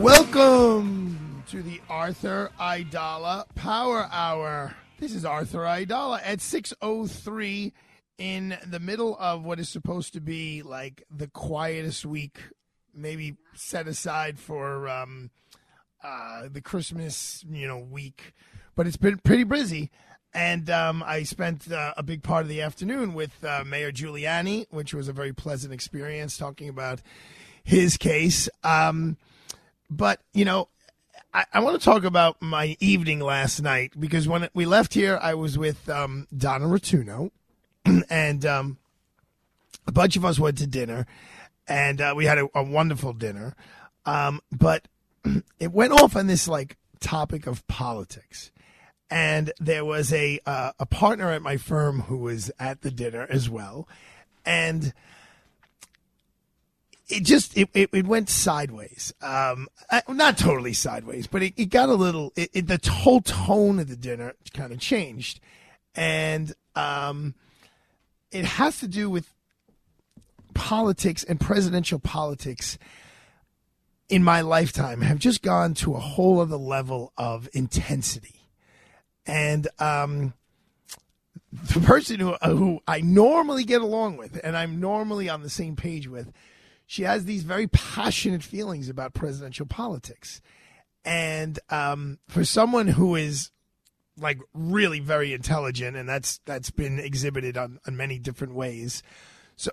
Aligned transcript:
Welcome 0.00 1.42
to 1.48 1.60
the 1.60 1.80
Arthur 1.90 2.52
Aidala 2.60 3.52
Power 3.56 4.08
Hour. 4.12 4.76
This 5.00 5.12
is 5.12 5.24
Arthur 5.24 5.62
Aidala 5.62 6.20
at 6.22 6.38
6:03 6.38 7.72
in 8.16 8.56
the 8.64 8.78
middle 8.78 9.16
of 9.18 9.42
what 9.42 9.58
is 9.58 9.68
supposed 9.68 10.12
to 10.12 10.20
be 10.20 10.62
like 10.62 11.02
the 11.10 11.26
quietest 11.26 12.06
week, 12.06 12.38
maybe 12.94 13.38
set 13.54 13.88
aside 13.88 14.38
for 14.38 14.88
um, 14.88 15.30
uh, 16.04 16.48
the 16.48 16.60
Christmas, 16.60 17.44
you 17.50 17.66
know, 17.66 17.78
week. 17.78 18.34
But 18.76 18.86
it's 18.86 18.96
been 18.96 19.18
pretty 19.18 19.44
busy, 19.44 19.90
and 20.32 20.70
um, 20.70 21.02
I 21.04 21.24
spent 21.24 21.72
uh, 21.72 21.94
a 21.96 22.04
big 22.04 22.22
part 22.22 22.42
of 22.42 22.48
the 22.48 22.62
afternoon 22.62 23.14
with 23.14 23.44
uh, 23.44 23.64
Mayor 23.66 23.90
Giuliani, 23.90 24.66
which 24.70 24.94
was 24.94 25.08
a 25.08 25.12
very 25.12 25.32
pleasant 25.32 25.74
experience, 25.74 26.38
talking 26.38 26.68
about 26.68 27.02
his 27.64 27.96
case. 27.96 28.48
Um, 28.62 29.16
but 29.90 30.20
you 30.32 30.44
know, 30.44 30.68
I, 31.32 31.44
I 31.54 31.60
want 31.60 31.78
to 31.78 31.84
talk 31.84 32.04
about 32.04 32.40
my 32.40 32.76
evening 32.80 33.20
last 33.20 33.60
night 33.60 33.92
because 33.98 34.26
when 34.26 34.48
we 34.54 34.66
left 34.66 34.94
here, 34.94 35.18
I 35.20 35.34
was 35.34 35.58
with 35.58 35.88
um, 35.88 36.26
Donna 36.36 36.66
Rotunno, 36.66 37.30
and 38.10 38.44
um, 38.46 38.78
a 39.86 39.92
bunch 39.92 40.16
of 40.16 40.24
us 40.24 40.38
went 40.38 40.58
to 40.58 40.66
dinner, 40.66 41.06
and 41.66 42.00
uh, 42.00 42.14
we 42.16 42.24
had 42.24 42.38
a, 42.38 42.48
a 42.54 42.62
wonderful 42.62 43.12
dinner. 43.12 43.54
Um, 44.06 44.40
but 44.50 44.88
it 45.60 45.72
went 45.72 45.92
off 45.92 46.16
on 46.16 46.26
this 46.26 46.48
like 46.48 46.76
topic 47.00 47.46
of 47.46 47.66
politics, 47.66 48.50
and 49.10 49.52
there 49.58 49.84
was 49.84 50.12
a 50.12 50.40
uh, 50.46 50.72
a 50.78 50.86
partner 50.86 51.30
at 51.30 51.42
my 51.42 51.56
firm 51.56 52.02
who 52.02 52.18
was 52.18 52.50
at 52.58 52.80
the 52.82 52.90
dinner 52.90 53.26
as 53.28 53.50
well, 53.50 53.88
and 54.44 54.92
it 57.08 57.24
just 57.24 57.56
it, 57.56 57.68
it, 57.72 57.90
it 57.92 58.06
went 58.06 58.28
sideways. 58.28 59.14
Um, 59.22 59.68
not 60.08 60.36
totally 60.36 60.74
sideways, 60.74 61.26
but 61.26 61.42
it, 61.42 61.54
it 61.56 61.66
got 61.66 61.88
a 61.88 61.94
little. 61.94 62.32
It, 62.36 62.50
it, 62.52 62.66
the 62.66 62.80
whole 62.90 63.20
tone 63.20 63.78
of 63.78 63.88
the 63.88 63.96
dinner 63.96 64.34
kind 64.52 64.72
of 64.72 64.78
changed, 64.78 65.40
and 65.94 66.52
um, 66.76 67.34
it 68.30 68.44
has 68.44 68.78
to 68.80 68.88
do 68.88 69.08
with 69.08 69.32
politics 70.54 71.24
and 71.24 71.40
presidential 71.40 71.98
politics. 71.98 72.78
In 74.10 74.24
my 74.24 74.40
lifetime, 74.40 75.02
have 75.02 75.18
just 75.18 75.42
gone 75.42 75.74
to 75.74 75.94
a 75.94 76.00
whole 76.00 76.40
other 76.40 76.56
level 76.56 77.12
of 77.18 77.46
intensity, 77.52 78.40
and 79.26 79.68
um, 79.78 80.32
the 81.52 81.80
person 81.80 82.18
who 82.18 82.32
who 82.42 82.80
I 82.86 83.02
normally 83.02 83.64
get 83.64 83.82
along 83.82 84.16
with, 84.16 84.40
and 84.42 84.56
I'm 84.56 84.80
normally 84.80 85.28
on 85.28 85.42
the 85.42 85.50
same 85.50 85.76
page 85.76 86.08
with 86.08 86.32
she 86.90 87.02
has 87.02 87.26
these 87.26 87.42
very 87.42 87.66
passionate 87.66 88.42
feelings 88.42 88.88
about 88.88 89.12
presidential 89.12 89.66
politics. 89.66 90.40
And 91.04 91.58
um, 91.68 92.18
for 92.28 92.46
someone 92.46 92.88
who 92.88 93.14
is 93.14 93.50
like 94.16 94.40
really 94.54 94.98
very 94.98 95.34
intelligent, 95.34 95.98
and 95.98 96.08
that's 96.08 96.40
that's 96.46 96.70
been 96.70 96.98
exhibited 96.98 97.58
on, 97.58 97.78
on 97.86 97.98
many 97.98 98.18
different 98.18 98.54
ways. 98.54 99.02
So, 99.54 99.70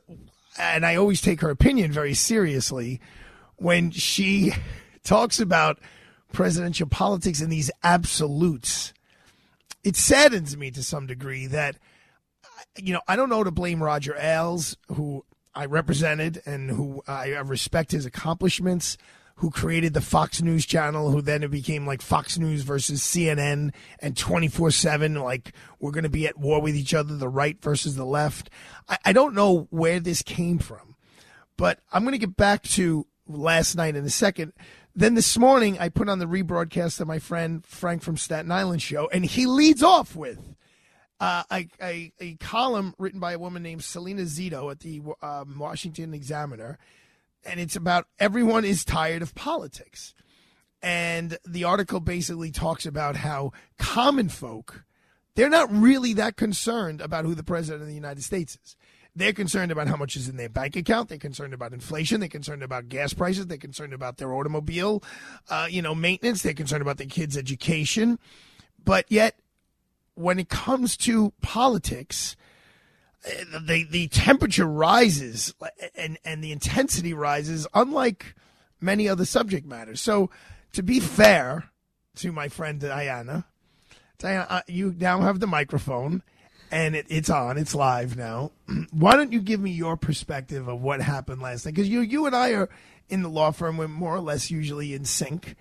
and 0.59 0.85
I 0.85 0.97
always 0.97 1.21
take 1.21 1.39
her 1.39 1.49
opinion 1.49 1.93
very 1.93 2.13
seriously 2.13 2.99
when 3.55 3.91
she 3.91 4.51
talks 5.05 5.39
about 5.39 5.79
presidential 6.33 6.87
politics 6.87 7.39
and 7.39 7.49
these 7.49 7.71
absolutes. 7.81 8.93
It 9.85 9.95
saddens 9.95 10.57
me 10.57 10.69
to 10.71 10.83
some 10.83 11.07
degree 11.07 11.47
that 11.47 11.77
you 12.75 12.91
know 12.91 13.01
I 13.07 13.15
don't 13.15 13.29
know 13.29 13.45
to 13.45 13.51
blame 13.51 13.81
Roger 13.81 14.17
Ailes, 14.17 14.75
who 14.89 15.23
I 15.55 15.65
represented 15.65 16.41
and 16.45 16.69
who 16.69 17.01
I 17.07 17.29
respect 17.29 17.91
his 17.91 18.05
accomplishments, 18.05 18.97
who 19.37 19.51
created 19.51 19.93
the 19.93 20.01
Fox 20.01 20.41
News 20.41 20.65
channel, 20.65 21.11
who 21.11 21.21
then 21.21 21.43
it 21.43 21.51
became 21.51 21.85
like 21.85 22.01
Fox 22.01 22.37
News 22.37 22.61
versus 22.61 23.01
CNN 23.01 23.73
and 23.99 24.17
24 24.17 24.71
7, 24.71 25.15
like 25.15 25.53
we're 25.79 25.91
going 25.91 26.03
to 26.03 26.09
be 26.09 26.27
at 26.27 26.37
war 26.37 26.61
with 26.61 26.75
each 26.75 26.93
other, 26.93 27.15
the 27.15 27.29
right 27.29 27.61
versus 27.61 27.95
the 27.95 28.05
left. 28.05 28.49
I, 28.87 28.97
I 29.05 29.13
don't 29.13 29.35
know 29.35 29.67
where 29.71 29.99
this 29.99 30.21
came 30.21 30.59
from, 30.59 30.95
but 31.57 31.79
I'm 31.91 32.03
going 32.03 32.13
to 32.13 32.17
get 32.17 32.37
back 32.37 32.63
to 32.63 33.07
last 33.27 33.75
night 33.75 33.95
in 33.95 34.05
a 34.05 34.09
second. 34.09 34.53
Then 34.97 35.15
this 35.15 35.37
morning, 35.37 35.77
I 35.79 35.89
put 35.89 36.07
on 36.07 36.19
the 36.19 36.25
rebroadcast 36.25 37.01
of 37.01 37.07
my 37.07 37.19
friend 37.19 37.65
Frank 37.65 38.01
from 38.01 38.15
Staten 38.15 38.51
Island 38.51 38.81
show, 38.81 39.09
and 39.09 39.25
he 39.25 39.45
leads 39.45 39.83
off 39.83 40.15
with 40.15 40.54
uh, 41.19 41.43
a, 41.51 41.67
a, 41.81 42.11
a, 42.19 42.35
column 42.35 42.93
written 42.97 43.19
by 43.19 43.33
a 43.33 43.39
woman 43.39 43.63
named 43.63 43.83
Selena 43.83 44.23
Zito 44.23 44.69
at 44.69 44.81
the 44.81 45.01
um, 45.21 45.57
Washington 45.57 46.13
Examiner, 46.13 46.77
and 47.45 47.59
it's 47.59 47.75
about 47.75 48.07
everyone 48.19 48.65
is 48.65 48.83
tired 48.83 49.21
of 49.21 49.33
politics. 49.35 50.13
And 50.81 51.37
the 51.45 51.63
article 51.63 51.99
basically 51.99 52.51
talks 52.51 52.85
about 52.85 53.15
how 53.15 53.53
common 53.79 54.29
folk, 54.29 54.83
they're 55.35 55.49
not 55.49 55.71
really 55.71 56.13
that 56.13 56.35
concerned 56.35 57.01
about 57.01 57.25
who 57.25 57.33
the 57.33 57.43
president 57.43 57.81
of 57.81 57.87
the 57.87 57.95
United 57.95 58.23
States 58.23 58.57
is. 58.63 58.75
They're 59.15 59.33
concerned 59.33 59.71
about 59.71 59.87
how 59.87 59.95
much 59.95 60.17
is 60.17 60.27
in 60.27 60.35
their 60.35 60.49
bank 60.49 60.75
account. 60.75 61.07
They're 61.07 61.17
concerned 61.17 61.53
about 61.53 61.71
inflation. 61.71 62.19
They're 62.19 62.27
concerned 62.27 62.63
about 62.63 62.89
gas 62.89 63.13
prices. 63.13 63.47
They're 63.47 63.57
concerned 63.57 63.93
about 63.93 64.17
their 64.17 64.33
automobile, 64.33 65.01
uh, 65.49 65.67
you 65.69 65.81
know, 65.81 65.95
maintenance. 65.95 66.41
They're 66.41 66.53
concerned 66.53 66.81
about 66.81 66.97
their 66.97 67.07
kids' 67.07 67.37
education. 67.37 68.19
But 68.83 69.05
yet, 69.09 69.39
when 70.15 70.39
it 70.39 70.49
comes 70.49 70.97
to 70.97 71.33
politics, 71.41 72.35
the 73.23 73.85
the 73.89 74.07
temperature 74.07 74.65
rises 74.65 75.53
and 75.95 76.17
and 76.25 76.43
the 76.43 76.51
intensity 76.51 77.13
rises, 77.13 77.67
unlike 77.73 78.35
many 78.81 79.07
other 79.07 79.25
subject 79.25 79.65
matters. 79.65 80.01
So, 80.01 80.29
to 80.73 80.83
be 80.83 80.99
fair 80.99 81.69
to 82.17 82.31
my 82.31 82.47
friend 82.47 82.79
Diana, 82.79 83.45
Diana, 84.17 84.47
uh, 84.49 84.61
you 84.67 84.95
now 84.97 85.21
have 85.21 85.39
the 85.39 85.47
microphone, 85.47 86.23
and 86.71 86.95
it, 86.95 87.05
it's 87.09 87.29
on, 87.29 87.57
it's 87.57 87.75
live 87.75 88.15
now. 88.15 88.51
Why 88.91 89.15
don't 89.15 89.33
you 89.33 89.41
give 89.41 89.59
me 89.59 89.71
your 89.71 89.97
perspective 89.97 90.67
of 90.67 90.81
what 90.81 91.01
happened 91.01 91.41
last 91.41 91.65
night? 91.65 91.75
Because 91.75 91.89
you 91.89 92.01
you 92.01 92.25
and 92.25 92.35
I 92.35 92.51
are 92.51 92.69
in 93.09 93.21
the 93.21 93.29
law 93.29 93.51
firm, 93.51 93.77
we're 93.77 93.87
more 93.87 94.15
or 94.15 94.21
less 94.21 94.49
usually 94.49 94.93
in 94.93 95.05
sync 95.05 95.55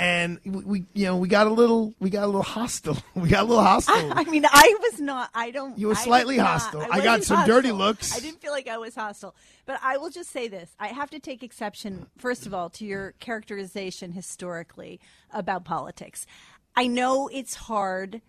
and 0.00 0.40
we, 0.46 0.86
you 0.94 1.04
know 1.04 1.18
we 1.18 1.28
got 1.28 1.46
a 1.46 1.50
little 1.50 1.94
we 2.00 2.08
got 2.08 2.24
a 2.24 2.26
little 2.26 2.42
hostile. 2.42 2.96
We 3.14 3.28
got 3.28 3.42
a 3.42 3.46
little 3.46 3.62
hostile. 3.62 4.12
I, 4.12 4.22
I 4.22 4.24
mean 4.24 4.46
i 4.50 4.74
was 4.80 4.98
not 4.98 5.28
i 5.34 5.50
don't 5.50 5.78
you 5.78 5.88
were 5.88 5.94
slightly 5.94 6.38
hostile. 6.38 6.80
I, 6.80 6.98
I 6.98 7.04
got 7.04 7.22
some 7.22 7.38
hostile. 7.38 7.56
dirty 7.56 7.72
looks. 7.72 8.16
I 8.16 8.20
didn't 8.20 8.40
feel 8.40 8.52
like 8.52 8.66
i 8.66 8.78
was 8.78 8.94
hostile. 8.94 9.34
But 9.66 9.78
i 9.82 9.98
will 9.98 10.08
just 10.10 10.30
say 10.30 10.48
this. 10.48 10.70
I 10.80 10.88
have 10.88 11.10
to 11.10 11.20
take 11.20 11.42
exception 11.42 12.06
first 12.16 12.46
of 12.46 12.54
all 12.54 12.70
to 12.70 12.86
your 12.86 13.12
characterization 13.20 14.12
historically 14.12 15.00
about 15.30 15.64
politics. 15.64 16.26
I 16.74 16.86
know 16.86 17.28
it's 17.30 17.54
hard 17.54 18.22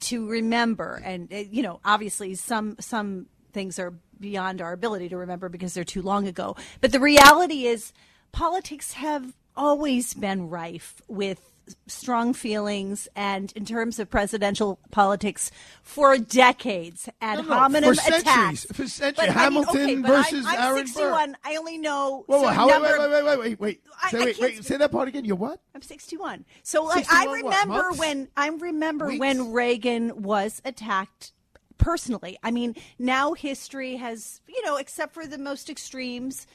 to 0.00 0.28
remember 0.28 1.00
and 1.04 1.32
uh, 1.32 1.36
you 1.36 1.62
know 1.62 1.80
obviously 1.84 2.34
some 2.34 2.76
some 2.78 3.26
things 3.52 3.78
are 3.78 3.94
beyond 4.18 4.60
our 4.60 4.72
ability 4.72 5.08
to 5.08 5.16
remember 5.16 5.48
because 5.48 5.72
they're 5.72 5.82
too 5.82 6.02
long 6.02 6.28
ago. 6.28 6.56
But 6.82 6.92
the 6.92 7.00
reality 7.00 7.66
is 7.66 7.94
politics 8.32 8.92
have 8.92 9.32
always 9.56 10.14
been 10.14 10.48
rife 10.48 11.00
with 11.08 11.40
strong 11.86 12.32
feelings 12.32 13.06
and 13.14 13.52
in 13.54 13.64
terms 13.64 14.00
of 14.00 14.10
presidential 14.10 14.80
politics 14.90 15.52
for 15.84 16.18
decades 16.18 17.08
ad 17.20 17.38
No, 17.38 17.44
no, 17.44 17.54
hominem 17.54 17.90
for 17.90 17.94
centuries. 17.94 18.22
attacks. 18.22 18.66
For 18.72 18.88
centuries. 18.88 19.14
But, 19.16 19.22
I 19.24 19.26
mean, 19.26 19.38
Hamilton 19.64 19.80
okay, 19.80 19.94
versus 19.96 20.46
I'm, 20.46 20.56
I'm 20.58 20.64
Aaron 20.64 20.82
Burr. 20.82 20.86
61. 20.88 21.36
I 21.44 21.56
only 21.56 21.78
know. 21.78 22.24
Whoa, 22.26 22.40
whoa, 22.42 22.48
how, 22.48 22.66
wait, 22.66 22.72
number 22.72 22.98
wait, 22.98 23.10
wait, 23.10 23.24
wait, 23.24 23.38
wait, 23.38 23.60
wait. 23.60 23.80
I- 24.02 24.10
Say, 24.10 24.18
I 24.20 24.24
wait, 24.24 24.38
wait, 24.40 24.64
say 24.64 24.76
that 24.78 24.90
part 24.90 25.06
again. 25.06 25.24
You're 25.24 25.36
what? 25.36 25.60
I'm 25.74 25.82
61. 25.82 26.44
So 26.64 26.82
like 26.82 27.06
I 27.08 27.22
61 27.24 27.26
what, 27.28 27.44
remember 27.44 27.82
months? 27.84 27.98
when 28.00 28.28
I 28.36 28.48
remember 28.48 29.06
Weeks? 29.06 29.20
when 29.20 29.52
Reagan 29.52 30.22
was 30.22 30.60
attacked 30.64 31.32
personally. 31.78 32.36
I 32.42 32.50
mean, 32.50 32.74
now 32.98 33.34
history 33.34 33.94
has, 33.96 34.40
you 34.48 34.60
know, 34.64 34.76
except 34.76 35.14
for 35.14 35.24
the 35.26 35.38
most 35.38 35.70
extremes, 35.70 36.46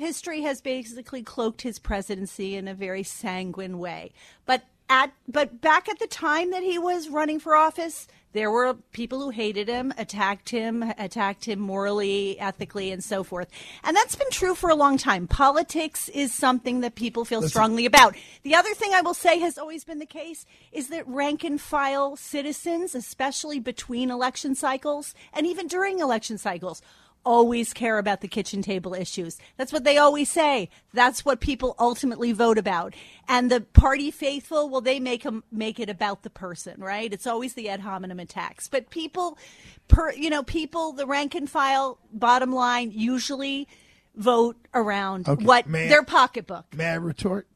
history 0.00 0.42
has 0.42 0.60
basically 0.60 1.22
cloaked 1.22 1.62
his 1.62 1.78
presidency 1.78 2.56
in 2.56 2.66
a 2.66 2.74
very 2.74 3.02
sanguine 3.02 3.78
way. 3.78 4.12
But 4.46 4.64
at 4.88 5.12
but 5.28 5.60
back 5.60 5.88
at 5.88 6.00
the 6.00 6.06
time 6.08 6.50
that 6.50 6.64
he 6.64 6.78
was 6.78 7.08
running 7.08 7.38
for 7.38 7.54
office, 7.54 8.08
there 8.32 8.50
were 8.50 8.74
people 8.92 9.20
who 9.20 9.30
hated 9.30 9.68
him, 9.68 9.92
attacked 9.98 10.50
him, 10.50 10.82
attacked 10.98 11.46
him 11.46 11.58
morally, 11.58 12.38
ethically, 12.38 12.90
and 12.90 13.02
so 13.02 13.22
forth. 13.24 13.48
And 13.82 13.96
that's 13.96 14.14
been 14.14 14.30
true 14.30 14.54
for 14.54 14.70
a 14.70 14.74
long 14.74 14.98
time. 14.98 15.26
Politics 15.26 16.08
is 16.08 16.32
something 16.32 16.80
that 16.80 16.94
people 16.94 17.24
feel 17.24 17.42
strongly 17.42 17.86
about. 17.86 18.16
The 18.42 18.54
other 18.54 18.74
thing 18.74 18.92
I 18.94 19.00
will 19.00 19.14
say 19.14 19.38
has 19.40 19.58
always 19.58 19.84
been 19.84 19.98
the 19.98 20.06
case 20.06 20.46
is 20.72 20.88
that 20.88 21.06
rank 21.08 21.44
and 21.44 21.60
file 21.60 22.16
citizens, 22.16 22.94
especially 22.94 23.58
between 23.60 24.10
election 24.10 24.54
cycles 24.54 25.14
and 25.32 25.46
even 25.46 25.66
during 25.66 25.98
election 25.98 26.38
cycles, 26.38 26.82
always 27.24 27.72
care 27.72 27.98
about 27.98 28.20
the 28.22 28.28
kitchen 28.28 28.62
table 28.62 28.94
issues. 28.94 29.38
That's 29.56 29.72
what 29.72 29.84
they 29.84 29.98
always 29.98 30.30
say. 30.30 30.70
That's 30.94 31.24
what 31.24 31.40
people 31.40 31.74
ultimately 31.78 32.32
vote 32.32 32.56
about. 32.58 32.94
And 33.28 33.50
the 33.50 33.60
party 33.60 34.10
faithful, 34.10 34.68
well, 34.68 34.80
they 34.80 34.98
make 35.00 35.26
'em- 35.26 35.44
make 35.52 35.78
it 35.78 35.90
about 35.90 36.22
the 36.22 36.30
person, 36.30 36.80
right? 36.80 37.12
It's 37.12 37.26
always 37.26 37.54
the 37.54 37.68
ad 37.68 37.80
hominem 37.80 38.20
attacks. 38.20 38.68
But 38.68 38.88
people, 38.90 39.36
per, 39.88 40.12
you 40.12 40.30
know, 40.30 40.42
people, 40.42 40.92
the 40.92 41.06
rank 41.06 41.34
and 41.34 41.48
file, 41.48 41.98
bottom 42.12 42.52
line, 42.52 42.90
usually 42.94 43.68
vote 44.16 44.56
around 44.74 45.28
Okay, 45.28 45.44
what 45.44 45.66
I- 45.68 45.88
their 45.88 46.02
pocketbook. 46.02 46.74
May 46.74 46.86
I 46.86 46.94
retort? 46.94 47.46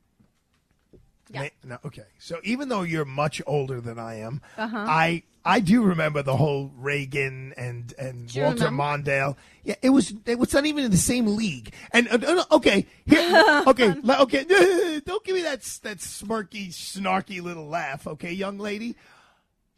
Yeah. 1.30 1.40
May- 1.40 1.52
no, 1.64 1.78
okay. 1.86 2.04
So 2.18 2.38
even 2.44 2.68
though 2.68 2.82
you're 2.82 3.04
much 3.06 3.40
older 3.46 3.80
than 3.80 3.98
I 3.98 4.16
am, 4.16 4.40
Uh-huh. 4.58 4.76
I 4.86 5.22
I 5.44 5.60
do 5.60 5.82
remember 5.82 6.22
the 6.22 6.36
whole 6.36 6.72
Reagan 6.76 7.52
and 7.56 7.92
and 7.98 8.28
Do 8.28 8.42
Walter? 8.42 8.68
Mondale. 8.68 9.36
Yeah, 9.62 9.74
it 9.82 9.90
was 9.90 10.14
it 10.24 10.38
was 10.38 10.52
not 10.54 10.64
even 10.64 10.84
in 10.84 10.90
the 10.90 10.96
same 10.96 11.36
league. 11.36 11.74
And 11.92 12.08
uh, 12.08 12.18
uh, 12.50 12.56
okay, 12.56 12.86
here, 13.04 13.62
okay, 13.66 13.94
okay. 14.08 14.44
Don't 15.04 15.24
give 15.24 15.34
me 15.34 15.42
that 15.42 15.62
that 15.82 15.98
smirky, 15.98 16.68
snarky 16.68 17.42
little 17.42 17.66
laugh, 17.66 18.06
okay, 18.06 18.32
young 18.32 18.58
lady. 18.58 18.96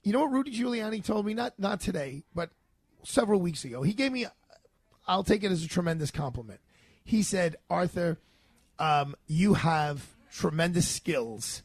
You 0.04 0.12
know 0.12 0.20
what 0.20 0.30
Rudy 0.30 0.56
Giuliani 0.56 1.04
told 1.04 1.26
me? 1.26 1.34
Not 1.34 1.58
not 1.58 1.80
today, 1.80 2.22
but 2.34 2.50
several 3.02 3.40
weeks 3.40 3.64
ago. 3.64 3.82
He 3.82 3.92
gave 3.92 4.12
me. 4.12 4.26
I'll 5.08 5.24
take 5.24 5.42
it 5.42 5.50
as 5.50 5.64
a 5.64 5.68
tremendous 5.68 6.10
compliment. 6.10 6.60
He 7.04 7.22
said, 7.22 7.56
Arthur, 7.70 8.18
um, 8.80 9.14
you 9.28 9.54
have 9.54 10.04
tremendous 10.32 10.88
skills 10.88 11.62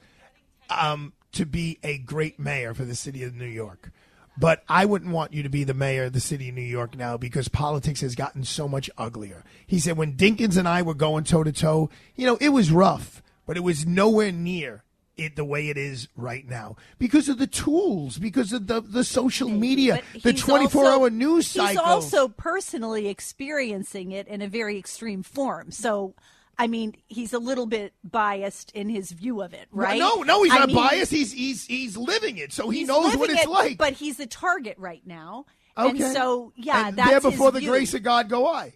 um, 0.70 1.14
to 1.34 1.46
be 1.46 1.80
a 1.84 1.98
great 1.98 2.40
mayor 2.40 2.74
for 2.74 2.86
the 2.86 2.96
city 2.96 3.24
of 3.24 3.36
New 3.36 3.46
York. 3.46 3.92
But 4.38 4.64
I 4.70 4.86
wouldn't 4.86 5.12
want 5.12 5.34
you 5.34 5.44
to 5.44 5.50
be 5.50 5.64
the 5.66 5.74
mayor 5.74 6.06
of 6.06 6.14
the 6.14 6.20
city 6.22 6.50
of 6.50 6.56
New 6.56 6.62
York 6.62 6.96
now 6.98 7.18
because 7.18 7.48
politics 7.50 8.02
has 8.02 8.16
gotten 8.16 8.44
so 8.44 8.68
much 8.68 8.90
uglier. 8.98 9.44
He 9.68 9.78
said 9.80 9.98
when 9.98 10.14
Dinkins 10.14 10.58
and 10.58 10.68
I 10.68 10.82
were 10.82 10.94
going 10.94 11.26
toe 11.26 11.44
to 11.44 11.52
toe, 11.52 11.90
you 12.16 12.26
know, 12.26 12.38
it 12.40 12.50
was 12.50 12.72
rough, 12.72 13.22
but 13.46 13.58
it 13.58 13.62
was 13.62 13.86
nowhere 13.86 14.32
near 14.32 14.84
it 15.18 15.36
the 15.36 15.44
way 15.46 15.68
it 15.68 15.78
is 15.78 16.08
right 16.16 16.48
now 16.48 16.78
because 16.98 17.28
of 17.28 17.38
the 17.38 17.46
tools, 17.46 18.18
because 18.18 18.54
of 18.54 18.68
the 18.68 18.80
the 18.82 19.04
social 19.04 19.50
media, 19.50 20.02
But 20.14 20.24
the 20.24 20.34
24 20.34 20.86
also- 20.86 21.00
hour 21.02 21.10
news 21.10 21.48
cycle. 21.48 21.68
He's 21.70 21.78
also 21.78 22.30
personally 22.30 23.10
experiencing 23.10 24.12
it 24.14 24.28
in 24.28 24.42
a 24.42 24.48
very 24.48 24.78
extreme 24.78 25.22
form. 25.24 25.72
So, 25.72 26.16
I 26.64 26.68
mean, 26.68 26.96
he's 27.08 27.34
a 27.34 27.40
little 27.40 27.66
bit 27.66 27.94
biased 28.04 28.72
in 28.74 28.88
his 28.88 29.12
view 29.12 29.42
of 29.42 29.54
it, 29.54 29.68
right? 29.72 29.98
No, 30.00 30.22
no, 30.22 30.44
he's 30.44 30.54
I 30.54 30.60
not 30.60 30.68
mean, 30.68 30.76
biased. 30.78 31.12
He's 31.12 31.32
he's 31.32 31.66
he's 31.66 31.98
living 31.98 32.38
it, 32.38 32.54
so 32.54 32.70
he 32.70 32.84
knows 32.84 33.16
what 33.16 33.30
it's 33.32 33.44
it, 33.44 33.50
like. 33.50 33.78
But 33.80 33.94
he's 33.94 34.20
a 34.20 34.28
target 34.28 34.78
right 34.78 35.02
now. 35.06 35.46
okay, 35.78 35.90
And 36.04 36.14
so, 36.14 36.54
yeah, 36.56 36.90
And 36.90 36.98
that's 36.98 37.10
there 37.10 37.22
before 37.22 37.52
the 37.52 37.60
view. 37.62 37.70
grace 37.70 37.94
of 37.96 38.04
God 38.04 38.30
go 38.30 38.48
I. 38.48 38.74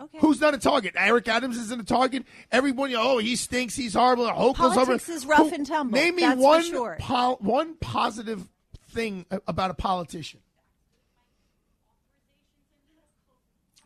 Okay. 0.00 0.18
Who's 0.18 0.40
not 0.40 0.52
a 0.52 0.58
target? 0.58 0.94
Eric 0.96 1.28
Adams 1.28 1.56
isn't 1.56 1.80
a 1.80 1.84
target. 1.84 2.24
Everyone, 2.50 2.92
oh, 2.96 3.18
he 3.18 3.36
stinks. 3.36 3.76
He's 3.76 3.94
horrible. 3.94 4.26
Hochul's 4.26 4.74
Politics 4.74 5.08
over. 5.08 5.16
is 5.16 5.24
rough 5.26 5.38
Who- 5.48 5.54
and 5.54 5.66
tumble, 5.66 5.94
Name 5.98 6.16
me 6.16 6.22
that's 6.22 6.34
for 6.34 6.42
one 6.42 6.62
sure. 6.64 6.96
pol- 7.00 7.38
one 7.40 7.76
positive 7.76 8.48
thing 8.90 9.24
about 9.46 9.70
a 9.70 9.74
politician. 9.74 10.40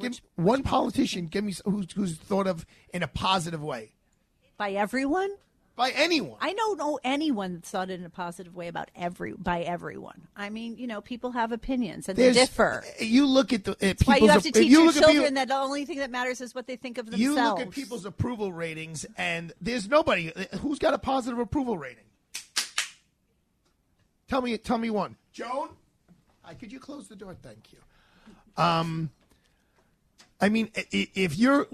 Give 0.01 0.21
one 0.37 0.63
politician. 0.63 1.27
Give 1.27 1.45
me 1.45 1.55
who's, 1.65 1.93
who's 1.93 2.17
thought 2.17 2.47
of 2.47 2.67
in 2.93 3.03
a 3.03 3.09
positive 3.09 3.63
way 3.63 3.93
by 4.59 4.73
everyone? 4.73 5.31
by 5.77 5.91
anyone. 5.91 6.39
I 6.41 6.55
don't 6.55 6.79
know 6.79 6.99
anyone 7.05 7.55
that's 7.57 7.71
thought 7.71 7.91
in 7.91 8.03
a 8.05 8.11
positive 8.11 8.57
way 8.57 8.69
about 8.69 8.91
every 8.97 9.35
by 9.35 9.61
everyone. 9.61 10.27
I 10.35 10.49
mean, 10.49 10.79
you 10.79 10.87
know, 10.87 11.03
people 11.03 11.33
have 11.33 11.53
opinions 11.53 12.09
and 12.09 12.17
There's- 12.17 12.35
they 12.35 12.41
differ. 12.41 12.83
Uh, 12.99 13.05
you 13.05 13.27
look 13.27 13.53
at 13.53 13.65
the 13.65 13.73
at 13.73 13.99
That's 13.99 14.07
why 14.07 14.17
you 14.17 14.29
have 14.29 14.43
to 14.43 14.51
teach 14.51 14.69
you 14.69 14.85
your 14.85 14.93
children 14.93 15.17
people- 15.17 15.35
that 15.35 15.49
the 15.49 15.55
only 15.55 15.85
thing 15.85 15.99
that 15.99 16.11
matters 16.11 16.41
is 16.41 16.55
what 16.55 16.67
they 16.67 16.77
think 16.77 16.97
of 16.97 17.11
themselves. 17.11 17.23
You 17.23 17.35
look 17.35 17.61
at 17.61 17.71
people's 17.71 18.07
approval 18.07 18.53
ratings, 18.53 19.05
and 19.19 19.53
there's 19.61 19.87
nobody 19.87 20.33
uh, 20.33 20.57
who's 20.59 20.79
got 20.79 20.95
a 20.95 20.99
positive 20.99 21.39
approval 21.39 21.77
rating. 21.77 22.05
Tell 24.29 24.41
me, 24.41 24.57
tell 24.59 24.79
me 24.79 24.91
one. 24.91 25.17
Joan, 25.33 25.69
Hi, 26.43 26.55
could 26.55 26.73
you 26.73 26.81
close 26.81 27.09
the 27.09 27.17
door? 27.17 27.37
Thank 27.43 27.73
you. 27.73 27.79
Um, 28.57 29.11
I 30.41 30.49
mean, 30.49 30.71
if 30.93 31.37
you're 31.39 31.67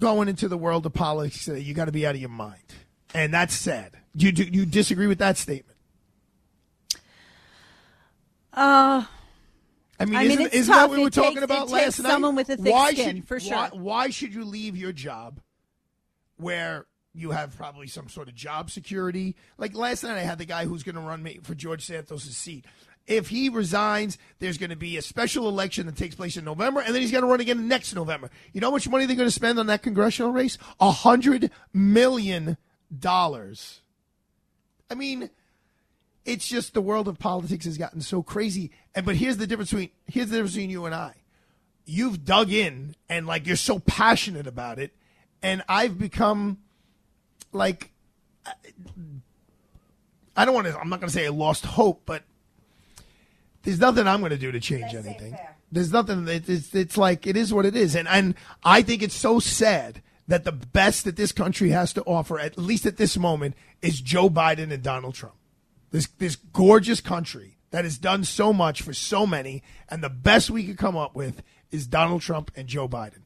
going 0.00 0.28
into 0.28 0.48
the 0.48 0.58
world 0.58 0.84
of 0.86 0.92
politics, 0.92 1.44
today, 1.44 1.60
you 1.60 1.74
got 1.74 1.86
to 1.86 1.92
be 1.92 2.06
out 2.06 2.14
of 2.14 2.20
your 2.20 2.30
mind, 2.30 2.62
and 3.14 3.32
that's 3.32 3.54
sad. 3.54 3.96
You 4.14 4.32
do 4.32 4.44
you 4.44 4.66
disagree 4.66 5.06
with 5.06 5.18
that 5.18 5.36
statement? 5.38 5.76
Uh, 8.52 9.04
I 9.98 10.04
mean, 10.04 10.16
I 10.16 10.22
mean, 10.22 10.32
isn't, 10.32 10.54
isn't 10.54 10.74
that 10.74 10.88
what 10.88 10.96
we 10.96 11.02
were 11.02 11.08
It 11.08 11.12
talking 11.12 11.32
takes- 11.34 11.44
about 11.44 11.68
last 11.70 11.82
takes 11.84 12.00
night? 12.00 12.10
someone 12.10 12.34
with 12.34 12.48
a 12.50 12.56
thick 12.56 12.72
why 12.72 12.92
skin, 12.92 13.16
should, 13.16 13.28
for 13.28 13.38
sure. 13.40 13.56
Why, 13.56 13.68
why 13.72 14.10
should 14.10 14.34
you 14.34 14.44
leave 14.44 14.76
your 14.76 14.92
job 14.92 15.40
where 16.36 16.86
you 17.14 17.30
have 17.30 17.56
probably 17.56 17.86
some 17.86 18.08
sort 18.08 18.28
of 18.28 18.34
job 18.34 18.70
security? 18.70 19.36
Like 19.58 19.74
last 19.74 20.02
night, 20.02 20.16
I 20.18 20.22
had 20.22 20.38
the 20.38 20.46
guy 20.46 20.64
who's 20.64 20.82
going 20.82 20.96
to 20.96 21.00
run 21.00 21.22
me 21.22 21.38
for 21.42 21.54
George 21.54 21.86
Santos' 21.86 22.24
seat. 22.36 22.64
If 23.10 23.28
he 23.28 23.48
resigns, 23.48 24.18
there's 24.38 24.56
going 24.56 24.70
to 24.70 24.76
be 24.76 24.96
a 24.96 25.02
special 25.02 25.48
election 25.48 25.86
that 25.86 25.96
takes 25.96 26.14
place 26.14 26.36
in 26.36 26.44
November, 26.44 26.80
and 26.80 26.94
then 26.94 27.02
he's 27.02 27.10
going 27.10 27.24
to 27.24 27.28
run 27.28 27.40
again 27.40 27.66
next 27.66 27.92
November. 27.92 28.30
You 28.52 28.60
know 28.60 28.68
how 28.68 28.74
much 28.74 28.88
money 28.88 29.04
they're 29.04 29.16
going 29.16 29.26
to 29.26 29.34
spend 29.34 29.58
on 29.58 29.66
that 29.66 29.82
congressional 29.82 30.30
race? 30.30 30.56
A 30.78 30.92
hundred 30.92 31.50
million 31.72 32.56
dollars. 32.96 33.80
I 34.88 34.94
mean, 34.94 35.28
it's 36.24 36.46
just 36.46 36.72
the 36.72 36.80
world 36.80 37.08
of 37.08 37.18
politics 37.18 37.64
has 37.64 37.76
gotten 37.76 38.00
so 38.00 38.22
crazy. 38.22 38.70
And 38.94 39.04
but 39.04 39.16
here's 39.16 39.38
the 39.38 39.46
difference 39.48 39.70
between 39.70 39.90
here's 40.06 40.28
the 40.28 40.36
difference 40.36 40.54
between 40.54 40.70
you 40.70 40.86
and 40.86 40.94
I. 40.94 41.14
You've 41.84 42.24
dug 42.24 42.52
in 42.52 42.94
and 43.08 43.26
like 43.26 43.44
you're 43.44 43.56
so 43.56 43.80
passionate 43.80 44.46
about 44.46 44.78
it, 44.78 44.94
and 45.42 45.64
I've 45.68 45.98
become 45.98 46.58
like 47.52 47.90
I 50.36 50.44
don't 50.44 50.54
want 50.54 50.68
to. 50.68 50.78
I'm 50.78 50.88
not 50.88 51.00
going 51.00 51.08
to 51.08 51.12
say 51.12 51.26
I 51.26 51.30
lost 51.30 51.66
hope, 51.66 52.02
but 52.06 52.22
there's 53.62 53.80
nothing 53.80 54.06
I'm 54.06 54.20
going 54.20 54.30
to 54.30 54.38
do 54.38 54.52
to 54.52 54.60
change 54.60 54.94
anything. 54.94 55.36
There's 55.72 55.92
nothing. 55.92 56.26
It's 56.28 56.74
it's 56.74 56.96
like 56.96 57.26
it 57.26 57.36
is 57.36 57.52
what 57.54 57.66
it 57.66 57.76
is, 57.76 57.94
and 57.94 58.08
and 58.08 58.34
I 58.64 58.82
think 58.82 59.02
it's 59.02 59.14
so 59.14 59.38
sad 59.38 60.02
that 60.26 60.44
the 60.44 60.52
best 60.52 61.04
that 61.04 61.16
this 61.16 61.32
country 61.32 61.70
has 61.70 61.92
to 61.92 62.02
offer, 62.04 62.38
at 62.38 62.56
least 62.58 62.86
at 62.86 62.96
this 62.96 63.16
moment, 63.16 63.54
is 63.82 64.00
Joe 64.00 64.30
Biden 64.30 64.72
and 64.72 64.82
Donald 64.82 65.14
Trump. 65.14 65.36
This 65.90 66.06
this 66.18 66.36
gorgeous 66.36 67.00
country 67.00 67.58
that 67.70 67.84
has 67.84 67.98
done 67.98 68.24
so 68.24 68.52
much 68.52 68.82
for 68.82 68.92
so 68.92 69.26
many, 69.26 69.62
and 69.88 70.02
the 70.02 70.08
best 70.10 70.50
we 70.50 70.64
could 70.64 70.78
come 70.78 70.96
up 70.96 71.14
with 71.14 71.42
is 71.70 71.86
Donald 71.86 72.22
Trump 72.22 72.50
and 72.56 72.66
Joe 72.66 72.88
Biden. 72.88 73.22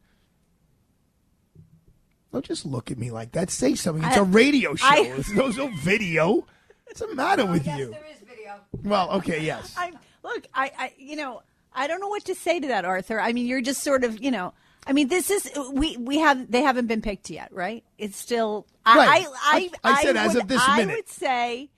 Don't 2.33 2.45
just 2.45 2.67
look 2.67 2.91
at 2.91 2.99
me 2.99 3.11
like 3.11 3.33
that. 3.33 3.49
Say 3.49 3.75
something. 3.75 4.05
It's 4.05 4.17
a 4.17 4.21
I- 4.21 4.25
radio 4.25 4.75
show. 4.75 4.87
I- 4.87 5.05
There's 5.05 5.33
no, 5.33 5.49
no 5.49 5.69
video. 5.76 6.47
What's 6.85 7.00
the 7.00 7.14
matter 7.14 7.43
oh, 7.43 7.53
with 7.53 7.64
yes, 7.64 7.79
you? 7.79 7.91
there 7.91 8.05
is 8.12 8.19
video. 8.29 8.61
Well, 8.83 9.11
okay, 9.12 9.43
yes. 9.45 9.73
I'm 9.79 9.97
look, 10.25 10.47
I, 10.52 10.73
I, 10.76 10.93
you 10.99 11.14
know, 11.14 11.43
I 11.73 11.87
don't 11.87 12.00
know 12.00 12.09
what 12.09 12.25
to 12.25 12.35
say 12.35 12.59
to 12.59 12.69
that, 12.69 12.85
Arthur. 12.85 13.21
I 13.21 13.33
mean, 13.33 13.47
you're 13.47 13.61
just 13.61 13.83
sort 13.85 14.02
of, 14.02 14.21
you 14.23 14.31
know, 14.33 14.52
I 14.87 14.93
mean, 14.93 15.09
this 15.09 15.31
is 15.31 15.49
we 15.73 15.97
we 15.97 16.19
have 16.19 16.50
they 16.50 16.62
haven't 16.62 16.88
been 16.88 17.00
picked 17.02 17.31
yet, 17.31 17.52
right? 17.52 17.85
It's 17.99 18.16
still. 18.19 18.66
Right. 18.87 19.25
I, 19.25 19.71
I, 19.85 19.90
I- 19.93 19.93
I 20.00 20.02
said 20.02 20.16
as 20.16 20.35
would, 20.35 20.43
of 20.43 20.49
this 20.49 20.66
minute. 20.76 20.93
I 20.93 20.95
would 20.97 21.09
say, 21.09 21.71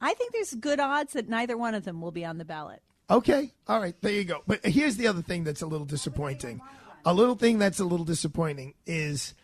I 0.00 0.14
think 0.14 0.32
there's 0.32 0.54
good 0.54 0.80
odds 0.80 1.12
that 1.14 1.28
neither 1.28 1.56
one 1.58 1.74
of 1.74 1.84
them 1.84 2.00
will 2.00 2.12
be 2.12 2.24
on 2.24 2.38
the 2.38 2.44
ballot. 2.44 2.82
Okay. 3.10 3.52
All 3.66 3.80
right. 3.80 3.94
There 4.00 4.12
you 4.12 4.24
go. 4.24 4.42
But 4.46 4.64
here's 4.64 4.96
the 4.96 5.06
other 5.08 5.22
thing 5.22 5.44
that's 5.44 5.62
a 5.62 5.66
little 5.66 5.86
disappointing. 5.86 6.60
A 7.04 7.12
little 7.14 7.34
thing 7.34 7.58
that's 7.58 7.80
a 7.80 7.84
little 7.84 8.04
disappointing 8.04 8.74
is 8.86 9.34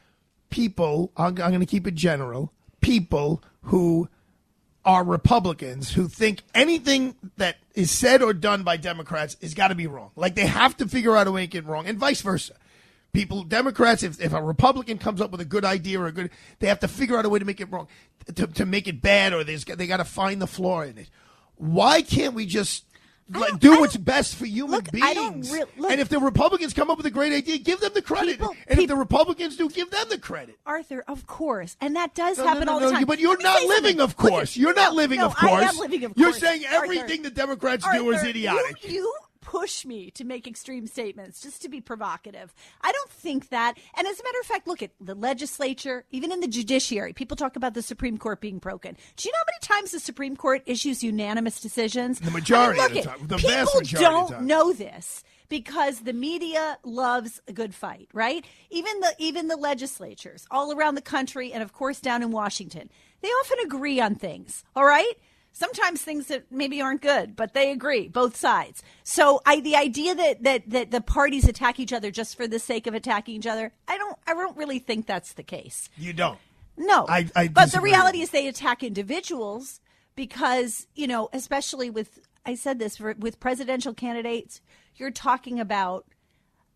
people, 0.50 1.12
I'm, 1.16 1.28
I'm 1.28 1.34
going 1.50 1.60
to 1.60 1.66
keep 1.66 1.86
it 1.86 1.94
general, 1.94 2.52
people 2.80 3.42
who 3.62 4.08
are 4.84 5.02
Republicans 5.02 5.92
who 5.92 6.08
think 6.08 6.42
anything 6.54 7.16
that 7.36 7.56
is 7.74 7.90
said 7.90 8.22
or 8.22 8.34
done 8.34 8.62
by 8.62 8.76
Democrats 8.76 9.36
has 9.40 9.54
got 9.54 9.68
to 9.68 9.74
be 9.74 9.86
wrong. 9.86 10.10
Like 10.14 10.34
they 10.34 10.46
have 10.46 10.76
to 10.78 10.88
figure 10.88 11.16
out 11.16 11.26
a 11.26 11.32
way 11.32 11.46
to 11.46 11.58
it 11.58 11.64
wrong, 11.64 11.86
and 11.86 11.98
vice 11.98 12.20
versa. 12.20 12.54
People, 13.12 13.44
Democrats, 13.44 14.02
if, 14.02 14.20
if 14.20 14.32
a 14.32 14.42
Republican 14.42 14.98
comes 14.98 15.20
up 15.20 15.30
with 15.30 15.40
a 15.40 15.44
good 15.44 15.64
idea 15.64 16.00
or 16.00 16.06
a 16.08 16.12
good, 16.12 16.30
they 16.58 16.66
have 16.66 16.80
to 16.80 16.88
figure 16.88 17.16
out 17.16 17.24
a 17.24 17.28
way 17.28 17.38
to 17.38 17.44
make 17.44 17.60
it 17.60 17.70
wrong, 17.70 17.86
to, 18.34 18.48
to 18.48 18.66
make 18.66 18.88
it 18.88 19.00
bad, 19.00 19.32
or 19.32 19.44
they 19.44 19.86
got 19.86 19.98
to 19.98 20.04
find 20.04 20.42
the 20.42 20.48
flaw 20.48 20.80
in 20.80 20.98
it. 20.98 21.08
Why 21.54 22.02
can't 22.02 22.34
we 22.34 22.44
just 22.44 22.84
like, 23.32 23.58
do 23.58 23.80
what's 23.80 23.96
best 23.96 24.34
for 24.34 24.44
human 24.46 24.72
look, 24.72 24.90
beings? 24.92 25.50
Re- 25.50 25.64
look- 25.78 25.90
and 25.90 26.00
if 26.00 26.08
the 26.08 26.18
Republicans 26.18 26.72
come 26.74 26.90
up 26.90 26.96
with 26.98 27.06
a 27.06 27.10
great 27.10 27.32
idea, 27.32 27.58
give 27.58 27.80
them 27.80 27.92
the 27.94 28.02
credit. 28.02 28.38
People- 28.38 28.54
and 28.68 28.78
if 28.80 28.88
the 28.88 28.96
Republicans 28.96 29.56
do, 29.56 29.68
give 29.68 29.90
them 29.90 30.06
the 30.10 30.18
credit. 30.18 30.58
Arthur, 30.66 31.04
of 31.08 31.26
course, 31.26 31.76
and 31.80 31.96
that 31.96 32.14
does 32.14 32.38
No, 32.38 32.44
happen 32.46 32.66
no, 32.66 32.78
no, 32.78 32.84
all 32.84 32.90
the 32.90 32.96
time. 32.96 33.04
But 33.06 33.18
you're 33.18 33.40
not 33.40 33.62
living, 33.64 34.00
of 34.00 34.16
course. 34.16 34.56
You're 34.56 34.74
not 34.74 34.94
living, 34.94 35.20
of 35.20 35.34
course. 35.34 35.52
I 35.52 35.68
am 35.68 35.76
living, 35.78 36.04
of 36.04 36.12
You're 36.16 36.30
course. 36.30 36.40
saying 36.40 36.64
Arthur. 36.66 36.84
everything 36.84 37.22
the 37.22 37.30
Democrats 37.30 37.86
do 37.92 38.10
is 38.10 38.22
idiotic. 38.22 38.84
You, 38.84 38.92
you 38.94 39.12
push 39.54 39.84
me 39.84 40.10
to 40.10 40.24
make 40.24 40.48
extreme 40.48 40.84
statements 40.84 41.40
just 41.40 41.62
to 41.62 41.68
be 41.68 41.80
provocative. 41.80 42.52
I 42.80 42.90
don't 42.90 43.10
think 43.10 43.50
that. 43.50 43.74
And 43.96 44.04
as 44.04 44.18
a 44.18 44.24
matter 44.24 44.40
of 44.40 44.46
fact, 44.46 44.66
look 44.66 44.82
at 44.82 44.90
the 45.00 45.14
legislature, 45.14 46.04
even 46.10 46.32
in 46.32 46.40
the 46.40 46.48
judiciary, 46.48 47.12
people 47.12 47.36
talk 47.36 47.54
about 47.54 47.74
the 47.74 47.82
Supreme 47.82 48.18
Court 48.18 48.40
being 48.40 48.58
broken. 48.58 48.96
Do 49.16 49.28
you 49.28 49.32
know 49.32 49.38
how 49.38 49.44
many 49.46 49.80
times 49.80 49.92
the 49.92 50.00
Supreme 50.00 50.34
Court 50.36 50.62
issues 50.66 51.04
unanimous 51.04 51.60
decisions? 51.60 52.18
The 52.18 52.32
majority 52.32 52.80
I 52.80 52.86
of 52.86 52.90
the 52.90 52.96
look 52.96 53.04
time. 53.04 53.26
The 53.28 53.36
people 53.36 53.50
vast 53.50 53.74
majority 53.76 54.04
don't 54.04 54.42
know 54.42 54.72
this 54.72 55.22
because 55.48 56.00
the 56.00 56.12
media 56.12 56.78
loves 56.82 57.40
a 57.46 57.52
good 57.52 57.76
fight, 57.76 58.08
right? 58.12 58.44
Even 58.70 58.98
the 58.98 59.14
even 59.20 59.46
the 59.46 59.56
legislatures 59.56 60.48
all 60.50 60.72
around 60.72 60.96
the 60.96 61.02
country 61.02 61.52
and 61.52 61.62
of 61.62 61.72
course 61.72 62.00
down 62.00 62.24
in 62.24 62.32
Washington, 62.32 62.90
they 63.20 63.28
often 63.28 63.58
agree 63.64 64.00
on 64.00 64.16
things. 64.16 64.64
All 64.74 64.84
right? 64.84 65.14
Sometimes 65.56 66.02
things 66.02 66.26
that 66.26 66.50
maybe 66.50 66.82
aren't 66.82 67.00
good, 67.00 67.36
but 67.36 67.54
they 67.54 67.70
agree, 67.70 68.08
both 68.08 68.34
sides. 68.36 68.82
So 69.04 69.40
I 69.46 69.60
the 69.60 69.76
idea 69.76 70.12
that, 70.16 70.42
that 70.42 70.68
that 70.70 70.90
the 70.90 71.00
parties 71.00 71.46
attack 71.46 71.78
each 71.78 71.92
other 71.92 72.10
just 72.10 72.36
for 72.36 72.48
the 72.48 72.58
sake 72.58 72.88
of 72.88 72.94
attacking 72.94 73.36
each 73.36 73.46
other, 73.46 73.72
I 73.86 73.96
don't 73.96 74.18
I 74.26 74.34
don't 74.34 74.56
really 74.56 74.80
think 74.80 75.06
that's 75.06 75.34
the 75.34 75.44
case. 75.44 75.88
You 75.96 76.12
don't. 76.12 76.40
No, 76.76 77.06
I- 77.08 77.30
I 77.36 77.46
but 77.46 77.70
the 77.70 77.80
reality 77.80 78.20
is 78.20 78.30
they 78.30 78.48
attack 78.48 78.82
individuals 78.82 79.80
because 80.16 80.88
you 80.96 81.06
know, 81.06 81.28
especially 81.32 81.88
with 81.88 82.18
I 82.44 82.56
said 82.56 82.80
this 82.80 82.96
for, 82.96 83.14
with 83.16 83.38
presidential 83.38 83.94
candidates, 83.94 84.60
you're 84.96 85.12
talking 85.12 85.60
about. 85.60 86.04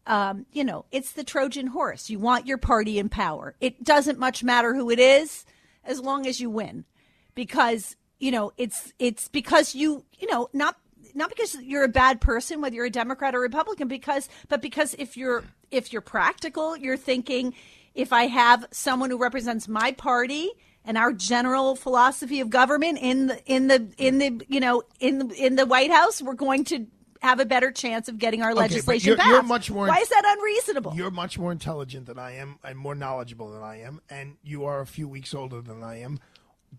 Um, 0.06 0.47
you 0.52 0.64
know, 0.64 0.87
it's 0.90 1.12
the 1.12 1.23
Trojan 1.25 1.66
horse. 1.66 2.08
You 2.08 2.18
want 2.18 2.47
your 2.47 2.56
party 2.56 2.99
in 2.99 3.11
power. 3.11 3.56
It 3.61 3.85
doesn't 3.85 4.18
much 4.18 4.42
matter 4.42 4.75
who 4.75 4.88
it 4.88 4.99
is, 4.99 5.44
as 5.85 6.00
long 6.00 6.26
as 6.26 6.40
you 6.40 6.49
win, 6.49 6.87
because 7.35 7.94
you 8.18 8.30
know 8.30 8.52
it's 8.56 8.92
it's 8.98 9.28
because 9.28 9.75
you 9.75 10.04
you 10.18 10.26
know 10.30 10.48
not 10.52 10.76
not 11.14 11.28
because 11.30 11.56
you're 11.62 11.84
a 11.84 11.88
bad 11.88 12.20
person 12.20 12.60
whether 12.60 12.75
you're 12.75 12.84
a 12.87 12.90
democrat 12.90 13.34
or 13.34 13.40
republican 13.40 13.88
because 13.88 14.28
but 14.48 14.60
because 14.62 14.94
if 14.98 15.16
you're 15.16 15.44
if 15.70 15.92
you're 15.92 16.02
practical 16.02 16.76
you're 16.76 16.96
thinking 16.96 17.54
if 17.94 18.12
i 18.12 18.25
have 18.26 18.66
someone 18.70 19.10
who 19.10 19.18
represents 19.18 19.68
my 19.68 19.92
party 19.92 20.50
and 20.84 20.96
our 20.98 21.12
general 21.12 21.76
philosophy 21.76 22.40
of 22.40 22.50
government 22.50 22.98
in 23.00 23.26
the 23.28 23.42
in 23.46 23.68
the 23.68 23.88
in 23.98 24.18
the 24.18 24.44
you 24.48 24.60
know 24.60 24.82
in 25.00 25.18
the 25.18 25.34
in 25.34 25.56
the 25.56 25.66
white 25.66 25.90
house 25.90 26.20
we're 26.22 26.34
going 26.34 26.64
to 26.64 26.87
have 27.20 27.40
a 27.40 27.44
better 27.44 27.72
chance 27.72 28.08
of 28.08 28.16
getting 28.16 28.42
our 28.42 28.50
but 28.54 28.60
legislation 28.60 29.08
you're- 29.08 29.16
passed 29.16 29.32
you're 29.68 29.75
more- 29.76 29.88
why 29.88 29.98
is 29.98 30.08
that 30.08 30.22
unreasonable 30.38 30.94
You're 30.94 31.10
much 31.10 31.37
more 31.37 31.50
intelligent 31.50 32.06
than 32.06 32.16
I 32.16 32.37
am 32.37 32.58
and 32.62 32.78
more 32.78 32.94
knowledgeable 32.94 33.50
than 33.50 33.60
I 33.62 33.80
am, 33.80 34.00
and 34.08 34.37
you 34.44 34.66
are 34.66 34.80
a 34.80 34.87
few 34.87 35.08
weeks 35.08 35.34
older 35.34 35.60
than 35.60 35.82
I 35.82 36.00
am. 36.00 36.20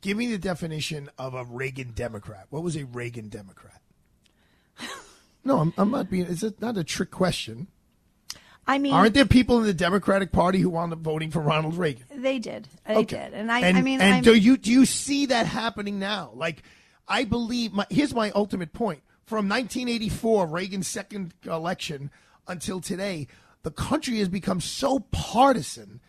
Give 0.01 0.17
me 0.17 0.27
the 0.27 0.38
definition 0.38 1.10
of 1.17 1.34
a 1.34 1.43
Reagan 1.43 1.91
Democrat. 1.93 2.48
What 2.50 2.63
was 2.63 2.75
a 2.77 2.86
Reagan 2.86 3.29
Democrat? 3.29 3.81
No, 5.43 5.60
I'm, 5.60 5.74
I'm 5.77 5.89
not 5.89 6.10
being. 6.10 6.25
It's 6.29 6.43
not 6.60 6.77
a 6.77 6.84
trick 6.84 7.12
question. 7.12 7.67
i 8.67 8.77
mean 8.77 8.93
Aren't 8.93 9.13
there 9.13 9.25
people 9.25 9.58
in 9.60 9.63
the 9.63 9.74
Democratic 9.74 10.31
Party 10.31 10.60
who 10.60 10.69
wound 10.69 10.91
up 10.91 11.00
voting 11.00 11.31
for 11.31 11.39
Ronald 11.39 11.77
Reagan? 11.77 12.03
they 12.13 12.39
did 12.39 12.67
they 12.86 13.05
did 13.05 13.34
and 13.34 13.50
i 13.51 13.62
and, 13.62 13.77
i 13.77 13.81
mean 13.81 14.01
and 14.01 14.15
I'm, 14.15 14.24
do 14.24 14.36
you 14.36 14.58
do 14.58 14.69
you 14.69 14.86
see 14.86 15.27
that 15.27 15.46
happening 15.46 15.98
now? 15.98 16.31
Like, 16.36 16.63
I 17.08 17.24
believe. 17.24 17.72
My, 17.72 17.88
here's 17.89 18.13
my 18.13 18.31
ultimate 18.31 18.74
point: 18.74 19.01
from 19.25 19.48
1984, 19.48 20.48
Reagan's 20.48 20.88
second 20.88 21.34
election 21.46 22.12
until 22.48 22.81
today, 22.81 23.27
the 23.63 23.72
country 23.72 24.19
has 24.19 24.27
become 24.27 24.60
so 24.60 25.00
partisan. 25.12 26.01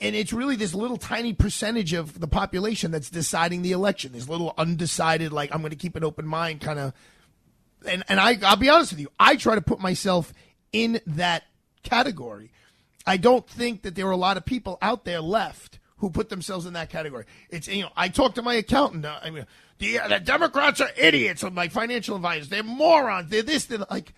And 0.00 0.14
it's 0.14 0.32
really 0.32 0.56
this 0.56 0.74
little 0.74 0.96
tiny 0.96 1.32
percentage 1.32 1.92
of 1.92 2.20
the 2.20 2.28
population 2.28 2.90
that's 2.90 3.10
deciding 3.10 3.62
the 3.62 3.72
election. 3.72 4.12
This 4.12 4.28
little 4.28 4.54
undecided, 4.56 5.32
like 5.32 5.52
I'm 5.52 5.60
going 5.60 5.70
to 5.70 5.76
keep 5.76 5.96
an 5.96 6.04
open 6.04 6.26
mind 6.26 6.60
kind 6.60 6.78
of. 6.78 6.92
And 7.86 8.04
and 8.08 8.20
I 8.20 8.38
I'll 8.42 8.56
be 8.56 8.68
honest 8.68 8.92
with 8.92 9.00
you, 9.00 9.08
I 9.18 9.36
try 9.36 9.54
to 9.54 9.60
put 9.60 9.80
myself 9.80 10.32
in 10.72 11.00
that 11.06 11.44
category. 11.82 12.52
I 13.06 13.16
don't 13.16 13.48
think 13.48 13.82
that 13.82 13.94
there 13.94 14.06
are 14.08 14.12
a 14.12 14.16
lot 14.16 14.36
of 14.36 14.44
people 14.44 14.78
out 14.82 15.04
there 15.04 15.20
left 15.20 15.78
who 15.98 16.10
put 16.10 16.28
themselves 16.28 16.66
in 16.66 16.74
that 16.74 16.90
category. 16.90 17.24
It's 17.50 17.68
you 17.68 17.82
know, 17.82 17.90
I 17.96 18.08
talked 18.08 18.34
to 18.36 18.42
my 18.42 18.54
accountant. 18.54 19.04
Uh, 19.04 19.18
I 19.22 19.30
mean, 19.30 19.46
the, 19.78 20.00
the 20.08 20.20
Democrats 20.20 20.80
are 20.80 20.90
idiots. 20.96 21.42
Or 21.42 21.50
my 21.50 21.68
financial 21.68 22.16
advisors, 22.16 22.48
they're 22.48 22.62
morons. 22.62 23.30
They're 23.30 23.42
this. 23.42 23.66
They're 23.66 23.86
like. 23.90 24.12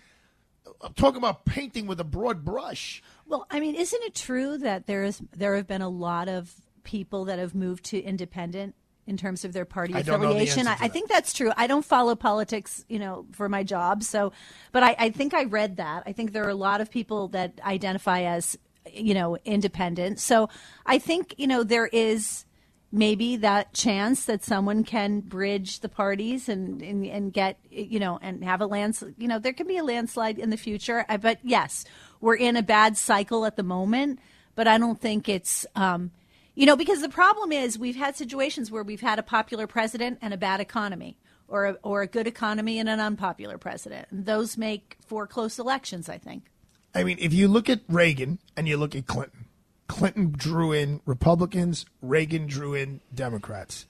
I'm 0.81 0.93
talking 0.93 1.17
about 1.17 1.43
painting 1.43 1.87
with 1.87 1.99
a 1.99 2.05
broad 2.05 2.45
brush. 2.45 3.03
Well, 3.29 3.45
I 3.51 3.59
mean, 3.59 3.75
isn't 3.75 4.03
it 4.03 4.15
true 4.15 4.57
that 4.57 4.87
there 4.87 5.03
is 5.03 5.21
there 5.37 5.55
have 5.55 5.67
been 5.67 5.83
a 5.83 5.89
lot 5.89 6.27
of 6.27 6.51
people 6.83 7.25
that 7.25 7.37
have 7.37 7.53
moved 7.53 7.85
to 7.85 8.01
independent 8.01 8.73
in 9.05 9.17
terms 9.17 9.45
of 9.45 9.53
their 9.53 9.65
party 9.65 9.93
I 9.93 9.99
affiliation? 9.99 10.67
I, 10.67 10.77
I 10.81 10.87
think 10.87 11.09
that's 11.09 11.31
true. 11.31 11.51
I 11.55 11.67
don't 11.67 11.85
follow 11.85 12.15
politics, 12.15 12.83
you 12.89 12.97
know, 12.97 13.27
for 13.31 13.47
my 13.47 13.63
job. 13.63 14.01
So, 14.01 14.33
but 14.71 14.81
I, 14.81 14.95
I 14.97 15.09
think 15.11 15.35
I 15.35 15.43
read 15.43 15.77
that. 15.77 16.03
I 16.07 16.11
think 16.11 16.33
there 16.33 16.43
are 16.43 16.49
a 16.49 16.55
lot 16.55 16.81
of 16.81 16.89
people 16.89 17.27
that 17.29 17.53
identify 17.63 18.23
as, 18.23 18.57
you 18.91 19.13
know, 19.13 19.37
independent. 19.45 20.19
So, 20.19 20.49
I 20.87 20.97
think 20.97 21.35
you 21.37 21.45
know 21.45 21.63
there 21.63 21.87
is 21.87 22.45
maybe 22.91 23.35
that 23.35 23.73
chance 23.73 24.25
that 24.25 24.43
someone 24.43 24.83
can 24.83 25.19
bridge 25.19 25.81
the 25.81 25.89
parties 25.89 26.49
and, 26.49 26.81
and, 26.81 27.05
and 27.05 27.31
get 27.31 27.59
you 27.69 27.99
know 27.99 28.17
and 28.21 28.43
have 28.43 28.61
a 28.61 28.65
lands 28.65 29.03
you 29.17 29.27
know 29.27 29.37
there 29.37 29.53
can 29.53 29.67
be 29.67 29.77
a 29.77 29.83
landslide 29.83 30.39
in 30.39 30.49
the 30.49 30.57
future 30.57 31.05
but 31.21 31.37
yes 31.43 31.85
we're 32.21 32.35
in 32.35 32.55
a 32.55 32.63
bad 32.63 32.97
cycle 32.97 33.45
at 33.45 33.55
the 33.55 33.63
moment 33.63 34.19
but 34.55 34.67
i 34.67 34.77
don't 34.77 35.01
think 35.01 35.29
it's 35.29 35.65
um, 35.75 36.11
you 36.55 36.65
know 36.65 36.75
because 36.75 37.01
the 37.01 37.09
problem 37.09 37.51
is 37.51 37.77
we've 37.77 37.95
had 37.95 38.15
situations 38.15 38.71
where 38.71 38.83
we've 38.83 39.01
had 39.01 39.19
a 39.19 39.23
popular 39.23 39.67
president 39.67 40.17
and 40.21 40.33
a 40.33 40.37
bad 40.37 40.59
economy 40.59 41.17
or 41.47 41.65
a, 41.65 41.77
or 41.83 42.01
a 42.01 42.07
good 42.07 42.27
economy 42.27 42.79
and 42.79 42.87
an 42.89 42.99
unpopular 42.99 43.57
president 43.57 44.07
and 44.11 44.25
those 44.25 44.57
make 44.57 44.97
for 45.05 45.25
close 45.25 45.59
elections 45.59 46.09
i 46.09 46.17
think 46.17 46.49
I 46.93 47.03
mean, 47.03 47.17
if 47.19 47.33
you 47.33 47.47
look 47.47 47.69
at 47.69 47.81
Reagan 47.87 48.39
and 48.57 48.67
you 48.67 48.77
look 48.77 48.95
at 48.95 49.05
Clinton, 49.05 49.45
Clinton 49.87 50.33
drew 50.35 50.71
in 50.71 51.01
Republicans, 51.05 51.85
Reagan 52.01 52.47
drew 52.47 52.73
in 52.73 53.01
Democrats. 53.13 53.85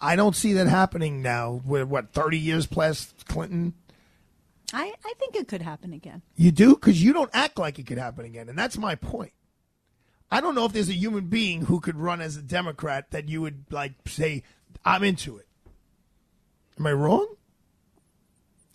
I 0.00 0.16
don't 0.16 0.36
see 0.36 0.52
that 0.54 0.66
happening 0.66 1.22
now. 1.22 1.62
We're 1.64 1.86
what 1.86 2.12
thirty 2.12 2.38
years 2.38 2.66
plus 2.66 3.14
Clinton. 3.26 3.74
I, 4.72 4.92
I 5.04 5.12
think 5.18 5.36
it 5.36 5.48
could 5.48 5.62
happen 5.62 5.92
again 5.92 6.22
You 6.36 6.50
do 6.50 6.74
because 6.74 7.02
you 7.02 7.12
don't 7.12 7.30
act 7.32 7.58
like 7.58 7.78
it 7.78 7.86
could 7.86 7.98
happen 7.98 8.24
again, 8.24 8.48
and 8.48 8.58
that's 8.58 8.76
my 8.78 8.94
point. 8.94 9.32
I 10.30 10.40
don't 10.40 10.54
know 10.54 10.64
if 10.64 10.72
there's 10.72 10.88
a 10.88 10.94
human 10.94 11.26
being 11.26 11.66
who 11.66 11.80
could 11.80 11.96
run 11.96 12.20
as 12.20 12.36
a 12.36 12.42
Democrat 12.42 13.10
that 13.10 13.28
you 13.28 13.40
would 13.42 13.64
like 13.70 13.92
say, 14.06 14.42
"I'm 14.84 15.04
into 15.04 15.36
it." 15.36 15.46
Am 16.78 16.86
I 16.86 16.92
wrong? 16.92 17.26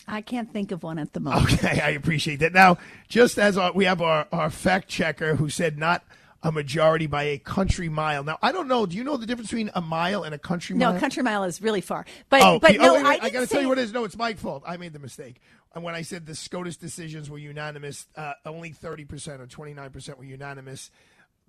i 0.07 0.19
can't 0.19 0.51
think 0.51 0.71
of 0.71 0.81
one 0.83 0.97
at 0.97 1.13
the 1.13 1.19
moment 1.19 1.53
Okay, 1.53 1.79
I 1.79 1.89
appreciate 1.89 2.37
that. 2.37 2.53
Now, 2.53 2.77
just 3.07 3.37
as 3.37 3.57
our, 3.57 3.71
we 3.71 3.85
have 3.85 4.01
our, 4.01 4.27
our 4.31 4.49
fact 4.49 4.87
checker 4.87 5.35
who 5.35 5.49
said 5.49 5.77
not 5.77 6.03
a 6.43 6.51
majority 6.51 7.05
by 7.05 7.23
a 7.23 7.37
country 7.37 7.87
mile. 7.87 8.23
Now, 8.23 8.37
I 8.41 8.51
don't 8.51 8.67
know. 8.67 8.85
Do 8.85 8.97
you 8.97 9.03
know 9.03 9.15
the 9.15 9.27
difference 9.27 9.49
between 9.51 9.69
a 9.75 9.81
mile 9.81 10.23
and 10.23 10.33
a 10.33 10.39
country 10.39 10.75
mile? 10.75 10.91
No, 10.91 10.97
a 10.97 10.99
country 10.99 11.21
mile 11.21 11.43
is 11.43 11.61
really 11.61 11.81
far. 11.81 12.05
But 12.29 12.41
Oh, 12.41 12.59
but 12.59 12.77
oh, 12.79 12.83
no, 12.83 12.93
wait, 12.95 13.03
wait, 13.03 13.23
I, 13.23 13.25
I, 13.27 13.29
got 13.29 13.41
to 13.41 13.47
tell 13.47 13.61
you 13.61 13.69
what 13.69 13.77
it 13.77 13.83
is. 13.83 13.93
No, 13.93 14.05
it's 14.05 14.17
my 14.17 14.33
fault. 14.33 14.63
I 14.65 14.77
made 14.77 14.93
the 14.93 14.99
mistake. 14.99 15.39
And 15.73 15.83
when 15.83 15.95
I 15.95 16.01
said 16.01 16.25
the 16.25 16.35
SCOTUS 16.35 16.77
decisions 16.77 17.29
were 17.29 17.37
unanimous, 17.37 18.07
uh, 18.15 18.33
only 18.45 18.71
30% 18.71 19.39
or 19.39 19.47
29% 19.47 20.17
were 20.17 20.23
unanimous. 20.23 20.91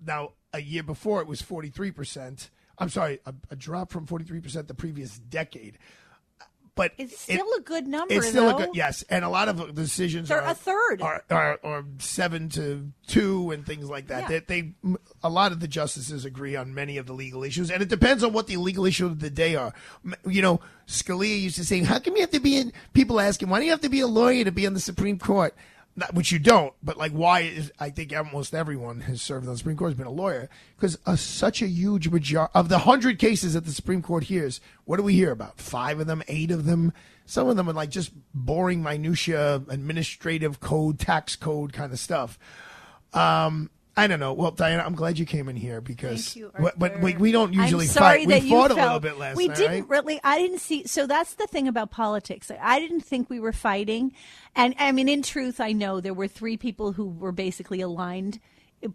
Now, 0.05 0.31
a 0.53 0.61
year 0.61 0.83
before, 0.83 1.21
it 1.21 1.27
was 1.27 1.41
43%. 1.41 2.49
I'm 2.77 2.89
sorry, 2.89 3.19
a, 3.25 3.33
a 3.51 3.55
drop 3.55 3.91
from 3.91 4.07
43% 4.07 4.67
the 4.67 4.73
previous 4.73 5.19
decade. 5.19 5.77
But 6.75 6.93
It's 6.97 7.13
it- 7.29 7.35
still 7.35 7.47
a 7.55 7.61
good 7.61 7.85
number. 7.87 8.13
it's 8.15 8.29
still 8.29 8.49
though. 8.49 8.57
a 8.57 8.65
good 8.65 8.75
yes, 8.75 9.03
and 9.07 9.23
a 9.23 9.29
lot 9.29 9.47
of 9.47 9.75
decisions 9.75 10.29
They're 10.29 10.41
are 10.41 10.49
a 10.51 10.55
third. 10.55 11.01
are, 11.03 11.23
are, 11.29 11.59
are 11.63 11.85
seven 11.99 12.49
to 12.49 12.91
two 13.05 13.51
and 13.51 13.63
things 13.63 13.89
like 13.91 14.07
that. 14.07 14.23
Yeah. 14.31 14.39
They, 14.47 14.61
they 14.61 14.97
a 15.23 15.29
lot 15.29 15.51
of 15.51 15.59
the 15.59 15.67
justices 15.67 16.25
agree 16.25 16.55
on 16.55 16.73
many 16.73 16.97
of 16.97 17.05
the 17.05 17.13
legal 17.13 17.43
issues, 17.43 17.69
and 17.69 17.83
it 17.83 17.89
depends 17.89 18.23
on 18.23 18.33
what 18.33 18.47
the 18.47 18.57
legal 18.57 18.85
issues 18.85 19.11
of 19.11 19.19
the 19.19 19.29
day 19.29 19.55
are. 19.55 19.71
You 20.27 20.41
know, 20.41 20.61
Scalia 20.87 21.39
used 21.39 21.57
to 21.57 21.65
say, 21.65 21.83
"How 21.83 21.99
come 21.99 22.15
you 22.15 22.21
have 22.21 22.31
to 22.31 22.39
be 22.39 22.57
in?" 22.57 22.73
People 22.93 23.19
ask 23.19 23.41
him, 23.43 23.49
"Why 23.51 23.59
do 23.59 23.65
you 23.65 23.71
have 23.71 23.81
to 23.81 23.89
be 23.89 23.99
a 23.99 24.07
lawyer 24.07 24.43
to 24.43 24.51
be 24.51 24.65
on 24.65 24.73
the 24.73 24.79
Supreme 24.79 25.19
Court?" 25.19 25.53
Not, 25.95 26.13
which 26.13 26.31
you 26.31 26.39
don't, 26.39 26.73
but 26.81 26.97
like 26.97 27.11
why 27.11 27.41
is 27.41 27.71
I 27.79 27.89
think 27.89 28.15
almost 28.15 28.53
everyone 28.53 29.01
has 29.01 29.21
served 29.21 29.45
on 29.45 29.53
the 29.53 29.57
Supreme 29.57 29.77
Court 29.77 29.91
has 29.91 29.97
been 29.97 30.07
a 30.07 30.11
lawyer 30.11 30.49
because 30.75 30.97
uh, 31.05 31.15
such 31.15 31.61
a 31.61 31.67
huge 31.67 32.09
majority 32.09 32.51
of 32.55 32.69
the 32.69 32.79
hundred 32.79 33.19
cases 33.19 33.53
that 33.53 33.65
the 33.65 33.71
Supreme 33.71 34.01
Court 34.01 34.23
hears, 34.25 34.59
what 34.85 34.97
do 34.97 35.03
we 35.03 35.13
hear 35.13 35.31
about? 35.31 35.59
Five 35.59 35.99
of 35.99 36.07
them, 36.07 36.23
eight 36.27 36.51
of 36.51 36.65
them. 36.65 36.93
Some 37.25 37.47
of 37.47 37.55
them 37.55 37.69
are 37.69 37.73
like 37.73 37.89
just 37.89 38.11
boring 38.33 38.81
minutia, 38.81 39.55
administrative 39.69 40.59
code, 40.59 40.99
tax 40.99 41.35
code 41.35 41.73
kind 41.73 41.93
of 41.93 41.99
stuff. 41.99 42.39
Um, 43.13 43.69
I 43.95 44.07
don't 44.07 44.19
know. 44.19 44.33
Well, 44.33 44.51
Diana, 44.51 44.83
I'm 44.83 44.95
glad 44.95 45.19
you 45.19 45.25
came 45.25 45.47
in 45.49 45.55
here 45.55 45.79
because, 45.79 46.35
you, 46.35 46.51
but, 46.59 46.79
but 46.79 46.99
we, 46.99 47.15
we 47.15 47.31
don't 47.31 47.53
usually 47.53 47.85
fight. 47.85 48.25
we 48.25 48.49
fought 48.49 48.71
a 48.71 48.75
little 48.75 48.99
bit 48.99 49.19
last 49.19 49.37
we 49.37 49.47
night. 49.47 49.57
didn't 49.57 49.81
right? 49.81 49.89
really. 49.89 50.19
I 50.23 50.39
didn't 50.39 50.59
see. 50.59 50.87
So 50.87 51.05
that's 51.05 51.35
the 51.35 51.45
thing 51.45 51.67
about 51.67 51.91
politics. 51.91 52.51
I 52.59 52.79
didn't 52.79 53.01
think 53.01 53.29
we 53.29 53.39
were 53.39 53.53
fighting, 53.53 54.13
and 54.55 54.73
I 54.79 54.91
mean, 54.91 55.09
in 55.09 55.21
truth, 55.21 55.59
I 55.59 55.73
know 55.73 56.01
there 56.01 56.13
were 56.13 56.27
three 56.27 56.57
people 56.57 56.93
who 56.93 57.05
were 57.05 57.31
basically 57.31 57.81
aligned 57.81 58.39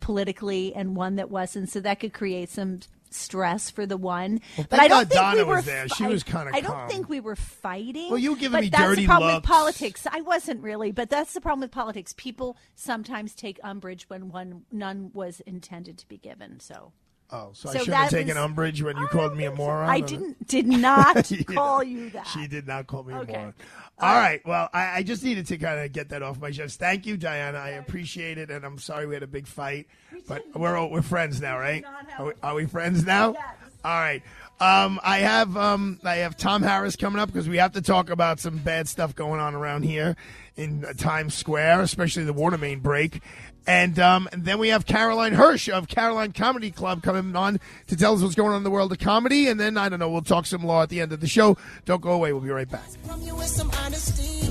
politically, 0.00 0.74
and 0.74 0.96
one 0.96 1.16
that 1.16 1.30
wasn't. 1.30 1.70
So 1.70 1.80
that 1.80 2.00
could 2.00 2.12
create 2.12 2.50
some 2.50 2.80
stress 3.10 3.70
for 3.70 3.86
the 3.86 3.96
one. 3.96 4.40
but 4.70 4.78
I 4.80 4.88
don't 4.88 5.08
think 5.08 5.12
Donna 5.20 5.36
we 5.38 5.44
were. 5.44 5.56
was 5.56 5.64
there. 5.64 5.88
She 5.88 6.04
fi- 6.04 6.08
was 6.10 6.22
kinda 6.22 6.50
I 6.54 6.60
don't 6.60 6.72
calm. 6.72 6.88
think 6.88 7.08
we 7.08 7.20
were 7.20 7.36
fighting. 7.36 8.10
Well, 8.10 8.18
you 8.18 8.32
were 8.32 8.38
giving 8.38 8.60
me 8.60 8.68
that's 8.68 8.82
dirty 8.82 9.02
the 9.02 9.06
problem 9.08 9.32
looks. 9.34 9.42
with 9.42 9.50
politics. 9.50 10.06
I 10.10 10.20
wasn't 10.20 10.62
really, 10.62 10.92
but 10.92 11.10
that's 11.10 11.32
the 11.32 11.40
problem 11.40 11.60
with 11.60 11.70
politics. 11.70 12.14
People 12.16 12.56
sometimes 12.74 13.34
take 13.34 13.58
umbrage 13.64 14.08
when 14.08 14.28
one 14.30 14.62
none 14.72 15.10
was 15.14 15.40
intended 15.40 15.98
to 15.98 16.08
be 16.08 16.18
given. 16.18 16.60
So. 16.60 16.92
Oh, 17.30 17.50
so, 17.52 17.68
I 17.68 17.72
So 17.74 17.78
should 17.84 17.94
have 17.94 18.10
taken 18.10 18.36
was- 18.36 18.44
umbrage 18.44 18.82
when 18.82 18.96
you 18.96 19.04
I 19.04 19.08
called 19.08 19.36
me 19.36 19.44
a 19.44 19.54
moron. 19.54 19.90
I 19.90 20.00
didn't 20.00 20.46
did 20.48 20.66
not 20.66 21.30
call 21.46 21.82
you 21.84 22.08
that. 22.10 22.26
She 22.26 22.46
did 22.46 22.66
not 22.66 22.86
call 22.86 23.02
me 23.04 23.12
Okay. 23.14 23.34
a 23.34 23.36
moron. 23.38 23.54
All 24.00 24.14
right. 24.16 24.40
Well, 24.46 24.68
I, 24.72 24.98
I 24.98 25.02
just 25.02 25.22
needed 25.24 25.46
to 25.48 25.58
kind 25.58 25.80
of 25.80 25.92
get 25.92 26.08
that 26.10 26.22
off 26.22 26.40
my 26.40 26.50
chest. 26.50 26.78
Thank 26.78 27.04
you, 27.04 27.16
Diana. 27.16 27.58
I 27.58 27.70
appreciate 27.70 28.38
it, 28.38 28.50
and 28.50 28.64
I'm 28.64 28.78
sorry 28.78 29.06
we 29.06 29.14
had 29.14 29.22
a 29.22 29.26
big 29.26 29.46
fight, 29.46 29.88
but 30.26 30.42
we're 30.54 30.76
all- 30.76 30.90
we're 30.90 31.02
friends 31.02 31.40
now, 31.40 31.58
right? 31.58 31.84
Are 32.18 32.24
we, 32.26 32.32
are 32.42 32.54
we 32.54 32.66
friends 32.66 33.04
now? 33.04 33.32
Yes. 33.32 33.44
All 33.84 33.98
right. 34.00 34.22
Um, 34.60 34.98
I 35.04 35.18
have 35.18 35.56
um, 35.56 36.00
I 36.02 36.16
have 36.16 36.36
Tom 36.36 36.62
Harris 36.62 36.96
coming 36.96 37.20
up 37.20 37.28
because 37.28 37.48
we 37.48 37.58
have 37.58 37.72
to 37.72 37.82
talk 37.82 38.10
about 38.10 38.40
some 38.40 38.58
bad 38.58 38.88
stuff 38.88 39.14
going 39.14 39.40
on 39.40 39.54
around 39.54 39.84
here 39.84 40.16
in 40.56 40.84
uh, 40.84 40.92
Times 40.94 41.34
Square, 41.34 41.82
especially 41.82 42.24
the 42.24 42.32
water 42.32 42.58
main 42.58 42.80
break. 42.80 43.22
And, 43.68 43.98
um, 43.98 44.28
and 44.32 44.46
then 44.46 44.58
we 44.58 44.68
have 44.68 44.86
Caroline 44.86 45.34
Hirsch 45.34 45.68
of 45.68 45.88
Caroline 45.88 46.32
Comedy 46.32 46.70
Club 46.70 47.02
coming 47.02 47.36
on 47.36 47.60
to 47.88 47.96
tell 47.96 48.14
us 48.14 48.22
what's 48.22 48.34
going 48.34 48.52
on 48.52 48.56
in 48.56 48.62
the 48.62 48.70
world 48.70 48.90
of 48.92 48.98
comedy. 48.98 49.46
And 49.46 49.60
then, 49.60 49.76
I 49.76 49.90
don't 49.90 49.98
know, 49.98 50.08
we'll 50.08 50.22
talk 50.22 50.46
some 50.46 50.64
law 50.64 50.82
at 50.82 50.88
the 50.88 51.02
end 51.02 51.12
of 51.12 51.20
the 51.20 51.26
show. 51.26 51.58
Don't 51.84 52.00
go 52.00 52.12
away. 52.12 52.32
We'll 52.32 52.40
be 52.40 52.48
right 52.48 52.68
back. 52.68 52.88
From 53.06 53.20
you 53.20 53.36
with 53.36 53.46
some 53.46 53.70
honesty 53.84 54.46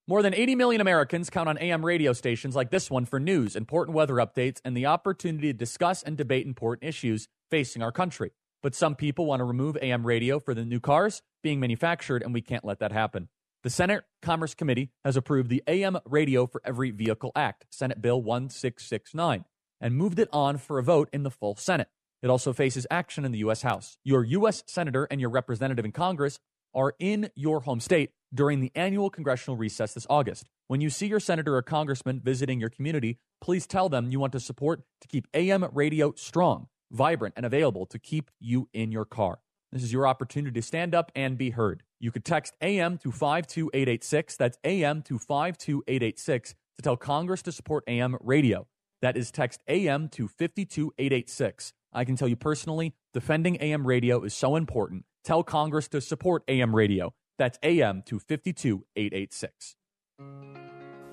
More 0.06 0.22
than 0.22 0.34
80 0.34 0.56
million 0.56 0.82
Americans 0.82 1.30
count 1.30 1.48
on 1.48 1.58
AM 1.60 1.86
radio 1.86 2.12
stations 2.12 2.58
like 2.58 2.72
this 2.72 2.92
one 2.92 3.06
for 3.06 3.22
news, 3.22 3.56
important 3.56 3.96
weather 3.96 4.16
updates, 4.16 4.60
and 4.66 4.76
the 4.76 4.88
opportunity 4.88 5.48
to 5.48 5.54
discuss 5.54 6.04
and 6.04 6.18
debate 6.18 6.46
important 6.46 6.90
issues 6.90 7.30
facing 7.50 7.82
our 7.82 7.92
country. 7.92 8.32
But 8.64 8.74
some 8.74 8.96
people 8.96 9.26
want 9.26 9.42
to 9.42 9.46
remove 9.46 9.78
AM 9.82 10.08
radio 10.08 10.40
for 10.40 10.56
the 10.56 10.66
new 10.66 10.80
cars 10.80 11.22
being 11.44 11.60
manufactured, 11.60 12.24
and 12.24 12.34
we 12.34 12.42
can't 12.42 12.66
let 12.66 12.80
that 12.80 12.94
happen. 12.94 13.28
The 13.64 13.70
Senate 13.70 14.04
Commerce 14.22 14.56
Committee 14.56 14.92
has 15.04 15.16
approved 15.16 15.50
the 15.50 15.62
AM 15.68 16.00
Radio 16.06 16.48
for 16.48 16.62
Every 16.66 16.90
Vehicle 16.92 17.32
Act, 17.36 17.66
Senate 17.70 18.02
Bill 18.02 18.22
1669, 18.22 19.46
and 19.80 19.96
moved 19.96 20.18
it 20.18 20.30
on 20.34 20.58
for 20.58 20.80
a 20.80 20.84
vote 20.84 21.10
in 21.14 21.24
the 21.24 21.30
full 21.30 21.56
Senate. 21.56 21.90
It 22.22 22.30
also 22.30 22.54
faces 22.54 22.88
action 22.90 23.26
in 23.26 23.34
the 23.34 23.40
U.S. 23.40 23.62
House. 23.62 23.98
Your 24.04 24.24
U.S. 24.24 24.64
Senator 24.66 25.08
and 25.12 25.20
your 25.20 25.30
representative 25.30 25.84
in 25.84 25.92
Congress 25.92 26.40
are 26.74 26.96
in 27.00 27.30
your 27.36 27.62
home 27.62 27.82
state 27.82 28.12
during 28.34 28.62
the 28.62 28.72
annual 28.76 29.10
congressional 29.10 29.58
recess 29.58 29.94
this 29.94 30.08
August. 30.10 30.48
When 30.68 30.82
you 30.82 30.90
see 30.90 31.08
your 31.08 31.20
senator 31.20 31.56
or 31.56 31.62
congressman 31.62 32.22
visiting 32.24 32.60
your 32.60 32.70
community, 32.70 33.20
please 33.42 33.68
tell 33.68 33.90
them 33.90 34.10
you 34.10 34.20
want 34.20 34.34
to 34.34 34.40
support 34.40 34.84
to 35.02 35.08
keep 35.08 35.28
AM 35.34 35.66
radio 35.74 36.14
strong, 36.16 36.68
vibrant, 36.94 37.34
and 37.36 37.46
available 37.46 37.86
to 37.88 38.00
keep 38.00 38.32
you 38.40 38.70
in 38.74 38.92
your 38.92 39.06
car. 39.06 39.40
This 39.72 39.84
is 39.84 39.92
your 39.92 40.08
opportunity 40.08 40.54
to 40.54 40.62
stand 40.62 40.94
up 40.94 41.12
and 41.16 41.38
be 41.38 41.50
heard. 41.50 41.84
You 42.00 42.12
could 42.12 42.24
text 42.24 42.56
AM 42.62 42.98
to 43.00 43.12
52886. 43.12 44.38
That's 44.38 44.58
AM 44.64 45.02
to 45.04 45.18
52886 45.18 46.54
to 46.76 46.82
tell 46.82 46.96
Congress 46.96 47.42
to 47.44 47.52
support 47.52 47.84
AM 47.88 48.18
radio. 48.22 48.68
That 49.02 49.18
is 49.18 49.32
text 49.32 49.62
AM 49.68 50.10
to 50.10 50.28
52886. 50.28 51.74
I 51.92 52.06
can 52.06 52.16
tell 52.16 52.28
you 52.28 52.36
personally, 52.36 52.94
defending 53.14 53.58
AM 53.58 53.86
radio 53.86 54.24
is 54.24 54.34
so 54.34 54.56
important. 54.56 55.06
Tell 55.24 55.44
Congress 55.44 55.88
to 55.90 56.02
support 56.02 56.44
AM 56.48 56.76
radio. 56.76 57.14
That's 57.38 57.58
AM 57.64 58.04
to 58.04 58.20
52886. 58.20 59.76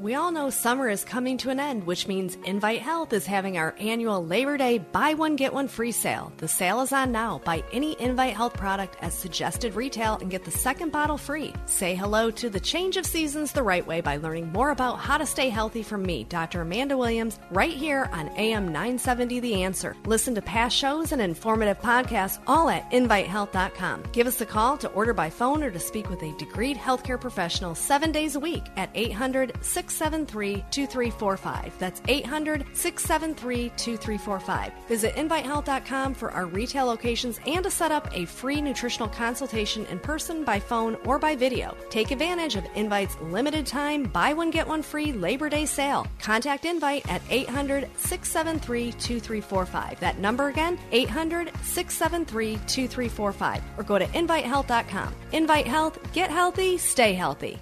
We 0.00 0.14
all 0.14 0.32
know 0.32 0.48
summer 0.48 0.88
is 0.88 1.04
coming 1.04 1.36
to 1.38 1.50
an 1.50 1.60
end, 1.60 1.86
which 1.86 2.08
means 2.08 2.38
Invite 2.46 2.80
Health 2.80 3.12
is 3.12 3.26
having 3.26 3.58
our 3.58 3.74
annual 3.78 4.24
Labor 4.24 4.56
Day 4.56 4.78
buy 4.78 5.12
one 5.12 5.36
get 5.36 5.52
one 5.52 5.68
free 5.68 5.92
sale. 5.92 6.32
The 6.38 6.48
sale 6.48 6.80
is 6.80 6.90
on 6.90 7.12
now. 7.12 7.42
Buy 7.44 7.62
any 7.70 8.00
Invite 8.00 8.32
Health 8.32 8.54
product 8.54 8.96
at 9.02 9.12
suggested 9.12 9.74
retail 9.74 10.16
and 10.22 10.30
get 10.30 10.46
the 10.46 10.50
second 10.50 10.90
bottle 10.90 11.18
free. 11.18 11.52
Say 11.66 11.94
hello 11.94 12.30
to 12.30 12.48
the 12.48 12.58
change 12.58 12.96
of 12.96 13.04
seasons 13.04 13.52
the 13.52 13.62
right 13.62 13.86
way 13.86 14.00
by 14.00 14.16
learning 14.16 14.50
more 14.50 14.70
about 14.70 15.00
how 15.00 15.18
to 15.18 15.26
stay 15.26 15.50
healthy 15.50 15.82
from 15.82 16.02
me, 16.02 16.24
Dr. 16.24 16.62
Amanda 16.62 16.96
Williams, 16.96 17.38
right 17.50 17.74
here 17.74 18.08
on 18.10 18.30
AM 18.38 18.68
970 18.68 19.40
The 19.40 19.62
Answer. 19.64 19.94
Listen 20.06 20.34
to 20.34 20.40
past 20.40 20.74
shows 20.74 21.12
and 21.12 21.20
informative 21.20 21.78
podcasts 21.78 22.40
all 22.46 22.70
at 22.70 22.90
invitehealth.com. 22.90 24.04
Give 24.12 24.26
us 24.26 24.40
a 24.40 24.46
call 24.46 24.78
to 24.78 24.88
order 24.92 25.12
by 25.12 25.28
phone 25.28 25.62
or 25.62 25.70
to 25.70 25.78
speak 25.78 26.08
with 26.08 26.22
a 26.22 26.32
degreed 26.38 26.78
healthcare 26.78 27.20
professional 27.20 27.74
seven 27.74 28.12
days 28.12 28.34
a 28.34 28.40
week 28.40 28.64
at 28.78 28.88
800 28.94 29.62
673 29.90 30.64
2345. 30.70 31.78
That's 31.78 32.02
800 32.08 32.66
673 32.72 33.70
2345. 33.76 34.72
Visit 34.88 35.14
invitehealth.com 35.16 36.14
for 36.14 36.30
our 36.30 36.46
retail 36.46 36.86
locations 36.86 37.40
and 37.46 37.64
to 37.64 37.70
set 37.70 37.92
up 37.92 38.08
a 38.12 38.24
free 38.24 38.60
nutritional 38.60 39.08
consultation 39.08 39.86
in 39.86 39.98
person, 39.98 40.44
by 40.44 40.60
phone, 40.60 40.96
or 41.04 41.18
by 41.18 41.34
video. 41.36 41.76
Take 41.90 42.10
advantage 42.10 42.56
of 42.56 42.64
Invite's 42.74 43.16
limited 43.20 43.66
time 43.66 44.04
buy 44.04 44.32
one 44.32 44.50
get 44.50 44.66
one 44.66 44.82
free 44.82 45.12
Labor 45.12 45.48
Day 45.48 45.66
sale. 45.66 46.06
Contact 46.18 46.64
Invite 46.64 47.08
at 47.10 47.22
800 47.30 47.88
673 47.96 48.92
2345. 48.92 50.00
That 50.00 50.18
number 50.18 50.48
again, 50.48 50.78
800 50.92 51.50
673 51.62 52.56
2345. 52.66 53.62
Or 53.76 53.82
go 53.82 53.98
to 53.98 54.06
invitehealth.com. 54.06 55.14
Invite 55.32 55.66
Health, 55.66 55.98
get 56.12 56.30
healthy, 56.30 56.78
stay 56.78 57.12
healthy. 57.12 57.58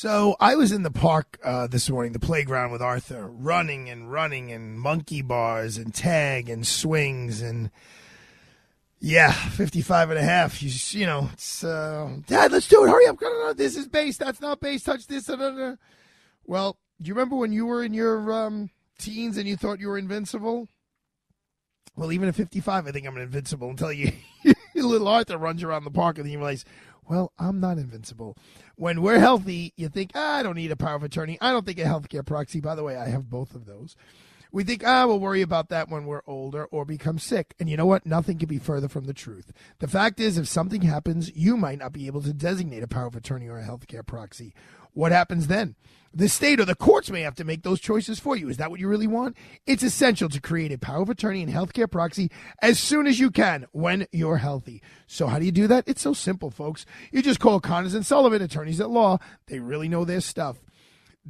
So 0.00 0.34
I 0.40 0.56
was 0.56 0.72
in 0.72 0.82
the 0.82 0.90
park 0.90 1.38
uh, 1.44 1.66
this 1.66 1.90
morning, 1.90 2.12
the 2.12 2.18
playground 2.18 2.72
with 2.72 2.80
Arthur, 2.80 3.28
running 3.28 3.90
and 3.90 4.10
running 4.10 4.50
and 4.50 4.80
monkey 4.80 5.20
bars 5.20 5.76
and 5.76 5.92
tag 5.92 6.48
and 6.48 6.66
swings 6.66 7.42
and 7.42 7.70
Yeah, 8.98 9.30
55 9.30 10.08
and 10.08 10.18
a 10.18 10.22
half. 10.22 10.62
You, 10.62 10.70
you 10.98 11.04
know, 11.04 11.28
it's, 11.34 11.62
uh, 11.62 12.16
Dad, 12.26 12.50
let's 12.50 12.66
do 12.66 12.82
it. 12.82 12.88
Hurry 12.88 13.08
up. 13.08 13.18
This 13.58 13.76
is 13.76 13.88
base. 13.88 14.16
That's 14.16 14.40
not 14.40 14.58
base. 14.58 14.84
Touch 14.84 15.06
this. 15.06 15.28
Well, 16.46 16.78
do 16.98 17.06
you 17.06 17.12
remember 17.12 17.36
when 17.36 17.52
you 17.52 17.66
were 17.66 17.84
in 17.84 17.92
your 17.92 18.32
um, 18.32 18.70
teens 18.98 19.36
and 19.36 19.46
you 19.46 19.58
thought 19.58 19.80
you 19.80 19.88
were 19.88 19.98
invincible? 19.98 20.66
Well, 21.94 22.10
even 22.10 22.26
at 22.26 22.36
55, 22.36 22.86
I 22.86 22.90
think 22.90 23.06
I'm 23.06 23.18
invincible 23.18 23.68
until 23.68 23.92
you, 23.92 24.12
little 24.74 25.08
Arthur 25.08 25.36
runs 25.36 25.62
around 25.62 25.84
the 25.84 25.90
park 25.90 26.16
and 26.16 26.24
then 26.24 26.32
you 26.32 26.38
realize, 26.38 26.64
well, 27.10 27.32
I'm 27.38 27.58
not 27.58 27.76
invincible. 27.76 28.36
When 28.80 29.02
we're 29.02 29.18
healthy, 29.18 29.74
you 29.76 29.90
think, 29.90 30.12
ah, 30.14 30.36
I 30.36 30.42
don't 30.42 30.54
need 30.54 30.70
a 30.70 30.76
power 30.76 30.94
of 30.94 31.02
attorney. 31.02 31.36
I 31.42 31.50
don't 31.50 31.66
think 31.66 31.78
a 31.78 31.82
healthcare 31.82 32.24
proxy. 32.24 32.62
By 32.62 32.74
the 32.74 32.82
way, 32.82 32.96
I 32.96 33.08
have 33.08 33.28
both 33.28 33.54
of 33.54 33.66
those. 33.66 33.94
We 34.52 34.64
think, 34.64 34.82
ah, 34.86 35.06
we'll 35.06 35.20
worry 35.20 35.42
about 35.42 35.68
that 35.68 35.90
when 35.90 36.06
we're 36.06 36.22
older 36.26 36.64
or 36.64 36.86
become 36.86 37.18
sick. 37.18 37.54
And 37.60 37.68
you 37.68 37.76
know 37.76 37.84
what? 37.84 38.06
Nothing 38.06 38.38
could 38.38 38.48
be 38.48 38.58
further 38.58 38.88
from 38.88 39.04
the 39.04 39.12
truth. 39.12 39.52
The 39.80 39.86
fact 39.86 40.18
is, 40.18 40.38
if 40.38 40.48
something 40.48 40.80
happens, 40.80 41.30
you 41.36 41.58
might 41.58 41.78
not 41.78 41.92
be 41.92 42.06
able 42.06 42.22
to 42.22 42.32
designate 42.32 42.82
a 42.82 42.88
power 42.88 43.06
of 43.06 43.14
attorney 43.14 43.48
or 43.48 43.58
a 43.58 43.66
healthcare 43.66 44.06
proxy. 44.06 44.54
What 44.94 45.12
happens 45.12 45.48
then? 45.48 45.76
The 46.12 46.28
state 46.28 46.58
or 46.58 46.64
the 46.64 46.74
courts 46.74 47.08
may 47.10 47.20
have 47.20 47.36
to 47.36 47.44
make 47.44 47.62
those 47.62 47.80
choices 47.80 48.18
for 48.18 48.36
you. 48.36 48.48
Is 48.48 48.56
that 48.56 48.70
what 48.70 48.80
you 48.80 48.88
really 48.88 49.06
want? 49.06 49.36
It's 49.66 49.84
essential 49.84 50.28
to 50.28 50.40
create 50.40 50.72
a 50.72 50.78
power 50.78 51.02
of 51.02 51.08
attorney 51.08 51.42
and 51.42 51.52
healthcare 51.52 51.88
proxy 51.88 52.32
as 52.60 52.80
soon 52.80 53.06
as 53.06 53.20
you 53.20 53.30
can 53.30 53.66
when 53.70 54.08
you're 54.10 54.38
healthy. 54.38 54.82
So 55.06 55.28
how 55.28 55.38
do 55.38 55.44
you 55.44 55.52
do 55.52 55.68
that? 55.68 55.84
It's 55.86 56.02
so 56.02 56.12
simple, 56.12 56.50
folks. 56.50 56.84
You 57.12 57.22
just 57.22 57.38
call 57.38 57.60
Connors 57.60 57.94
and 57.94 58.04
Sullivan, 58.04 58.42
attorneys 58.42 58.80
at 58.80 58.90
law. 58.90 59.18
They 59.46 59.60
really 59.60 59.88
know 59.88 60.04
their 60.04 60.20
stuff. 60.20 60.58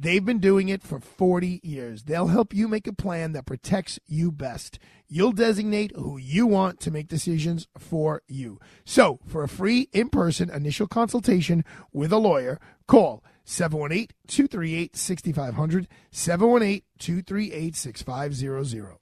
They've 0.01 0.25
been 0.25 0.39
doing 0.39 0.69
it 0.69 0.81
for 0.81 0.99
40 0.99 1.59
years. 1.61 2.01
They'll 2.01 2.29
help 2.29 2.55
you 2.55 2.67
make 2.67 2.87
a 2.87 2.93
plan 2.93 3.33
that 3.33 3.45
protects 3.45 3.99
you 4.07 4.31
best. 4.31 4.79
You'll 5.07 5.31
designate 5.31 5.91
who 5.95 6.17
you 6.17 6.47
want 6.47 6.79
to 6.79 6.89
make 6.89 7.07
decisions 7.07 7.67
for 7.77 8.23
you. 8.27 8.59
So, 8.83 9.19
for 9.27 9.43
a 9.43 9.47
free 9.47 9.89
in 9.93 10.09
person 10.09 10.49
initial 10.49 10.87
consultation 10.87 11.63
with 11.93 12.11
a 12.11 12.17
lawyer, 12.17 12.59
call 12.87 13.23
718 13.45 14.07
238 14.25 14.95
6500, 14.95 15.87
718 16.09 16.81
238 16.97 17.75
6500. 17.75 18.97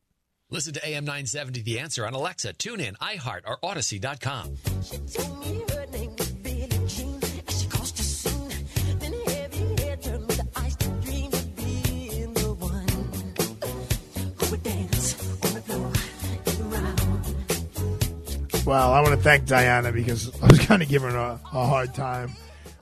Listen 0.49 0.73
to 0.73 0.85
AM 0.85 1.05
970 1.05 1.61
The 1.61 1.79
Answer 1.79 2.05
on 2.05 2.13
Alexa, 2.13 2.55
TuneIn, 2.55 2.97
iHeart, 2.97 3.43
or 3.45 3.57
Odyssey.com. 3.63 4.57
Well, 18.69 18.93
I 18.93 19.01
want 19.01 19.15
to 19.15 19.21
thank 19.23 19.47
Diana 19.47 19.91
because 19.91 20.31
I 20.43 20.45
was 20.45 20.59
kind 20.59 20.83
of 20.83 20.89
giving 20.89 21.09
her 21.09 21.17
a, 21.17 21.39
a 21.57 21.65
hard 21.65 21.95
time, 21.95 22.35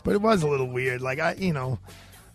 but 0.03 0.15
it 0.15 0.21
was 0.21 0.43
a 0.43 0.47
little 0.49 0.67
weird. 0.67 0.99
Like 0.99 1.19
I, 1.19 1.35
you 1.35 1.53
know, 1.53 1.79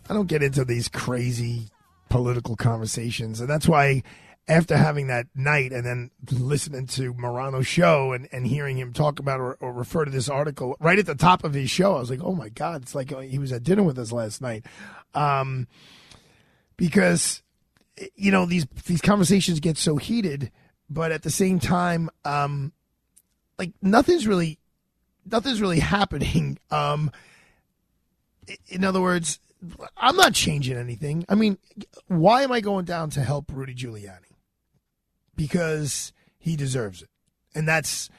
I 0.09 0.15
don't 0.15 0.25
get 0.25 0.41
into 0.41 0.65
these 0.65 0.87
crazy 0.87 1.67
political 2.09 2.55
conversations, 2.55 3.39
and 3.39 3.47
that's 3.47 3.67
why 3.67 4.01
after 4.47 4.75
having 4.75 5.05
that 5.05 5.27
night 5.35 5.71
and 5.71 5.85
then 5.85 6.09
listening 6.31 6.87
to 6.87 7.13
Morano's 7.13 7.67
show 7.67 8.11
and, 8.11 8.27
and 8.31 8.47
hearing 8.47 8.75
him 8.75 8.91
talk 8.91 9.19
about 9.19 9.39
or, 9.39 9.53
or 9.61 9.71
refer 9.71 10.03
to 10.03 10.09
this 10.09 10.29
article 10.29 10.75
right 10.79 10.97
at 10.97 11.05
the 11.05 11.13
top 11.13 11.43
of 11.43 11.53
his 11.53 11.69
show, 11.69 11.95
I 11.95 11.99
was 11.99 12.09
like, 12.09 12.23
oh 12.23 12.33
my 12.33 12.49
god, 12.49 12.81
it's 12.81 12.95
like 12.95 13.15
he 13.21 13.37
was 13.37 13.51
at 13.51 13.61
dinner 13.61 13.83
with 13.83 13.99
us 13.99 14.11
last 14.11 14.41
night, 14.41 14.65
um, 15.13 15.67
because 16.75 17.43
you 18.15 18.31
know 18.31 18.47
these 18.47 18.65
these 18.87 19.01
conversations 19.01 19.59
get 19.59 19.77
so 19.77 19.97
heated, 19.97 20.49
but 20.89 21.11
at 21.11 21.21
the 21.21 21.29
same 21.29 21.59
time, 21.59 22.09
um, 22.25 22.73
like 23.57 23.71
nothing's 23.81 24.27
really 24.27 24.59
nothing's 25.25 25.61
really 25.61 25.79
happening. 25.97 26.57
Um, 26.71 27.11
in 28.67 28.83
other 28.83 29.01
words, 29.01 29.39
I'm 29.97 30.15
not 30.15 30.33
changing 30.33 30.77
anything. 30.77 31.25
I 31.29 31.35
mean, 31.35 31.57
why 32.07 32.43
am 32.43 32.51
I 32.51 32.59
going 32.59 32.85
down 32.85 33.09
to 33.11 33.21
help 33.21 33.45
Rudy 33.51 33.73
Giuliani? 33.73 34.35
Because 35.35 36.11
he 36.37 36.55
deserves 36.55 37.01
it, 37.01 37.09
and 37.55 37.67
that's 37.67 38.09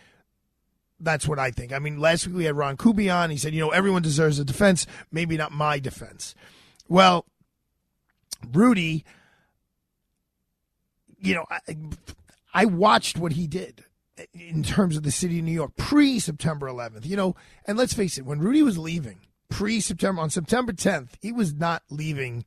that's 1.01 1.29
what 1.29 1.39
I 1.39 1.51
think. 1.51 1.73
I 1.73 1.79
mean, 1.79 1.99
last 1.99 2.27
week 2.27 2.37
we 2.37 2.45
had 2.45 2.57
Ron 2.57 2.77
Kubion. 2.77 3.31
He 3.31 3.37
said, 3.37 3.53
you 3.53 3.61
know, 3.61 3.71
everyone 3.71 4.03
deserves 4.03 4.39
a 4.39 4.45
defense, 4.45 4.87
maybe 5.13 5.37
not 5.37 5.53
my 5.53 5.79
defense. 5.79 6.35
Well, 6.89 7.27
Rudy, 8.53 9.05
you 11.19 11.35
know, 11.35 11.45
I, 11.51 11.77
I 12.53 12.65
watched 12.65 13.19
what 13.19 13.33
he 13.33 13.47
did 13.47 13.85
in 14.33 14.63
terms 14.63 14.97
of 14.97 15.03
the 15.03 15.11
city 15.11 15.39
of 15.39 15.45
New 15.45 15.53
York 15.53 15.77
pre 15.77 16.19
September 16.19 16.69
11th. 16.69 17.07
You 17.07 17.17
know, 17.17 17.37
and 17.67 17.77
let's 17.77 17.95
face 17.95 18.19
it, 18.19 18.25
when 18.25 18.39
Rudy 18.39 18.63
was 18.63 18.79
leaving 18.79 19.21
pre 19.49 19.81
September 19.81 20.23
on 20.23 20.31
September 20.31 20.73
10th, 20.73 21.11
he 21.21 21.33
was 21.33 21.55
not 21.55 21.83
leaving 21.91 22.45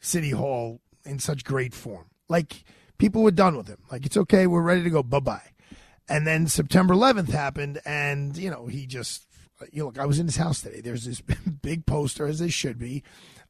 City 0.00 0.30
Hall 0.30 0.80
in 1.04 1.18
such 1.18 1.44
great 1.44 1.74
form. 1.74 2.06
Like 2.28 2.64
people 2.98 3.22
were 3.22 3.30
done 3.30 3.56
with 3.56 3.68
him. 3.68 3.78
Like 3.90 4.06
it's 4.06 4.16
okay, 4.16 4.46
we're 4.46 4.62
ready 4.62 4.82
to 4.82 4.90
go. 4.90 5.02
Bye 5.02 5.20
bye. 5.20 5.50
And 6.08 6.26
then 6.26 6.46
September 6.46 6.94
11th 6.94 7.30
happened, 7.30 7.80
and 7.84 8.36
you 8.36 8.50
know 8.50 8.66
he 8.66 8.86
just. 8.86 9.22
You 9.72 9.78
know, 9.78 9.86
look, 9.86 9.98
I 9.98 10.04
was 10.04 10.18
in 10.18 10.26
his 10.26 10.36
house 10.36 10.60
today. 10.60 10.82
There's 10.82 11.06
this 11.06 11.22
big 11.62 11.86
poster, 11.86 12.26
as 12.26 12.40
they 12.40 12.50
should 12.50 12.78
be, 12.78 13.02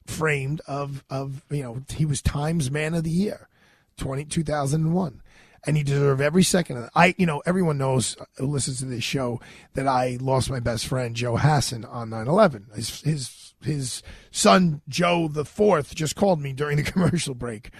framed 0.07 0.61
of 0.69 1.03
of 1.11 1.45
you 1.51 1.65
know 1.65 1.83
he 1.93 2.07
was 2.07 2.23
Times 2.23 2.71
Man 2.71 2.95
of 2.95 3.03
the 3.03 3.11
Year, 3.11 3.49
20, 3.97 4.25
2001 4.27 5.21
and 5.67 5.77
he 5.77 5.83
deserved 5.83 6.21
every 6.21 6.43
second 6.43 6.77
of 6.77 6.85
it. 6.85 6.91
I, 6.95 7.15
you 7.19 7.27
know, 7.27 7.43
everyone 7.45 7.79
knows 7.79 8.17
who 8.37 8.47
listens 8.47 8.79
to 8.79 8.85
this 8.85 9.03
show 9.03 9.41
that 9.75 9.89
I 9.89 10.19
lost 10.21 10.51
my 10.51 10.61
best 10.61 10.87
friend 10.87 11.15
Joe 11.17 11.37
Hasson 11.37 11.85
on 11.85 12.11
9/11. 12.11 12.75
His 12.75 13.01
his 13.01 13.55
his 13.63 14.03
son 14.31 14.83
Joe 14.89 15.29
the 15.29 15.45
Fourth 15.45 15.95
just 15.95 16.17
called 16.17 16.41
me 16.41 16.53
during 16.53 16.77
the 16.77 16.83
commercial 16.93 17.35
break, 17.35 17.71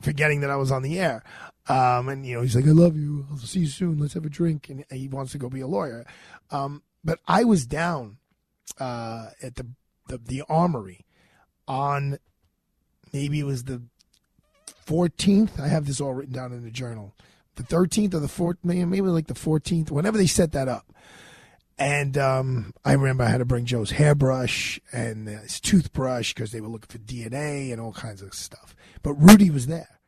forgetting 0.00 0.40
that 0.40 0.50
I 0.50 0.56
was 0.56 0.70
on 0.70 0.82
the 0.82 0.98
air. 0.98 1.22
Um, 1.68 2.08
and 2.08 2.24
you 2.24 2.36
know, 2.36 2.42
he's 2.42 2.56
like, 2.56 2.66
"I 2.66 2.70
love 2.70 2.96
you. 2.96 3.26
I'll 3.30 3.38
see 3.38 3.60
you 3.60 3.66
soon. 3.66 3.98
Let's 3.98 4.14
have 4.14 4.24
a 4.24 4.30
drink." 4.30 4.68
And 4.68 4.84
he 4.90 5.08
wants 5.08 5.32
to 5.32 5.38
go 5.38 5.48
be 5.48 5.60
a 5.60 5.66
lawyer. 5.66 6.06
Um, 6.50 6.82
but 7.04 7.18
I 7.26 7.44
was 7.44 7.66
down 7.66 8.18
uh, 8.78 9.30
at 9.42 9.56
the, 9.56 9.66
the 10.08 10.18
the 10.18 10.42
armory 10.48 11.06
on 11.66 12.18
maybe 13.12 13.40
it 13.40 13.44
was 13.44 13.64
the 13.64 13.82
14th. 14.86 15.60
I 15.60 15.68
have 15.68 15.86
this 15.86 16.00
all 16.00 16.14
written 16.14 16.34
down 16.34 16.52
in 16.52 16.64
the 16.64 16.70
journal. 16.70 17.14
The 17.56 17.62
13th 17.62 18.14
or 18.14 18.20
the 18.20 18.26
4th, 18.26 18.56
maybe, 18.62 19.00
like 19.02 19.26
the 19.26 19.34
14th, 19.34 19.90
whenever 19.90 20.16
they 20.16 20.26
set 20.26 20.52
that 20.52 20.68
up. 20.68 20.92
And 21.78 22.16
um, 22.16 22.74
I 22.84 22.92
remember 22.92 23.24
I 23.24 23.28
had 23.28 23.38
to 23.38 23.44
bring 23.44 23.64
Joe's 23.64 23.92
hairbrush 23.92 24.80
and 24.92 25.28
his 25.28 25.60
toothbrush 25.60 26.32
because 26.32 26.52
they 26.52 26.60
were 26.60 26.68
looking 26.68 26.88
for 26.88 26.98
DNA 26.98 27.72
and 27.72 27.80
all 27.80 27.92
kinds 27.92 28.22
of 28.22 28.34
stuff. 28.34 28.76
But 29.02 29.14
Rudy 29.14 29.50
was 29.50 29.66
there. 29.66 30.00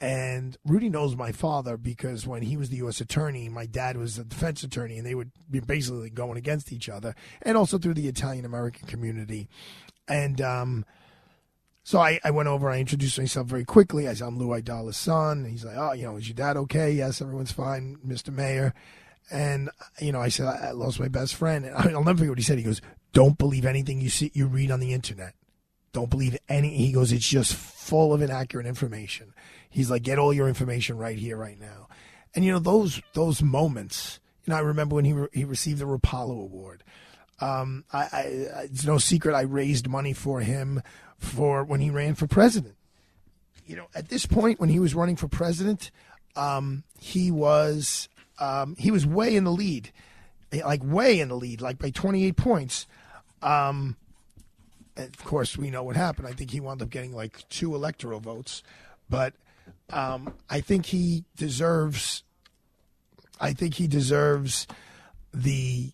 And 0.00 0.58
Rudy 0.66 0.90
knows 0.90 1.16
my 1.16 1.32
father 1.32 1.76
because 1.76 2.26
when 2.26 2.42
he 2.42 2.56
was 2.56 2.68
the 2.68 2.78
U.S. 2.78 3.00
attorney, 3.00 3.48
my 3.48 3.64
dad 3.64 3.96
was 3.96 4.16
the 4.16 4.24
defense 4.24 4.62
attorney, 4.62 4.98
and 4.98 5.06
they 5.06 5.14
would 5.14 5.30
be 5.50 5.60
basically 5.60 6.10
going 6.10 6.36
against 6.36 6.72
each 6.72 6.88
other, 6.88 7.14
and 7.40 7.56
also 7.56 7.78
through 7.78 7.94
the 7.94 8.08
Italian 8.08 8.44
American 8.44 8.86
community. 8.86 9.48
And 10.06 10.40
um, 10.42 10.84
so 11.84 12.00
I, 12.00 12.18
I 12.24 12.30
went 12.30 12.48
over, 12.48 12.70
I 12.70 12.80
introduced 12.80 13.18
myself 13.18 13.46
very 13.46 13.66
quickly. 13.66 14.08
I 14.08 14.14
said, 14.14 14.26
I'm 14.26 14.38
Lou 14.38 14.48
Aidala's 14.48 14.96
son. 14.96 15.44
He's 15.44 15.66
like, 15.66 15.76
oh, 15.76 15.92
you 15.92 16.04
know, 16.04 16.16
is 16.16 16.26
your 16.26 16.34
dad 16.34 16.56
okay? 16.56 16.90
Yes, 16.90 17.20
everyone's 17.20 17.52
fine, 17.52 17.98
Mr. 18.04 18.32
Mayor. 18.32 18.72
And, 19.30 19.68
you 20.00 20.10
know, 20.10 20.20
I 20.20 20.28
said, 20.28 20.46
I 20.46 20.70
lost 20.70 20.98
my 20.98 21.08
best 21.08 21.34
friend. 21.34 21.66
And 21.66 21.74
I'll 21.94 22.02
never 22.02 22.16
forget 22.16 22.30
what 22.30 22.38
he 22.38 22.44
said. 22.44 22.56
He 22.56 22.64
goes, 22.64 22.80
don't 23.12 23.36
believe 23.36 23.66
anything 23.66 24.00
you 24.00 24.08
see, 24.08 24.30
you 24.32 24.46
read 24.46 24.70
on 24.70 24.80
the 24.80 24.94
internet. 24.94 25.34
Don't 25.92 26.08
believe 26.08 26.38
any. 26.48 26.74
He 26.74 26.90
goes, 26.90 27.12
it's 27.12 27.28
just 27.28 27.54
full 27.54 28.14
of 28.14 28.22
inaccurate 28.22 28.66
information. 28.66 29.34
He's 29.68 29.90
like, 29.90 30.02
get 30.02 30.18
all 30.18 30.32
your 30.32 30.48
information 30.48 30.96
right 30.96 31.18
here, 31.18 31.36
right 31.36 31.60
now. 31.60 31.88
And, 32.34 32.46
you 32.46 32.52
know, 32.52 32.60
those, 32.60 33.02
those 33.12 33.42
moments, 33.42 34.20
you 34.46 34.52
know, 34.52 34.56
I 34.56 34.60
remember 34.60 34.94
when 34.96 35.04
he, 35.04 35.12
re- 35.12 35.28
he 35.34 35.44
received 35.44 35.80
the 35.80 35.84
Rapallo 35.84 36.40
Award. 36.42 36.82
Um, 37.40 37.84
I, 37.92 37.98
I, 37.98 38.20
it's 38.64 38.86
no 38.86 38.96
secret 38.96 39.34
I 39.34 39.42
raised 39.42 39.86
money 39.86 40.14
for 40.14 40.40
him 40.40 40.82
for 41.18 41.64
when 41.64 41.80
he 41.80 41.90
ran 41.90 42.14
for 42.14 42.26
president. 42.26 42.74
You 43.66 43.76
know, 43.76 43.86
at 43.94 44.08
this 44.08 44.26
point 44.26 44.60
when 44.60 44.68
he 44.68 44.78
was 44.78 44.94
running 44.94 45.16
for 45.16 45.28
president, 45.28 45.90
um, 46.36 46.84
he 46.98 47.30
was 47.30 48.08
um, 48.38 48.76
he 48.78 48.90
was 48.90 49.06
way 49.06 49.36
in 49.36 49.44
the 49.44 49.52
lead, 49.52 49.92
like 50.52 50.82
way 50.84 51.20
in 51.20 51.28
the 51.28 51.36
lead, 51.36 51.60
like 51.60 51.78
by 51.78 51.90
28 51.90 52.36
points. 52.36 52.86
Um, 53.42 53.96
of 54.96 55.24
course, 55.24 55.56
we 55.56 55.70
know 55.70 55.82
what 55.82 55.96
happened. 55.96 56.28
I 56.28 56.32
think 56.32 56.50
he 56.50 56.60
wound 56.60 56.82
up 56.82 56.90
getting 56.90 57.12
like 57.14 57.48
two 57.48 57.74
electoral 57.74 58.20
votes, 58.20 58.62
but 59.08 59.34
um, 59.90 60.34
I 60.48 60.60
think 60.60 60.86
he 60.86 61.24
deserves. 61.36 62.22
I 63.40 63.52
think 63.52 63.74
he 63.74 63.88
deserves 63.88 64.66
the 65.32 65.90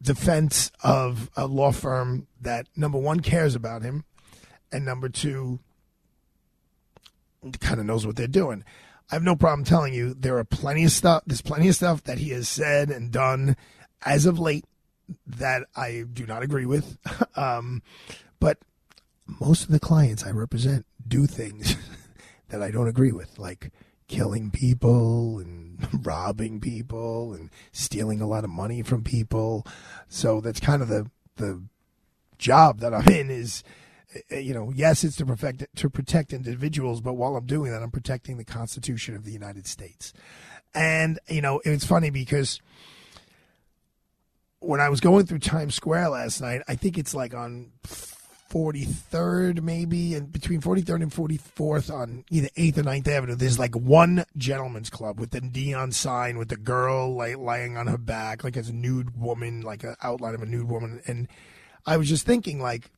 defense 0.00 0.70
of 0.82 1.30
a 1.36 1.46
law 1.46 1.72
firm 1.72 2.28
that 2.40 2.68
number 2.76 2.98
one 2.98 3.20
cares 3.20 3.54
about 3.54 3.82
him, 3.82 4.04
and 4.72 4.84
number 4.84 5.08
two 5.08 5.60
kind 7.60 7.80
of 7.80 7.86
knows 7.86 8.06
what 8.06 8.16
they're 8.16 8.26
doing. 8.26 8.64
I 9.10 9.14
have 9.14 9.22
no 9.22 9.36
problem 9.36 9.64
telling 9.64 9.94
you 9.94 10.14
there 10.14 10.38
are 10.38 10.44
plenty 10.44 10.84
of 10.84 10.90
stuff. 10.90 11.22
There's 11.26 11.42
plenty 11.42 11.68
of 11.68 11.76
stuff 11.76 12.02
that 12.04 12.18
he 12.18 12.30
has 12.30 12.48
said 12.48 12.90
and 12.90 13.12
done 13.12 13.56
as 14.04 14.26
of 14.26 14.38
late 14.38 14.64
that 15.26 15.64
I 15.76 16.04
do 16.12 16.26
not 16.26 16.42
agree 16.42 16.66
with. 16.66 16.98
um, 17.36 17.82
but 18.40 18.58
most 19.26 19.64
of 19.64 19.70
the 19.70 19.80
clients 19.80 20.24
I 20.24 20.30
represent 20.30 20.86
do 21.06 21.26
things 21.26 21.76
that 22.48 22.62
I 22.62 22.70
don't 22.70 22.88
agree 22.88 23.12
with, 23.12 23.38
like 23.38 23.70
killing 24.08 24.50
people 24.50 25.38
and 25.38 25.88
robbing 26.06 26.60
people 26.60 27.32
and 27.32 27.50
stealing 27.72 28.20
a 28.20 28.26
lot 28.26 28.44
of 28.44 28.50
money 28.50 28.82
from 28.82 29.04
people. 29.04 29.66
So 30.08 30.40
that's 30.40 30.60
kind 30.60 30.82
of 30.82 30.88
the 30.88 31.10
the 31.36 31.62
job 32.38 32.80
that 32.80 32.94
I'm 32.94 33.08
in 33.08 33.30
is 33.30 33.62
Eh, 34.30 34.38
you 34.38 34.54
know, 34.54 34.72
yes, 34.74 35.04
it's 35.04 35.16
to 35.16 35.26
protect 35.26 35.64
to 35.76 35.90
protect 35.90 36.32
individuals, 36.32 37.00
but 37.00 37.14
while 37.14 37.36
I'm 37.36 37.46
doing 37.46 37.72
that, 37.72 37.82
I'm 37.82 37.90
protecting 37.90 38.36
the 38.36 38.44
Constitution 38.44 39.14
of 39.14 39.24
the 39.24 39.32
United 39.32 39.66
States. 39.66 40.12
And 40.74 41.18
you 41.28 41.40
know, 41.40 41.60
it's 41.64 41.86
funny 41.86 42.10
because 42.10 42.60
when 44.60 44.80
I 44.80 44.88
was 44.88 45.00
going 45.00 45.26
through 45.26 45.40
Times 45.40 45.74
Square 45.74 46.10
last 46.10 46.40
night, 46.40 46.62
I 46.68 46.74
think 46.74 46.98
it's 46.98 47.14
like 47.14 47.34
on 47.34 47.70
43rd, 48.50 49.62
maybe, 49.62 50.14
and 50.14 50.32
between 50.32 50.60
43rd 50.60 51.02
and 51.02 51.12
44th 51.12 51.92
on 51.92 52.24
either 52.30 52.48
8th 52.56 52.78
or 52.78 52.82
9th 52.82 53.08
Avenue, 53.08 53.34
there's 53.34 53.58
like 53.58 53.74
one 53.74 54.24
gentleman's 54.36 54.90
club 54.90 55.20
with 55.20 55.30
the 55.30 55.40
neon 55.40 55.92
sign 55.92 56.38
with 56.38 56.48
the 56.48 56.56
girl 56.56 57.14
like 57.14 57.36
lying 57.36 57.76
on 57.76 57.86
her 57.86 57.98
back, 57.98 58.44
like 58.44 58.56
as 58.56 58.68
a 58.68 58.72
nude 58.72 59.18
woman, 59.18 59.62
like 59.62 59.84
an 59.84 59.96
outline 60.02 60.34
of 60.34 60.42
a 60.42 60.46
nude 60.46 60.68
woman. 60.68 61.00
And 61.06 61.28
I 61.84 61.96
was 61.96 62.08
just 62.08 62.24
thinking, 62.24 62.60
like, 62.60 62.90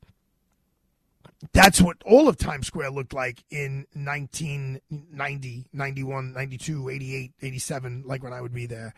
that's 1.53 1.81
what 1.81 1.97
all 2.05 2.27
of 2.27 2.37
Times 2.37 2.67
Square 2.67 2.91
looked 2.91 3.13
like 3.13 3.43
in 3.49 3.85
1990, 3.93 5.67
91, 5.71 6.33
92, 6.33 6.89
88, 6.89 7.31
87, 7.41 8.03
like 8.05 8.23
when 8.23 8.33
I 8.33 8.41
would 8.41 8.53
be 8.53 8.65
there. 8.65 8.93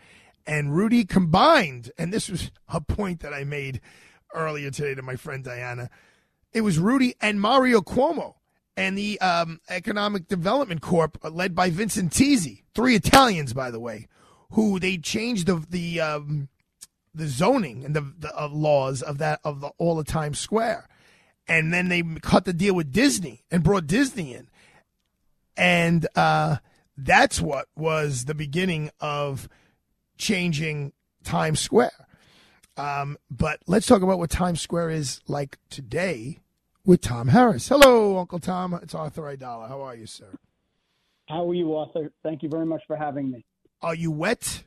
And 0.46 0.74
Rudy 0.74 1.04
combined, 1.04 1.92
and 1.96 2.12
this 2.12 2.28
was 2.28 2.50
a 2.68 2.80
point 2.80 3.20
that 3.20 3.32
I 3.32 3.44
made 3.44 3.80
earlier 4.34 4.70
today 4.70 4.94
to 4.94 5.02
my 5.02 5.14
friend 5.14 5.44
Diana. 5.44 5.88
It 6.52 6.62
was 6.62 6.78
Rudy 6.78 7.14
and 7.20 7.40
Mario 7.40 7.80
Cuomo 7.80 8.34
and 8.76 8.98
the 8.98 9.20
um, 9.20 9.60
Economic 9.68 10.26
Development 10.26 10.80
Corp, 10.80 11.18
uh, 11.22 11.30
led 11.30 11.54
by 11.54 11.70
Vincent 11.70 12.12
Tese, 12.12 12.62
three 12.74 12.96
Italians, 12.96 13.52
by 13.52 13.70
the 13.70 13.80
way, 13.80 14.08
who 14.52 14.80
they 14.80 14.98
changed 14.98 15.46
the 15.46 15.64
the 15.68 16.00
um, 16.00 16.48
the 17.14 17.28
zoning 17.28 17.84
and 17.84 17.94
the, 17.94 18.12
the 18.18 18.36
uh, 18.36 18.48
laws 18.48 19.02
of 19.02 19.18
that 19.18 19.40
of 19.44 19.60
the, 19.60 19.68
all 19.78 19.94
the 19.94 20.04
Times 20.04 20.38
Square 20.38 20.88
and 21.48 21.72
then 21.72 21.88
they 21.88 22.02
cut 22.20 22.44
the 22.44 22.52
deal 22.52 22.74
with 22.74 22.92
Disney 22.92 23.42
and 23.50 23.62
brought 23.62 23.86
Disney 23.86 24.34
in, 24.34 24.48
and 25.56 26.06
uh, 26.14 26.56
that's 26.96 27.40
what 27.40 27.66
was 27.76 28.24
the 28.24 28.34
beginning 28.34 28.90
of 29.00 29.48
changing 30.16 30.92
Times 31.24 31.60
Square. 31.60 32.06
Um, 32.76 33.18
but 33.30 33.60
let's 33.66 33.86
talk 33.86 34.02
about 34.02 34.18
what 34.18 34.30
Times 34.30 34.60
Square 34.60 34.90
is 34.90 35.20
like 35.28 35.58
today 35.68 36.40
with 36.84 37.00
Tom 37.00 37.28
Harris. 37.28 37.68
Hello, 37.68 38.18
Uncle 38.18 38.38
Tom. 38.38 38.74
It's 38.82 38.94
Arthur 38.94 39.22
Aidala. 39.22 39.68
How 39.68 39.82
are 39.82 39.94
you, 39.94 40.06
sir? 40.06 40.28
How 41.28 41.48
are 41.48 41.54
you, 41.54 41.74
Arthur? 41.74 42.12
Thank 42.22 42.42
you 42.42 42.48
very 42.48 42.66
much 42.66 42.82
for 42.86 42.96
having 42.96 43.30
me. 43.30 43.44
Are 43.80 43.94
you 43.94 44.10
wet? 44.10 44.64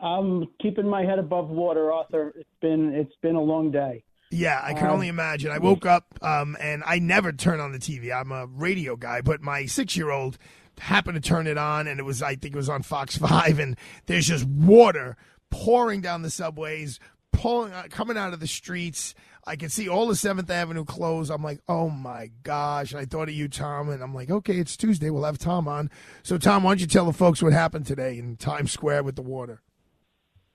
I'm 0.00 0.46
keeping 0.60 0.88
my 0.88 1.04
head 1.04 1.18
above 1.18 1.50
water, 1.50 1.92
Arthur. 1.92 2.32
It's 2.36 2.48
been 2.60 2.94
it's 2.94 3.14
been 3.20 3.34
a 3.34 3.42
long 3.42 3.70
day. 3.70 4.04
Yeah, 4.30 4.60
I 4.62 4.74
can 4.74 4.86
um, 4.86 4.92
only 4.92 5.08
imagine. 5.08 5.50
I 5.50 5.58
woke 5.58 5.86
up 5.86 6.18
um, 6.22 6.56
and 6.60 6.82
I 6.86 6.98
never 6.98 7.32
turn 7.32 7.60
on 7.60 7.72
the 7.72 7.78
TV. 7.78 8.14
I'm 8.14 8.30
a 8.30 8.46
radio 8.46 8.94
guy, 8.96 9.22
but 9.22 9.40
my 9.40 9.66
six 9.66 9.96
year 9.96 10.10
old 10.10 10.36
happened 10.78 11.22
to 11.22 11.26
turn 11.26 11.46
it 11.46 11.58
on, 11.58 11.86
and 11.86 11.98
it 11.98 12.02
was 12.02 12.22
I 12.22 12.34
think 12.36 12.54
it 12.54 12.56
was 12.56 12.68
on 12.68 12.82
Fox 12.82 13.16
Five, 13.18 13.58
and 13.58 13.76
there's 14.06 14.26
just 14.26 14.44
water 14.44 15.16
pouring 15.50 16.00
down 16.00 16.22
the 16.22 16.30
subways, 16.30 17.00
pulling 17.32 17.72
uh, 17.72 17.84
coming 17.90 18.16
out 18.16 18.32
of 18.32 18.40
the 18.40 18.46
streets. 18.46 19.14
I 19.46 19.56
can 19.56 19.70
see 19.70 19.88
all 19.88 20.06
the 20.06 20.16
Seventh 20.16 20.50
Avenue 20.50 20.84
closed. 20.84 21.30
I'm 21.30 21.42
like, 21.42 21.60
oh 21.68 21.88
my 21.88 22.30
gosh! 22.42 22.92
And 22.92 23.00
I 23.00 23.06
thought 23.06 23.28
of 23.28 23.34
you, 23.34 23.48
Tom, 23.48 23.88
and 23.88 24.02
I'm 24.02 24.14
like, 24.14 24.30
okay, 24.30 24.58
it's 24.58 24.76
Tuesday. 24.76 25.08
We'll 25.08 25.24
have 25.24 25.38
Tom 25.38 25.66
on. 25.66 25.90
So, 26.22 26.36
Tom, 26.36 26.64
why 26.64 26.72
don't 26.72 26.80
you 26.80 26.86
tell 26.86 27.06
the 27.06 27.14
folks 27.14 27.42
what 27.42 27.54
happened 27.54 27.86
today 27.86 28.18
in 28.18 28.36
Times 28.36 28.72
Square 28.72 29.04
with 29.04 29.16
the 29.16 29.22
water? 29.22 29.62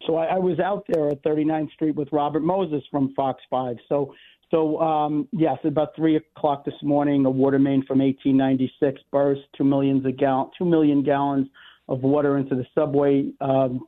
So 0.06 0.18
I, 0.18 0.36
I 0.36 0.40
was 0.40 0.60
out 0.60 0.86
there 0.88 1.10
at 1.10 1.24
39th 1.24 1.72
Street 1.72 1.96
with 1.96 2.10
Robert 2.12 2.42
Moses 2.42 2.84
from 2.92 3.14
Fox 3.14 3.42
5. 3.50 3.78
So, 3.88 4.14
so 4.52 4.80
um, 4.80 5.28
yes, 5.32 5.58
about 5.64 5.96
three 5.96 6.18
o'clock 6.18 6.66
this 6.66 6.76
morning, 6.84 7.26
a 7.26 7.30
water 7.30 7.60
main 7.60 7.86
from 7.86 8.00
1896 8.00 9.02
burst. 9.12 9.42
Two 9.58 9.64
millions 9.64 10.06
of 10.06 10.18
gal- 10.18 10.52
two 10.58 10.66
million 10.66 11.04
gallons 11.04 11.48
of 11.88 12.02
water 12.02 12.38
into 12.38 12.56
the 12.56 12.66
subway. 12.76 13.32
Um, 13.42 13.82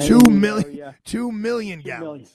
two 0.00 0.20
million, 0.30 0.70
area. 0.70 0.96
two 1.04 1.32
million 1.32 1.80
two 1.80 1.88
gallons. 1.88 2.02
Million. 2.02 2.28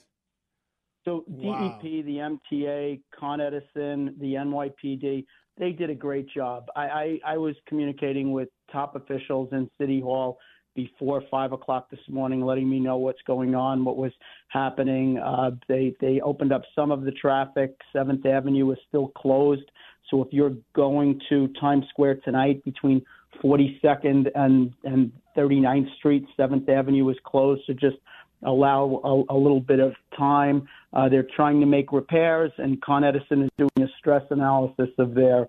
So 1.05 1.23
wow. 1.27 1.79
DEP, 1.81 2.05
the 2.05 2.37
MTA, 2.53 3.01
Con 3.17 3.41
Edison, 3.41 4.15
the 4.19 4.33
NYPD, 4.33 5.25
they 5.57 5.71
did 5.71 5.89
a 5.89 5.95
great 5.95 6.29
job. 6.29 6.67
I, 6.75 6.81
I, 6.83 7.19
I 7.25 7.37
was 7.37 7.55
communicating 7.67 8.31
with 8.31 8.49
top 8.71 8.95
officials 8.95 9.49
in 9.51 9.69
City 9.79 9.99
Hall 9.99 10.37
before 10.83 11.23
five 11.29 11.51
o'clock 11.51 11.89
this 11.89 11.99
morning, 12.07 12.41
letting 12.41 12.69
me 12.69 12.79
know 12.79 12.97
what's 12.97 13.21
going 13.27 13.55
on, 13.55 13.83
what 13.83 13.97
was 13.97 14.11
happening. 14.47 15.17
Uh, 15.17 15.51
they 15.67 15.93
they 15.99 16.21
opened 16.21 16.53
up 16.53 16.61
some 16.75 16.91
of 16.91 17.03
the 17.03 17.11
traffic. 17.11 17.75
Seventh 17.91 18.25
Avenue 18.25 18.71
is 18.71 18.77
still 18.87 19.09
closed, 19.09 19.69
so 20.09 20.23
if 20.23 20.29
you're 20.31 20.55
going 20.73 21.19
to 21.29 21.47
Times 21.59 21.85
Square 21.89 22.21
tonight 22.23 22.63
between 22.63 23.01
42nd 23.43 24.27
and 24.35 24.73
and 24.83 25.11
39th 25.37 25.95
Street, 25.97 26.25
Seventh 26.37 26.69
Avenue 26.69 27.09
is 27.09 27.17
closed. 27.25 27.61
So 27.67 27.73
just 27.73 27.97
allow 28.45 29.01
a, 29.03 29.33
a 29.33 29.37
little 29.37 29.59
bit 29.59 29.79
of 29.79 29.93
time. 30.17 30.67
Uh, 30.93 31.09
they're 31.09 31.27
trying 31.35 31.59
to 31.59 31.65
make 31.65 31.91
repairs, 31.91 32.51
and 32.57 32.81
Con 32.81 33.03
Edison 33.03 33.43
is 33.43 33.49
doing 33.57 33.81
a 33.81 33.87
stress 33.99 34.23
analysis 34.29 34.89
of 34.97 35.13
their 35.13 35.47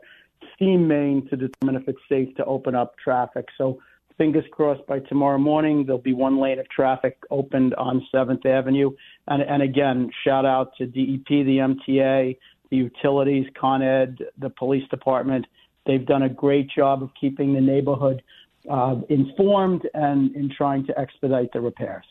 steam 0.55 0.89
main 0.89 1.27
to 1.29 1.37
determine 1.37 1.77
if 1.77 1.89
it's 1.89 2.01
safe 2.09 2.35
to 2.37 2.45
open 2.45 2.75
up 2.75 2.95
traffic. 2.99 3.47
So 3.57 3.79
fingers 4.21 4.45
crossed 4.53 4.87
by 4.87 4.99
tomorrow 4.99 5.39
morning 5.39 5.87
there'll 5.87 5.99
be 5.99 6.13
one 6.13 6.39
lane 6.39 6.59
of 6.59 6.69
traffic 6.69 7.17
opened 7.31 7.75
on 7.77 8.07
7th 8.15 8.45
Avenue. 8.45 8.91
And, 9.27 9.43
and 9.43 9.63
again, 9.63 10.11
shout 10.25 10.45
out 10.45 10.77
to 10.77 10.85
DEP, 10.85 11.27
the 11.27 11.57
MTA, 11.89 12.37
the 12.71 12.77
utilities, 12.77 13.47
Con 13.59 13.81
Ed, 13.83 14.19
the 14.37 14.51
police 14.51 14.87
department. 14.91 15.47
They've 15.87 16.05
done 16.05 16.23
a 16.23 16.29
great 16.29 16.69
job 16.69 17.03
of 17.03 17.09
keeping 17.19 17.55
the 17.55 17.63
neighborhood 17.63 18.23
uh, 18.71 18.97
informed 19.09 19.89
and 19.95 20.37
in 20.37 20.51
trying 20.55 20.85
to 20.89 20.99
expedite 21.01 21.55
the 21.55 21.63
repairs. 21.63 22.05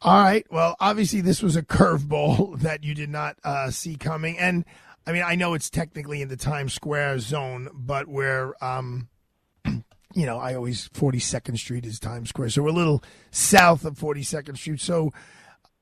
All 0.00 0.20
right. 0.20 0.44
Well, 0.50 0.74
obviously, 0.80 1.20
this 1.20 1.40
was 1.40 1.54
a 1.54 1.62
curveball 1.62 2.58
that 2.62 2.82
you 2.82 2.96
did 2.96 3.10
not 3.10 3.36
uh, 3.44 3.70
see 3.70 3.94
coming. 3.94 4.40
And 4.40 4.64
I 5.06 5.12
mean, 5.12 5.22
I 5.24 5.36
know 5.36 5.54
it's 5.54 5.70
technically 5.70 6.20
in 6.20 6.26
the 6.26 6.36
Times 6.36 6.74
Square 6.74 7.20
zone, 7.20 7.68
but 7.72 8.08
where 8.08 8.52
um, 8.62 9.08
you 10.14 10.26
know, 10.26 10.38
I 10.38 10.54
always 10.54 10.88
42nd 10.90 11.58
Street 11.58 11.86
is 11.86 11.98
Times 11.98 12.28
Square, 12.28 12.50
so 12.50 12.62
we're 12.62 12.68
a 12.68 12.72
little 12.72 13.02
south 13.30 13.84
of 13.84 13.98
42nd 13.98 14.56
Street. 14.56 14.80
So 14.80 15.12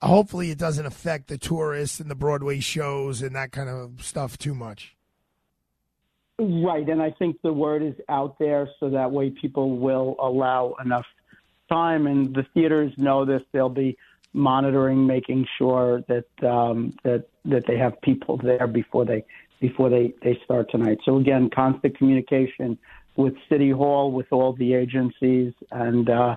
hopefully, 0.03 0.51
it 0.51 0.59
doesn't 0.59 0.87
affect 0.87 1.29
the 1.29 1.38
tourists 1.38 2.01
and 2.01 2.11
the 2.11 2.14
Broadway 2.14 2.61
shows 2.61 3.23
and 3.23 3.35
that 3.35 3.53
kind 3.53 3.69
of 3.69 4.05
stuff 4.05 4.38
too 4.38 4.55
much. 4.55 4.97
Right, 6.38 6.88
and 6.88 7.03
I 7.03 7.11
think 7.11 7.43
the 7.43 7.53
word 7.53 7.83
is 7.83 7.95
out 8.09 8.38
there 8.38 8.69
so 8.81 8.88
that 8.90 9.11
way 9.11 9.29
people 9.29 9.77
will 9.77 10.16
allow 10.19 10.75
enough 10.83 11.05
time, 11.69 12.07
and 12.07 12.35
the 12.35 12.47
theaters 12.55 12.93
know 12.97 13.27
this. 13.27 13.43
They'll 13.53 13.69
be 13.69 13.99
monitoring, 14.33 15.07
making 15.07 15.47
sure 15.59 16.03
that 16.09 16.49
um, 16.49 16.95
that 17.05 17.27
that 17.45 17.66
they 17.66 17.77
have 17.77 18.01
people 18.01 18.38
there 18.38 18.66
before 18.66 19.05
they 19.05 19.25
before 19.61 19.90
they 19.90 20.14
they 20.23 20.40
start 20.45 20.71
tonight. 20.71 20.99
So 21.05 21.19
again, 21.19 21.51
constant 21.55 21.99
communication 21.99 22.79
with 23.16 23.35
City 23.49 23.70
Hall, 23.70 24.12
with 24.12 24.27
all 24.31 24.53
the 24.53 24.75
agencies, 24.75 25.53
and 25.70 26.09
uh, 26.09 26.37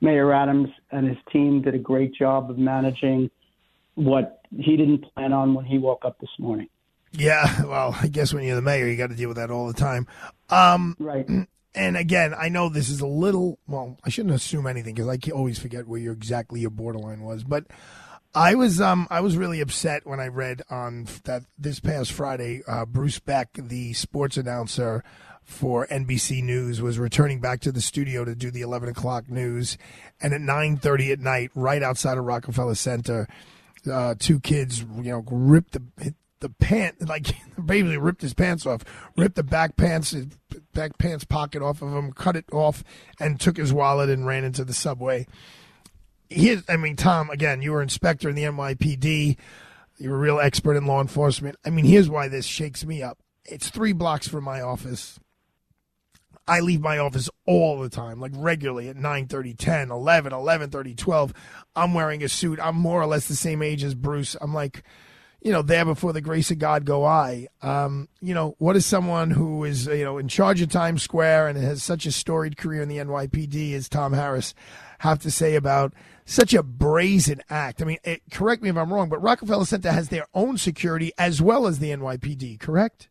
Mayor 0.00 0.32
Adams 0.32 0.68
and 0.90 1.08
his 1.08 1.18
team 1.32 1.62
did 1.62 1.74
a 1.74 1.78
great 1.78 2.14
job 2.14 2.50
of 2.50 2.58
managing 2.58 3.30
what 3.94 4.42
he 4.56 4.76
didn't 4.76 5.12
plan 5.14 5.32
on 5.32 5.54
when 5.54 5.64
he 5.64 5.78
woke 5.78 6.04
up 6.04 6.18
this 6.20 6.30
morning. 6.38 6.68
Yeah, 7.12 7.64
well, 7.64 7.96
I 8.00 8.08
guess 8.08 8.32
when 8.32 8.44
you're 8.44 8.56
the 8.56 8.62
mayor, 8.62 8.86
you 8.86 8.96
got 8.96 9.10
to 9.10 9.16
deal 9.16 9.28
with 9.28 9.38
that 9.38 9.50
all 9.50 9.66
the 9.66 9.72
time. 9.72 10.06
Um, 10.50 10.96
right. 10.98 11.26
And 11.74 11.96
again, 11.96 12.34
I 12.36 12.48
know 12.48 12.68
this 12.68 12.88
is 12.88 13.00
a 13.00 13.06
little. 13.06 13.58
Well, 13.66 13.98
I 14.04 14.08
shouldn't 14.08 14.34
assume 14.34 14.66
anything 14.66 14.94
because 14.94 15.08
I 15.08 15.30
always 15.30 15.58
forget 15.58 15.86
where 15.86 16.00
your 16.00 16.12
exactly 16.12 16.60
your 16.60 16.70
borderline 16.70 17.22
was. 17.22 17.44
But 17.44 17.66
I 18.34 18.54
was 18.54 18.80
um 18.80 19.06
I 19.10 19.20
was 19.20 19.36
really 19.36 19.60
upset 19.60 20.06
when 20.06 20.20
I 20.20 20.28
read 20.28 20.62
on 20.70 21.06
that 21.24 21.44
this 21.58 21.80
past 21.80 22.12
Friday, 22.12 22.62
uh, 22.66 22.84
Bruce 22.84 23.18
Beck, 23.18 23.50
the 23.54 23.92
sports 23.92 24.36
announcer 24.36 25.04
for 25.48 25.86
NBC 25.86 26.42
News 26.42 26.82
was 26.82 26.98
returning 26.98 27.40
back 27.40 27.60
to 27.60 27.72
the 27.72 27.80
studio 27.80 28.22
to 28.22 28.34
do 28.34 28.50
the 28.50 28.60
11 28.60 28.90
o'clock 28.90 29.30
news, 29.30 29.78
and 30.20 30.34
at 30.34 30.42
9:30 30.42 31.10
at 31.10 31.20
night, 31.20 31.50
right 31.54 31.82
outside 31.82 32.18
of 32.18 32.24
Rockefeller 32.24 32.74
Center, 32.74 33.26
uh, 33.90 34.14
two 34.18 34.40
kids, 34.40 34.80
you 34.80 35.10
know, 35.10 35.24
ripped 35.30 35.72
the 35.72 36.14
the 36.40 36.50
pant 36.50 37.00
like 37.08 37.28
basically 37.64 37.96
ripped 37.96 38.20
his 38.20 38.34
pants 38.34 38.66
off, 38.66 38.84
ripped 39.16 39.36
the 39.36 39.42
back 39.42 39.78
pants, 39.78 40.14
back 40.74 40.98
pants 40.98 41.24
pocket 41.24 41.62
off 41.62 41.80
of 41.80 41.94
him, 41.94 42.12
cut 42.12 42.36
it 42.36 42.44
off, 42.52 42.84
and 43.18 43.40
took 43.40 43.56
his 43.56 43.72
wallet 43.72 44.10
and 44.10 44.26
ran 44.26 44.44
into 44.44 44.66
the 44.66 44.74
subway. 44.74 45.26
He, 46.28 46.58
I 46.68 46.76
mean, 46.76 46.94
Tom, 46.94 47.30
again, 47.30 47.62
you 47.62 47.72
were 47.72 47.80
inspector 47.80 48.28
in 48.28 48.34
the 48.34 48.44
NYPD. 48.44 49.38
You're 49.96 50.14
a 50.14 50.18
real 50.18 50.40
expert 50.40 50.76
in 50.76 50.84
law 50.84 51.00
enforcement. 51.00 51.56
I 51.64 51.70
mean, 51.70 51.86
here's 51.86 52.10
why 52.10 52.28
this 52.28 52.44
shakes 52.44 52.84
me 52.84 53.02
up. 53.02 53.18
It's 53.46 53.70
three 53.70 53.94
blocks 53.94 54.28
from 54.28 54.44
my 54.44 54.60
office. 54.60 55.18
I 56.48 56.60
leave 56.60 56.80
my 56.80 56.98
office 56.98 57.28
all 57.46 57.78
the 57.78 57.90
time, 57.90 58.20
like 58.20 58.32
regularly 58.34 58.88
at 58.88 58.96
9 58.96 59.26
30, 59.26 59.54
10, 59.54 59.90
11, 59.90 60.32
11 60.32 60.70
30, 60.70 60.94
12. 60.94 61.34
I'm 61.76 61.94
wearing 61.94 62.24
a 62.24 62.28
suit. 62.28 62.58
I'm 62.60 62.76
more 62.76 63.00
or 63.00 63.06
less 63.06 63.28
the 63.28 63.36
same 63.36 63.62
age 63.62 63.84
as 63.84 63.94
Bruce. 63.94 64.34
I'm 64.40 64.54
like, 64.54 64.82
you 65.40 65.52
know, 65.52 65.62
there 65.62 65.84
before 65.84 66.12
the 66.12 66.20
grace 66.20 66.50
of 66.50 66.58
God 66.58 66.84
go 66.84 67.04
I. 67.04 67.48
Um, 67.62 68.08
you 68.20 68.34
know, 68.34 68.56
what 68.58 68.76
is 68.76 68.86
someone 68.86 69.30
who 69.30 69.64
is, 69.64 69.86
you 69.86 70.04
know, 70.04 70.18
in 70.18 70.26
charge 70.26 70.60
of 70.60 70.70
Times 70.70 71.02
Square 71.02 71.48
and 71.48 71.58
has 71.58 71.82
such 71.82 72.06
a 72.06 72.12
storied 72.12 72.56
career 72.56 72.82
in 72.82 72.88
the 72.88 72.98
NYPD 72.98 73.74
as 73.74 73.88
Tom 73.88 74.14
Harris 74.14 74.54
have 75.00 75.20
to 75.20 75.30
say 75.30 75.54
about 75.54 75.92
such 76.24 76.54
a 76.54 76.62
brazen 76.62 77.42
act? 77.50 77.80
I 77.82 77.84
mean, 77.84 77.98
it, 78.02 78.22
correct 78.32 78.62
me 78.62 78.70
if 78.70 78.76
I'm 78.76 78.92
wrong, 78.92 79.08
but 79.08 79.22
Rockefeller 79.22 79.66
Center 79.66 79.92
has 79.92 80.08
their 80.08 80.26
own 80.34 80.58
security 80.58 81.12
as 81.18 81.40
well 81.40 81.66
as 81.66 81.78
the 81.78 81.90
NYPD, 81.90 82.58
correct? 82.58 83.08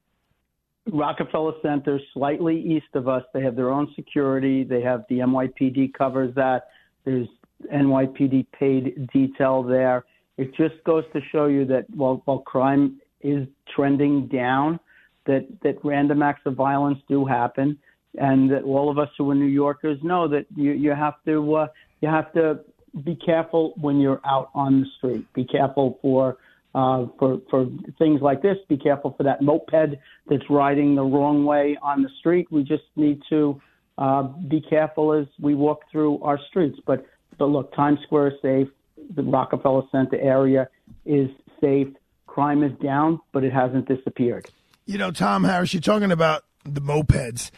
Rockefeller 0.91 1.54
Center, 1.62 2.00
slightly 2.13 2.60
east 2.60 2.88
of 2.93 3.08
us, 3.08 3.23
they 3.34 3.41
have 3.41 3.56
their 3.56 3.69
own 3.69 3.91
security. 3.95 4.63
They 4.63 4.82
have 4.82 5.06
the 5.10 5.19
NYPD 5.19 5.93
covers 5.93 6.34
that. 6.36 6.69
There's 7.06 7.28
NYPD 7.73 8.47
paid 8.58 9.10
detail 9.12 9.63
there. 9.63 10.06
It 10.38 10.56
just 10.56 10.76
goes 10.86 11.04
to 11.13 11.21
show 11.32 11.47
you 11.47 11.65
that 11.65 11.89
while, 11.89 12.21
while 12.26 12.39
crime 12.39 13.02
is 13.21 13.47
trending 13.76 14.28
down, 14.28 14.80
that, 15.26 15.45
that 15.63 15.78
random 15.84 16.21
acts 16.21 16.41
of 16.45 16.56
violence 16.56 17.00
do 17.10 17.26
happen, 17.26 17.78
and 18.17 18.50
that 18.52 18.63
all 18.63 18.89
of 18.89 18.97
us 18.97 19.10
who 19.17 19.30
are 19.32 19.36
New 19.36 19.45
Yorkers 19.45 20.00
know 20.04 20.28
that 20.28 20.45
you, 20.56 20.71
you 20.71 20.91
have 20.91 21.15
to 21.26 21.56
uh, 21.56 21.67
you 22.02 22.08
have 22.08 22.32
to 22.34 22.60
be 23.04 23.15
careful 23.15 23.73
when 23.78 24.00
you're 24.00 24.21
out 24.26 24.50
on 24.56 24.82
the 24.82 24.88
street. 24.97 25.26
Be 25.34 25.43
careful 25.43 26.00
for 26.02 26.38
uh, 26.78 27.08
for 27.18 27.42
for 27.50 27.68
things 27.98 28.22
like 28.22 28.44
this. 28.44 28.58
Be 28.70 28.78
careful 28.78 29.16
for 29.18 29.24
that 29.24 29.42
moped 29.42 29.98
that's 30.30 30.50
riding 30.50 30.94
the 30.94 31.02
wrong 31.04 31.44
way 31.44 31.76
on 31.82 32.04
the 32.04 32.10
street. 32.20 32.48
We 32.52 32.63
just 32.63 32.84
need 32.96 33.20
to 33.32 33.60
uh, 33.98 34.24
be 34.24 34.62
careful 34.62 35.12
as 35.13 35.26
we 35.42 35.56
walk 35.56 35.82
through 35.92 36.22
our 36.22 36.40
streets. 36.50 36.78
But 36.86 37.04
but 37.40 37.46
look, 37.46 37.74
Times 37.76 37.98
Square 38.04 38.28
is 38.28 38.34
safe. 38.44 38.68
The 39.16 39.24
Rockefeller 39.24 39.84
Center 39.92 40.20
area 40.22 40.70
is 41.04 41.30
safe. 41.60 41.88
Crime 42.28 42.62
is 42.62 42.74
down, 42.80 43.20
but 43.32 43.44
it 43.44 43.54
hasn't 43.54 43.88
disappeared. 43.88 44.46
You 44.86 45.00
know, 45.00 45.10
Tom 45.10 45.44
Harris, 45.44 45.74
you're 45.74 45.82
talking 45.82 46.12
about 46.12 46.44
the 46.63 46.82
mopeds. 46.82 47.50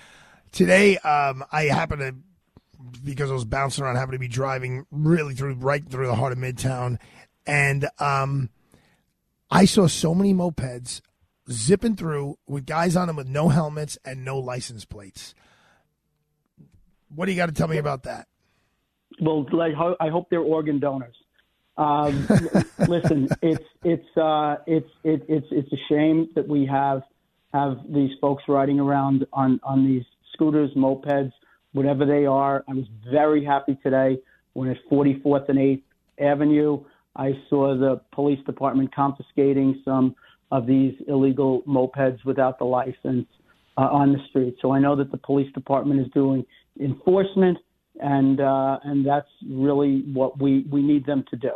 Today, 0.53 0.97
um, 0.99 1.43
I 1.51 1.63
happen 1.65 1.99
to, 1.99 2.15
because 3.03 3.29
I 3.29 3.34
was 3.34 3.45
bouncing 3.45 3.84
around, 3.84 3.97
happen 3.97 4.13
to 4.13 4.19
be 4.19 4.29
driving 4.29 4.86
really 4.91 5.36
through, 5.36 5.55
right 5.55 5.86
through 5.86 6.08
the 6.08 6.15
heart 6.15 6.32
of 6.32 6.38
Midtown. 6.38 6.97
And 7.45 7.89
um, 7.99 8.49
I 9.51 9.65
saw 9.65 9.88
so 9.88 10.13
many 10.13 10.33
mopeds 10.33 11.01
zipping 11.49 11.95
through 11.95 12.38
with 12.47 12.65
guys 12.65 12.95
on 12.95 13.07
them 13.07 13.15
with 13.15 13.27
no 13.27 13.49
helmets 13.49 13.97
and 14.05 14.23
no 14.23 14.38
license 14.38 14.85
plates. 14.85 15.33
What 17.13 17.25
do 17.25 17.31
you 17.31 17.38
got 17.38 17.47
to 17.47 17.51
tell 17.51 17.67
me 17.67 17.77
about 17.77 18.03
that? 18.03 18.27
Well, 19.19 19.45
I 19.99 20.09
hope 20.09 20.29
they're 20.29 20.39
organ 20.39 20.79
donors. 20.79 21.15
Um, 21.77 22.27
listen, 22.88 23.29
it's 23.41 23.63
it's 23.83 24.17
uh, 24.17 24.57
it's 24.67 24.89
it, 25.03 25.23
it's 25.27 25.47
it's 25.49 25.71
a 25.71 25.77
shame 25.88 26.29
that 26.35 26.47
we 26.47 26.65
have 26.65 27.01
have 27.53 27.79
these 27.89 28.12
folks 28.21 28.43
riding 28.47 28.79
around 28.79 29.25
on 29.33 29.59
on 29.63 29.85
these 29.85 30.03
scooters, 30.33 30.71
mopeds, 30.75 31.31
whatever 31.73 32.05
they 32.05 32.25
are. 32.25 32.63
I 32.69 32.73
was 32.73 32.85
very 33.12 33.43
happy 33.43 33.77
today 33.81 34.19
when 34.53 34.69
at 34.69 34.77
44th 34.91 35.49
and 35.49 35.57
8th 35.57 35.81
Avenue 36.19 36.83
I 37.19 37.34
saw 37.49 37.77
the 37.77 37.99
police 38.13 38.43
department 38.45 38.95
confiscating 38.95 39.82
some 39.84 40.15
of 40.51 40.65
these 40.65 40.95
illegal 41.08 41.62
mopeds 41.67 42.23
without 42.23 42.58
the 42.58 42.65
license 42.65 43.27
uh, 43.77 43.82
on 43.82 44.13
the 44.13 44.19
street. 44.29 44.55
So 44.62 44.71
I 44.71 44.79
know 44.79 44.95
that 44.95 45.12
the 45.12 45.17
police 45.17 45.51
department 45.53 45.99
is 45.99 46.08
doing 46.13 46.45
enforcement, 46.79 47.58
and 47.99 48.39
uh, 48.39 48.79
and 48.84 49.05
that's 49.05 49.27
really 49.47 50.03
what 50.13 50.41
we 50.41 50.65
we 50.71 50.82
need 50.82 51.05
them 51.05 51.25
to 51.29 51.36
do. 51.36 51.51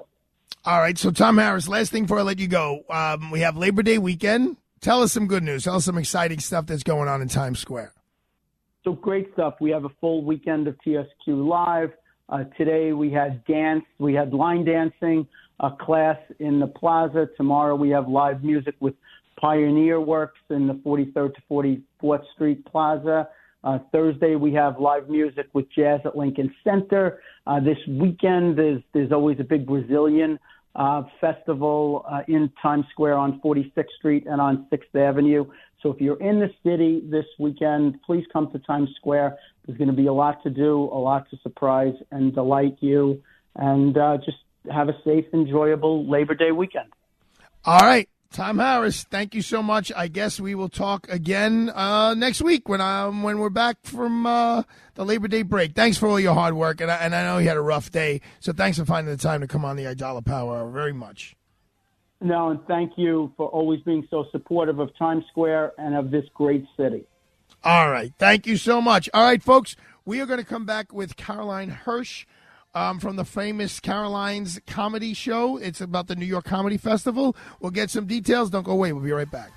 All 0.65 0.79
right. 0.79 0.97
So 0.97 1.11
Tom 1.11 1.37
Harris, 1.37 1.69
last 1.69 1.91
thing 1.91 2.03
before 2.03 2.19
I 2.19 2.23
let 2.23 2.39
you 2.39 2.47
go, 2.47 2.83
um, 2.89 3.31
we 3.31 3.39
have 3.39 3.55
Labor 3.55 3.83
Day 3.83 3.97
weekend. 3.97 4.57
Tell 4.81 5.01
us 5.01 5.13
some 5.13 5.27
good 5.27 5.43
news. 5.43 5.63
Tell 5.63 5.75
us 5.75 5.85
some 5.85 5.97
exciting 5.97 6.39
stuff 6.39 6.65
that's 6.65 6.83
going 6.83 7.07
on 7.07 7.21
in 7.21 7.29
Times 7.29 7.59
Square. 7.59 7.93
So 8.83 8.91
great 8.91 9.31
stuff. 9.31 9.55
We 9.61 9.71
have 9.71 9.85
a 9.85 9.91
full 10.01 10.25
weekend 10.25 10.67
of 10.67 10.75
TSQ 10.85 11.07
Live. 11.27 11.91
Uh, 12.29 12.43
today 12.57 12.93
we 12.93 13.11
had 13.11 13.43
dance, 13.45 13.83
we 13.99 14.13
had 14.13 14.33
line 14.33 14.65
dancing, 14.65 15.27
a 15.59 15.71
class 15.71 16.17
in 16.39 16.59
the 16.59 16.67
plaza. 16.67 17.27
Tomorrow 17.37 17.75
we 17.75 17.89
have 17.89 18.07
live 18.07 18.43
music 18.43 18.75
with 18.79 18.95
Pioneer 19.39 19.99
Works 19.99 20.39
in 20.49 20.67
the 20.67 20.73
43rd 20.73 21.35
to 21.35 21.41
44th 21.49 22.23
Street 22.33 22.65
Plaza. 22.65 23.27
Uh, 23.63 23.79
Thursday 23.91 24.35
we 24.35 24.53
have 24.53 24.79
live 24.79 25.09
music 25.09 25.47
with 25.53 25.65
Jazz 25.71 26.01
at 26.05 26.17
Lincoln 26.17 26.53
Center. 26.63 27.19
Uh, 27.47 27.59
this 27.59 27.77
weekend 27.87 28.57
there's 28.57 28.81
there's 28.93 29.11
always 29.11 29.39
a 29.39 29.43
big 29.43 29.65
Brazilian 29.65 30.37
uh, 30.75 31.03
festival 31.21 32.05
uh, 32.09 32.21
in 32.27 32.51
Times 32.61 32.85
Square 32.91 33.15
on 33.15 33.39
46th 33.41 33.85
Street 33.97 34.25
and 34.25 34.41
on 34.41 34.67
6th 34.71 34.99
Avenue. 34.99 35.45
So 35.81 35.91
if 35.91 36.01
you're 36.01 36.19
in 36.21 36.39
the 36.39 36.49
city 36.63 37.03
this 37.09 37.25
weekend, 37.37 38.01
please 38.05 38.25
come 38.31 38.51
to 38.51 38.59
Times 38.59 38.89
Square. 38.95 39.37
There's 39.65 39.77
going 39.77 39.89
to 39.89 39.95
be 39.95 40.07
a 40.07 40.13
lot 40.13 40.41
to 40.43 40.49
do, 40.49 40.89
a 40.91 40.99
lot 40.99 41.29
to 41.29 41.37
surprise 41.43 41.93
and 42.11 42.33
delight 42.33 42.77
you, 42.79 43.21
and 43.55 43.97
uh, 43.97 44.17
just 44.17 44.37
have 44.71 44.89
a 44.89 44.95
safe, 45.03 45.25
enjoyable 45.33 46.09
Labor 46.09 46.35
Day 46.35 46.51
weekend. 46.51 46.89
All 47.65 47.79
right. 47.79 48.09
Tom 48.33 48.57
Harris, 48.57 49.03
thank 49.03 49.35
you 49.35 49.43
so 49.43 49.61
much. 49.61 49.91
I 49.95 50.07
guess 50.07 50.39
we 50.39 50.55
will 50.55 50.67
talk 50.67 51.07
again 51.07 51.69
uh, 51.69 52.15
next 52.15 52.41
week 52.41 52.67
when 52.67 52.81
um 52.81 53.21
when 53.21 53.37
we're 53.37 53.51
back 53.51 53.77
from 53.83 54.25
uh, 54.25 54.63
the 54.95 55.05
Labor 55.05 55.27
Day 55.27 55.43
break. 55.43 55.75
Thanks 55.75 55.99
for 55.99 56.07
all 56.09 56.19
your 56.19 56.33
hard 56.33 56.55
work, 56.55 56.81
and 56.81 56.89
I, 56.89 56.95
and 56.95 57.13
I 57.13 57.21
know 57.21 57.37
you 57.37 57.47
had 57.47 57.57
a 57.57 57.61
rough 57.61 57.91
day, 57.91 58.21
so 58.39 58.51
thanks 58.51 58.79
for 58.79 58.85
finding 58.85 59.15
the 59.15 59.21
time 59.21 59.41
to 59.41 59.47
come 59.47 59.63
on 59.63 59.75
the 59.75 59.83
Aidala 59.83 60.25
Power 60.25 60.57
Hour 60.57 60.71
very 60.71 60.93
much. 60.93 61.35
No, 62.21 62.49
and 62.49 62.59
thank 62.65 62.93
you 62.97 63.31
for 63.37 63.49
always 63.49 63.81
being 63.81 64.07
so 64.09 64.25
supportive 64.31 64.79
of 64.79 64.89
Times 64.97 65.25
Square 65.29 65.73
and 65.77 65.93
of 65.95 66.09
this 66.09 66.25
great 66.33 66.65
city. 66.75 67.05
All 67.63 67.91
right, 67.91 68.11
thank 68.17 68.47
you 68.47 68.57
so 68.57 68.81
much. 68.81 69.11
All 69.13 69.23
right, 69.23 69.43
folks, 69.43 69.75
we 70.05 70.19
are 70.19 70.25
going 70.25 70.39
to 70.39 70.45
come 70.45 70.65
back 70.65 70.91
with 70.91 71.17
Caroline 71.17 71.69
Hirsch 71.69 72.25
um, 72.73 72.99
from 72.99 73.15
the 73.15 73.25
famous 73.25 73.79
Caroline's 73.79 74.59
comedy 74.67 75.13
show. 75.13 75.57
It's 75.57 75.81
about 75.81 76.07
the 76.07 76.15
New 76.15 76.25
York 76.25 76.45
Comedy 76.45 76.77
Festival. 76.77 77.35
We'll 77.59 77.71
get 77.71 77.89
some 77.89 78.05
details. 78.05 78.49
Don't 78.49 78.63
go 78.63 78.71
away. 78.71 78.93
We'll 78.93 79.03
be 79.03 79.11
right 79.11 79.29
back. 79.29 79.51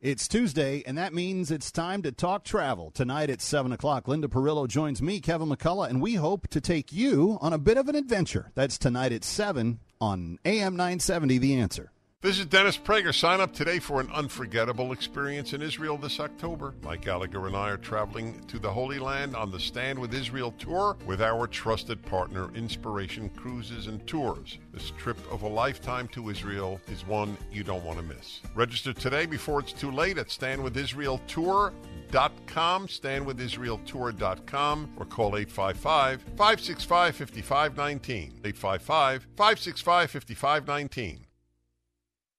It's 0.00 0.26
Tuesday, 0.26 0.82
and 0.84 0.98
that 0.98 1.14
means 1.14 1.52
it's 1.52 1.70
time 1.70 2.02
to 2.02 2.10
talk 2.10 2.42
travel. 2.42 2.90
Tonight 2.90 3.30
at 3.30 3.40
7 3.40 3.70
o'clock, 3.70 4.08
Linda 4.08 4.26
Perillo 4.26 4.66
joins 4.66 5.00
me, 5.00 5.20
Kevin 5.20 5.48
McCullough, 5.48 5.88
and 5.88 6.02
we 6.02 6.14
hope 6.14 6.48
to 6.48 6.60
take 6.60 6.92
you 6.92 7.38
on 7.40 7.52
a 7.52 7.58
bit 7.58 7.78
of 7.78 7.88
an 7.88 7.94
adventure. 7.94 8.50
That's 8.56 8.78
tonight 8.78 9.12
at 9.12 9.22
7 9.22 9.78
on 10.00 10.40
AM 10.44 10.74
970 10.74 11.38
The 11.38 11.54
Answer. 11.54 11.91
Visit 12.22 12.48
Dennis 12.50 12.78
Prager. 12.78 13.12
Sign 13.12 13.40
up 13.40 13.52
today 13.52 13.80
for 13.80 14.00
an 14.00 14.08
unforgettable 14.12 14.92
experience 14.92 15.54
in 15.54 15.60
Israel 15.60 15.98
this 15.98 16.20
October. 16.20 16.72
Mike 16.84 17.00
Gallagher 17.00 17.48
and 17.48 17.56
I 17.56 17.70
are 17.70 17.76
traveling 17.76 18.40
to 18.46 18.60
the 18.60 18.70
Holy 18.70 19.00
Land 19.00 19.34
on 19.34 19.50
the 19.50 19.58
Stand 19.58 19.98
with 19.98 20.14
Israel 20.14 20.52
tour 20.52 20.96
with 21.04 21.20
our 21.20 21.48
trusted 21.48 22.00
partner, 22.00 22.54
Inspiration 22.54 23.28
Cruises 23.30 23.88
and 23.88 24.06
Tours. 24.06 24.58
This 24.72 24.92
trip 24.96 25.18
of 25.32 25.42
a 25.42 25.48
lifetime 25.48 26.06
to 26.12 26.30
Israel 26.30 26.80
is 26.86 27.04
one 27.04 27.36
you 27.50 27.64
don't 27.64 27.84
want 27.84 27.98
to 27.98 28.04
miss. 28.04 28.38
Register 28.54 28.92
today 28.92 29.26
before 29.26 29.58
it's 29.58 29.72
too 29.72 29.90
late 29.90 30.16
at 30.16 30.28
standwithisraeltour.com, 30.28 32.86
standwithisraeltour.com, 32.86 34.92
or 34.96 35.04
call 35.06 35.36
855 35.36 36.22
565 36.22 37.16
5519. 37.16 38.22
855 38.44 39.26
565 39.36 40.10
5519. 40.12 41.26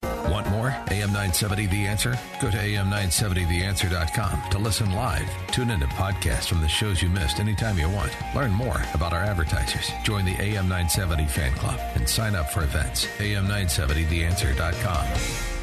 Want 0.04 0.50
more? 0.50 0.70
AM 0.90 1.14
970 1.14 1.68
The 1.68 1.86
Answer? 1.86 2.18
Go 2.42 2.50
to 2.50 2.58
AM970TheAnswer.com 2.58 4.50
to 4.52 4.58
listen 4.58 4.92
live. 4.92 5.30
Tune 5.48 5.70
in 5.70 5.80
to 5.80 5.86
podcasts 5.88 6.48
from 6.48 6.62
the 6.62 6.68
shows 6.68 7.02
you 7.02 7.10
missed 7.10 7.40
anytime 7.40 7.78
you 7.78 7.90
want. 7.90 8.12
Learn 8.36 8.52
more 8.52 8.82
about 8.94 9.14
our 9.14 9.22
advertisers. 9.22 9.92
Join 10.04 10.26
the 10.26 10.40
AM 10.42 10.70
970 10.70 11.26
fan 11.26 11.54
club 11.54 11.80
and 11.96 12.08
sign 12.08 12.36
up 12.36 12.50
for 12.50 12.64
events. 12.64 13.06
AM970TheAnswer.com. 13.18 15.54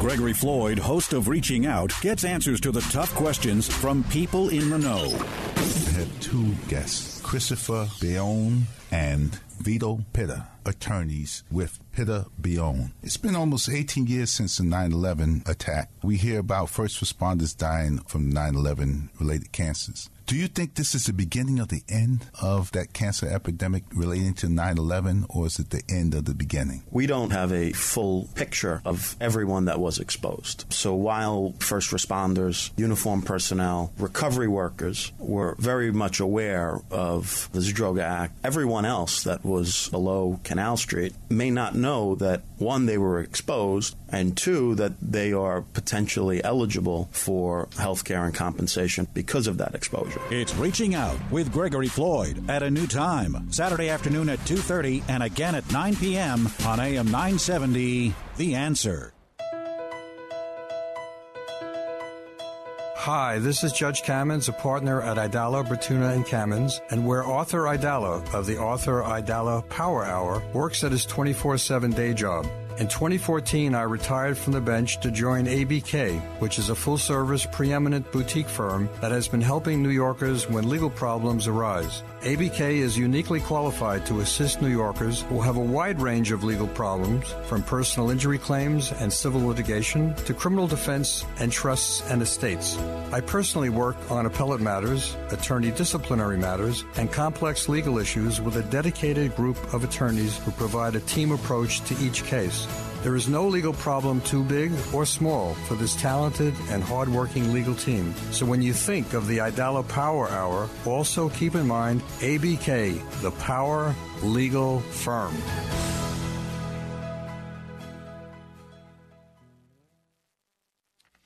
Gregory 0.00 0.32
Floyd, 0.32 0.78
host 0.78 1.12
of 1.12 1.28
Reaching 1.28 1.66
Out, 1.66 1.92
gets 2.00 2.24
answers 2.24 2.58
to 2.62 2.72
the 2.72 2.80
tough 2.90 3.14
questions 3.14 3.68
from 3.68 4.02
people 4.04 4.48
in 4.48 4.70
the 4.70 4.78
know. 4.78 5.10
have 5.10 6.20
two 6.20 6.54
guests, 6.68 7.20
Christopher 7.20 7.86
Baione 8.00 8.62
and 8.90 9.38
Vito 9.60 10.04
Pitta, 10.14 10.48
attorneys 10.64 11.44
with 11.50 11.80
Pitta 11.92 12.26
Baione. 12.40 12.92
It's 13.02 13.18
been 13.18 13.36
almost 13.36 13.68
18 13.68 14.06
years 14.06 14.30
since 14.32 14.56
the 14.56 14.64
9 14.64 14.92
11 14.92 15.42
attack. 15.44 15.90
We 16.02 16.16
hear 16.16 16.38
about 16.38 16.70
first 16.70 16.98
responders 17.04 17.54
dying 17.54 17.98
from 18.06 18.30
9 18.30 18.54
11 18.54 19.10
related 19.20 19.52
cancers. 19.52 20.08
Do 20.30 20.36
you 20.36 20.46
think 20.46 20.76
this 20.76 20.94
is 20.94 21.06
the 21.06 21.12
beginning 21.12 21.58
of 21.58 21.70
the 21.70 21.82
end 21.88 22.24
of 22.40 22.70
that 22.70 22.92
cancer 22.92 23.26
epidemic 23.26 23.82
relating 23.92 24.32
to 24.34 24.48
9 24.48 24.78
11, 24.78 25.26
or 25.28 25.46
is 25.46 25.58
it 25.58 25.70
the 25.70 25.82
end 25.88 26.14
of 26.14 26.24
the 26.24 26.34
beginning? 26.34 26.84
We 26.92 27.08
don't 27.08 27.30
have 27.30 27.52
a 27.52 27.72
full 27.72 28.28
picture 28.36 28.80
of 28.84 29.16
everyone 29.20 29.64
that 29.64 29.80
was 29.80 29.98
exposed. 29.98 30.66
So 30.72 30.94
while 30.94 31.54
first 31.58 31.90
responders, 31.90 32.70
uniformed 32.76 33.26
personnel, 33.26 33.92
recovery 33.98 34.46
workers 34.46 35.10
were 35.18 35.56
very 35.58 35.90
much 35.90 36.20
aware 36.20 36.78
of 36.92 37.48
the 37.50 37.58
Zadroga 37.58 38.02
Act, 38.02 38.38
everyone 38.44 38.84
else 38.84 39.24
that 39.24 39.44
was 39.44 39.88
below 39.88 40.38
Canal 40.44 40.76
Street 40.76 41.12
may 41.28 41.50
not 41.50 41.74
know 41.74 42.14
that 42.14 42.42
one, 42.56 42.86
they 42.86 42.98
were 42.98 43.18
exposed, 43.20 43.96
and 44.12 44.36
two, 44.36 44.74
that 44.76 44.92
they 45.00 45.32
are 45.32 45.62
potentially 45.62 46.42
eligible 46.44 47.08
for 47.12 47.68
health 47.78 48.04
care 48.04 48.24
and 48.24 48.34
compensation 48.34 49.06
because 49.14 49.46
of 49.46 49.58
that 49.58 49.74
exposure. 49.74 50.20
It's 50.30 50.54
Reaching 50.56 50.94
Out 50.94 51.18
with 51.30 51.52
Gregory 51.52 51.88
Floyd 51.88 52.48
at 52.48 52.62
a 52.62 52.70
new 52.70 52.86
time, 52.86 53.50
Saturday 53.52 53.88
afternoon 53.88 54.28
at 54.28 54.38
2:30 54.40 55.02
and 55.08 55.22
again 55.22 55.54
at 55.54 55.70
9 55.72 55.96
p.m. 55.96 56.48
on 56.66 56.80
AM 56.80 57.06
970 57.06 58.14
The 58.36 58.54
Answer. 58.54 59.12
Hi, 63.04 63.38
this 63.38 63.64
is 63.64 63.72
Judge 63.72 64.02
Kamins, 64.02 64.50
a 64.50 64.52
partner 64.52 65.00
at 65.00 65.16
Aidala, 65.16 65.66
Bertuna, 65.66 66.14
and 66.14 66.26
Kamins, 66.26 66.82
and 66.90 67.06
where 67.06 67.24
Arthur 67.24 67.62
Aidala 67.62 68.34
of 68.34 68.44
the 68.44 68.58
Arthur 68.58 69.00
Aidala 69.00 69.66
Power 69.70 70.04
Hour 70.04 70.42
works 70.52 70.84
at 70.84 70.92
his 70.92 71.06
24 71.06 71.56
7 71.56 71.92
day 71.92 72.12
job. 72.12 72.46
In 72.78 72.88
2014, 72.88 73.74
I 73.74 73.82
retired 73.82 74.38
from 74.38 74.52
the 74.54 74.60
bench 74.60 75.00
to 75.00 75.10
join 75.10 75.44
ABK, 75.44 76.20
which 76.40 76.58
is 76.58 76.70
a 76.70 76.74
full 76.74 76.96
service, 76.96 77.44
preeminent 77.44 78.10
boutique 78.10 78.48
firm 78.48 78.88
that 79.00 79.12
has 79.12 79.28
been 79.28 79.42
helping 79.42 79.82
New 79.82 79.90
Yorkers 79.90 80.48
when 80.48 80.68
legal 80.68 80.88
problems 80.88 81.46
arise. 81.46 82.02
ABK 82.22 82.60
is 82.60 82.98
uniquely 82.98 83.40
qualified 83.40 84.04
to 84.04 84.20
assist 84.20 84.60
New 84.60 84.68
Yorkers 84.68 85.22
who 85.22 85.40
have 85.40 85.56
a 85.56 85.60
wide 85.60 86.02
range 86.02 86.32
of 86.32 86.44
legal 86.44 86.68
problems, 86.68 87.34
from 87.46 87.62
personal 87.62 88.10
injury 88.10 88.36
claims 88.36 88.92
and 88.92 89.10
civil 89.10 89.46
litigation 89.46 90.14
to 90.26 90.34
criminal 90.34 90.66
defense 90.66 91.24
and 91.38 91.50
trusts 91.50 92.02
and 92.10 92.20
estates. 92.20 92.76
I 93.10 93.22
personally 93.22 93.70
work 93.70 93.96
on 94.10 94.26
appellate 94.26 94.60
matters, 94.60 95.16
attorney 95.30 95.70
disciplinary 95.70 96.36
matters, 96.36 96.84
and 96.96 97.10
complex 97.10 97.70
legal 97.70 97.96
issues 97.96 98.38
with 98.38 98.56
a 98.56 98.64
dedicated 98.64 99.34
group 99.34 99.56
of 99.72 99.82
attorneys 99.82 100.36
who 100.44 100.50
provide 100.50 100.96
a 100.96 101.00
team 101.00 101.32
approach 101.32 101.80
to 101.84 101.96
each 102.04 102.24
case. 102.24 102.66
There 103.02 103.16
is 103.16 103.28
no 103.28 103.48
legal 103.48 103.72
problem 103.72 104.20
too 104.20 104.44
big 104.44 104.72
or 104.92 105.06
small 105.06 105.54
for 105.54 105.74
this 105.74 105.96
talented 105.96 106.54
and 106.68 106.82
hardworking 106.82 107.50
legal 107.50 107.74
team. 107.74 108.14
So 108.30 108.44
when 108.44 108.60
you 108.60 108.74
think 108.74 109.14
of 109.14 109.26
the 109.26 109.38
Aidala 109.38 109.88
Power 109.88 110.28
Hour, 110.28 110.68
also 110.84 111.30
keep 111.30 111.54
in 111.54 111.66
mind 111.66 112.02
ABK, 112.18 113.00
the 113.22 113.30
Power 113.30 113.94
Legal 114.22 114.80
Firm. 114.80 115.34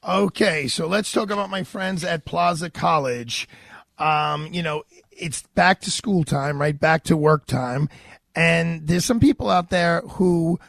Okay, 0.06 0.68
so 0.68 0.86
let's 0.86 1.10
talk 1.10 1.30
about 1.30 1.50
my 1.50 1.64
friends 1.64 2.04
at 2.04 2.24
Plaza 2.24 2.70
College. 2.70 3.48
Um, 3.98 4.46
you 4.52 4.62
know, 4.62 4.84
it's 5.10 5.42
back 5.56 5.80
to 5.80 5.90
school 5.90 6.22
time, 6.22 6.60
right? 6.60 6.78
Back 6.78 7.02
to 7.04 7.16
work 7.16 7.46
time. 7.46 7.88
And 8.36 8.86
there's 8.86 9.04
some 9.04 9.18
people 9.18 9.50
out 9.50 9.70
there 9.70 10.02
who 10.02 10.60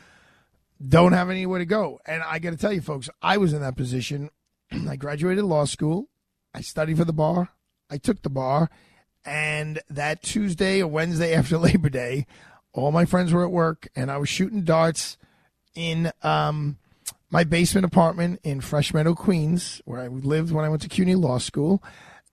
don't 0.85 1.13
have 1.13 1.29
anywhere 1.29 1.59
to 1.59 1.65
go. 1.65 1.99
And 2.05 2.23
I 2.23 2.39
got 2.39 2.51
to 2.51 2.57
tell 2.57 2.73
you, 2.73 2.81
folks, 2.81 3.09
I 3.21 3.37
was 3.37 3.53
in 3.53 3.61
that 3.61 3.77
position. 3.77 4.29
I 4.89 4.95
graduated 4.95 5.43
law 5.43 5.65
school. 5.65 6.09
I 6.53 6.61
studied 6.61 6.97
for 6.97 7.05
the 7.05 7.13
bar. 7.13 7.49
I 7.89 7.97
took 7.97 8.21
the 8.21 8.29
bar. 8.29 8.69
And 9.25 9.81
that 9.89 10.21
Tuesday 10.21 10.81
or 10.81 10.87
Wednesday 10.87 11.33
after 11.33 11.57
Labor 11.59 11.89
Day, 11.89 12.27
all 12.73 12.91
my 12.91 13.05
friends 13.05 13.33
were 13.33 13.43
at 13.43 13.51
work 13.51 13.87
and 13.95 14.11
I 14.11 14.17
was 14.17 14.29
shooting 14.29 14.63
darts 14.63 15.17
in 15.73 16.11
um, 16.23 16.77
my 17.29 17.43
basement 17.43 17.85
apartment 17.85 18.39
in 18.43 18.61
Fresh 18.61 18.93
Meadow, 18.93 19.13
Queens, 19.13 19.81
where 19.85 19.99
I 19.99 20.07
lived 20.07 20.51
when 20.51 20.65
I 20.65 20.69
went 20.69 20.81
to 20.83 20.89
CUNY 20.89 21.15
Law 21.15 21.37
School. 21.37 21.83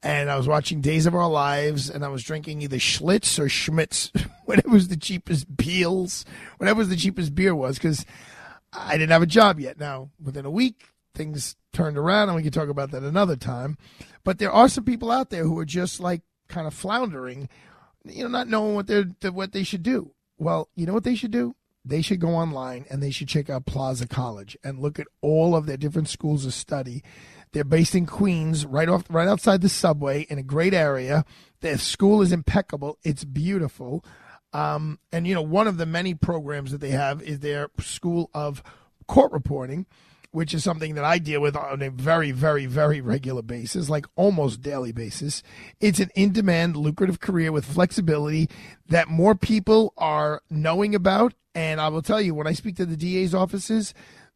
And 0.05 0.29
I 0.29 0.37
was 0.37 0.49
watching 0.49 0.81
Days 0.81 1.07
of 1.07 1.15
Our 1.15 1.29
Lives 1.29 1.89
and 1.89 2.05
I 2.05 2.09
was 2.09 2.25
drinking 2.25 2.61
either 2.63 2.79
Schlitz 2.79 3.39
or 3.39 3.49
Schmitz, 3.49 4.11
whatever 4.45 4.71
was 4.71 4.89
the 4.89 4.97
cheapest 4.97 5.57
Beals, 5.57 6.25
whatever 6.59 6.79
was 6.79 6.89
the 6.89 6.97
cheapest 6.97 7.37
beer 7.37 7.55
was, 7.55 7.77
because 7.79 8.05
I 8.73 8.93
didn't 8.97 9.11
have 9.11 9.23
a 9.23 9.27
job 9.27 9.61
yet. 9.61 9.79
Now, 9.79 10.11
within 10.23 10.47
a 10.47 10.51
week, 10.51 10.89
things 11.15 11.57
turned 11.73 11.99
around, 11.99 12.29
and 12.29 12.37
we 12.37 12.43
can 12.43 12.53
talk 12.53 12.69
about 12.69 12.91
that 12.93 13.03
another 13.03 13.37
time. 13.37 13.77
But 14.25 14.39
there 14.39 14.53
are 14.53 14.69
some 14.69 14.85
people 14.85 15.11
out 15.11 15.31
there 15.31 15.45
who 15.45 15.59
are 15.59 15.65
just 15.65 16.01
like 16.01 16.23
kind 16.49 16.67
of 16.67 16.75
floundering, 16.75 17.49
you 18.05 18.23
know, 18.23 18.29
not 18.29 18.49
knowing 18.49 18.75
what 18.75 18.87
they're 18.87 19.07
what 19.31 19.53
they 19.53 19.63
should 19.63 19.83
do. 19.83 20.13
Well, 20.39 20.69
you 20.75 20.87
know 20.87 20.95
what 20.95 21.05
they 21.05 21.15
should 21.15 21.31
do? 21.31 21.55
They 21.85 22.03
should 22.03 22.21
go 22.21 22.31
online 22.31 22.87
and 22.91 23.03
they 23.03 23.11
should 23.11 23.29
check 23.29 23.51
out 23.51 23.67
Plaza 23.67 24.07
College 24.07 24.57
and 24.63 24.79
look 24.79 24.99
at 24.99 25.09
all 25.21 25.57
of 25.57 25.67
their 25.67 25.77
different 25.77 26.09
schools 26.09 26.47
of 26.47 26.55
study. 26.55 27.03
They're 27.53 27.65
based 27.65 27.95
in 27.95 28.07
Queens, 28.07 28.65
right 28.65 28.89
off, 28.89 29.05
right 29.11 29.29
outside 29.29 29.61
the 29.61 29.69
subway, 29.69 30.23
in 30.23 30.39
a 30.39 30.43
great 30.43 30.75
area. 30.75 31.25
Their 31.61 31.79
school 31.79 32.23
is 32.23 32.33
impeccable. 32.33 32.99
It's 33.03 33.25
beautiful. 33.25 34.05
Um, 34.53 34.99
and 35.11 35.27
you 35.27 35.35
know, 35.35 35.43
one 35.43 35.67
of 35.67 35.77
the 35.77 35.87
many 35.87 36.15
programs 36.15 36.73
that 36.73 36.81
they 36.81 36.91
have 36.91 37.23
is 37.23 37.41
their 37.41 37.71
School 37.81 38.31
of 38.35 38.63
Court 39.07 39.33
Reporting, 39.33 39.87
which 40.31 40.55
is 40.55 40.65
something 40.65 40.95
that 40.95 41.05
I 41.05 41.19
deal 41.19 41.41
with 41.41 41.57
on 41.57 41.83
a 41.83 41.91
very, 41.91 42.33
very, 42.33 42.67
very 42.67 43.01
regular 43.01 43.43
basis, 43.43 43.91
like 43.91 44.07
almost 44.17 44.63
daily 44.63 44.93
basis. 44.93 45.43
It's 45.81 46.01
an 46.01 46.11
in-demand, 46.15 46.77
lucrative 46.77 47.21
career 47.21 47.53
with 47.53 47.65
flexibility 47.65 48.49
that 48.89 49.09
more 49.09 49.35
people 49.35 49.93
are 49.97 50.43
knowing 50.51 50.95
about. 50.95 51.35
And 51.55 51.81
I 51.81 51.89
will 51.89 52.01
tell 52.01 52.21
you, 52.21 52.35
when 52.35 52.47
I 52.47 52.55
speak 52.55 52.77
to 52.77 52.87
the 52.87 52.97
DA's 52.97 53.35
offices, 53.35 53.93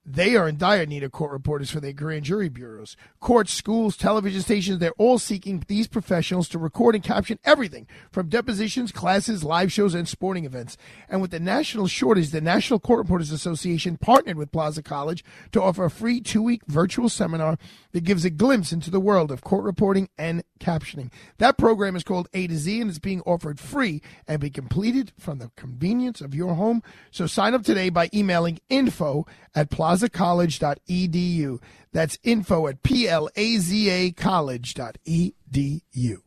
they 0.06 0.36
are 0.36 0.48
in 0.48 0.56
dire 0.56 0.86
need 0.86 1.02
of 1.02 1.10
court 1.10 1.32
reporters 1.32 1.70
for 1.70 1.80
their 1.80 1.92
grand 1.92 2.24
jury 2.24 2.48
bureaus. 2.48 2.96
Courts, 3.18 3.52
schools, 3.52 3.96
television 3.96 4.40
stations, 4.40 4.78
they're 4.78 4.92
all 4.98 5.18
seeking 5.18 5.64
these 5.66 5.88
professionals 5.88 6.48
to 6.48 6.58
record 6.58 6.94
and 6.94 7.02
caption 7.02 7.40
everything 7.44 7.88
from 8.12 8.28
depositions, 8.28 8.92
classes, 8.92 9.42
live 9.42 9.72
shows, 9.72 9.94
and 9.94 10.08
sporting 10.08 10.44
events. 10.44 10.76
And 11.08 11.20
with 11.20 11.32
the 11.32 11.40
national 11.40 11.88
shortage, 11.88 12.30
the 12.30 12.40
National 12.40 12.78
Court 12.78 12.98
Reporters 12.98 13.32
Association 13.32 13.96
partnered 13.96 14.36
with 14.36 14.52
Plaza 14.52 14.82
College 14.82 15.24
to 15.50 15.60
offer 15.60 15.84
a 15.84 15.90
free 15.90 16.20
two 16.20 16.42
week 16.42 16.62
virtual 16.66 17.08
seminar 17.08 17.58
that 17.90 18.04
gives 18.04 18.24
a 18.24 18.30
glimpse 18.30 18.72
into 18.72 18.90
the 18.90 19.00
world 19.00 19.32
of 19.32 19.40
court 19.40 19.64
reporting 19.64 20.08
and 20.16 20.44
captioning. 20.60 21.10
That 21.38 21.58
program 21.58 21.96
is 21.96 22.04
called 22.04 22.28
A 22.32 22.46
to 22.46 22.56
Z 22.56 22.80
and 22.80 22.88
it's 22.90 22.98
being 22.98 23.22
offered 23.22 23.58
free 23.58 24.02
and 24.28 24.40
be 24.40 24.50
completed 24.50 25.12
from 25.18 25.38
the 25.38 25.50
convenience 25.56 26.20
of 26.20 26.34
your 26.34 26.54
home. 26.54 26.82
So 27.10 27.26
sign 27.26 27.54
up 27.54 27.64
today 27.64 27.88
by 27.88 28.08
emailing 28.14 28.60
info 28.68 29.26
at 29.54 29.70
plazacollege.edu. 29.96 31.60
That's 31.92 32.18
info 32.22 32.68
at 32.68 32.82
P-L-A-Z-A 32.82 34.12
college.edu. 34.12 36.18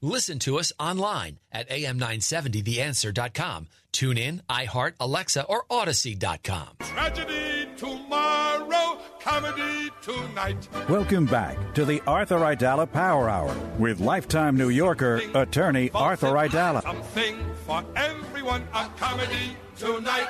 Listen 0.00 0.38
to 0.40 0.58
us 0.58 0.72
online 0.78 1.38
at 1.50 1.68
am970theanswer.com. 1.70 3.68
Tune 3.90 4.18
in, 4.18 4.42
iHeart, 4.50 4.94
Alexa, 5.00 5.44
or 5.44 5.64
Odyssey.com. 5.70 6.68
Tragedy 6.80 7.68
tomorrow, 7.76 8.98
comedy 9.20 9.88
tonight. 10.02 10.68
Welcome 10.90 11.24
back 11.24 11.56
to 11.74 11.86
the 11.86 12.02
Arthur 12.06 12.40
Aidala 12.40 12.90
Power 12.90 13.30
Hour 13.30 13.56
with 13.78 14.00
lifetime 14.00 14.58
New 14.58 14.68
Yorker 14.68 15.22
attorney 15.34 15.90
Arthur 15.94 16.32
Aidala. 16.32 16.82
Something 16.82 17.38
for 17.64 17.82
everyone, 17.96 18.66
a 18.74 18.86
comedy 18.98 19.56
tonight. 19.78 20.28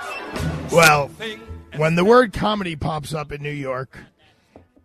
Well, 0.70 1.10
when 1.76 1.94
the 1.94 2.04
word 2.04 2.32
comedy 2.32 2.76
pops 2.76 3.14
up 3.14 3.32
in 3.32 3.42
New 3.42 3.50
York, 3.50 3.98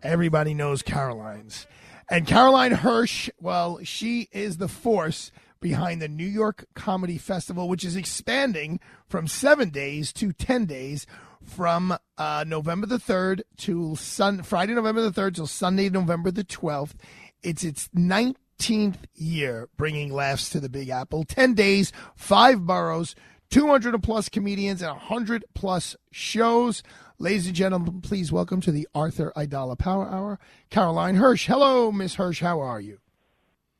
everybody 0.02 0.54
knows 0.54 0.82
Caroline's. 0.82 1.66
And 2.10 2.26
Caroline 2.26 2.72
Hirsch, 2.72 3.30
well, 3.40 3.78
she 3.84 4.28
is 4.32 4.56
the 4.56 4.68
force 4.68 5.30
behind 5.60 6.00
the 6.02 6.08
New 6.08 6.26
York 6.26 6.64
Comedy 6.74 7.18
Festival, 7.18 7.68
which 7.68 7.84
is 7.84 7.94
expanding 7.94 8.80
from 9.06 9.28
seven 9.28 9.70
days 9.70 10.12
to 10.14 10.32
10 10.32 10.64
days 10.66 11.06
from 11.44 11.96
uh, 12.18 12.44
November 12.46 12.86
the 12.86 12.98
3rd 12.98 13.42
to 13.58 13.94
sun- 13.96 14.42
Friday, 14.42 14.74
November 14.74 15.02
the 15.08 15.20
3rd 15.20 15.36
till 15.36 15.46
Sunday, 15.46 15.88
November 15.88 16.30
the 16.30 16.44
12th. 16.44 16.94
It's 17.42 17.62
its 17.62 17.88
19th 17.88 18.96
year 19.14 19.68
bringing 19.76 20.12
laughs 20.12 20.50
to 20.50 20.60
the 20.60 20.68
Big 20.68 20.88
Apple. 20.88 21.24
10 21.24 21.54
days, 21.54 21.92
five 22.16 22.66
boroughs, 22.66 23.14
200 23.50 24.00
plus 24.02 24.28
comedians, 24.28 24.80
and 24.80 24.90
100 24.90 25.44
plus 25.54 25.96
shows. 26.12 26.82
Ladies 27.18 27.46
and 27.46 27.54
gentlemen, 27.54 28.00
please 28.00 28.32
welcome 28.32 28.60
to 28.62 28.72
the 28.72 28.88
Arthur 28.94 29.32
Aidala 29.36 29.76
Power 29.76 30.08
Hour, 30.08 30.38
Caroline 30.70 31.16
Hirsch. 31.16 31.46
Hello, 31.46 31.92
Miss 31.92 32.14
Hirsch. 32.14 32.40
How 32.40 32.60
are 32.60 32.80
you? 32.80 32.98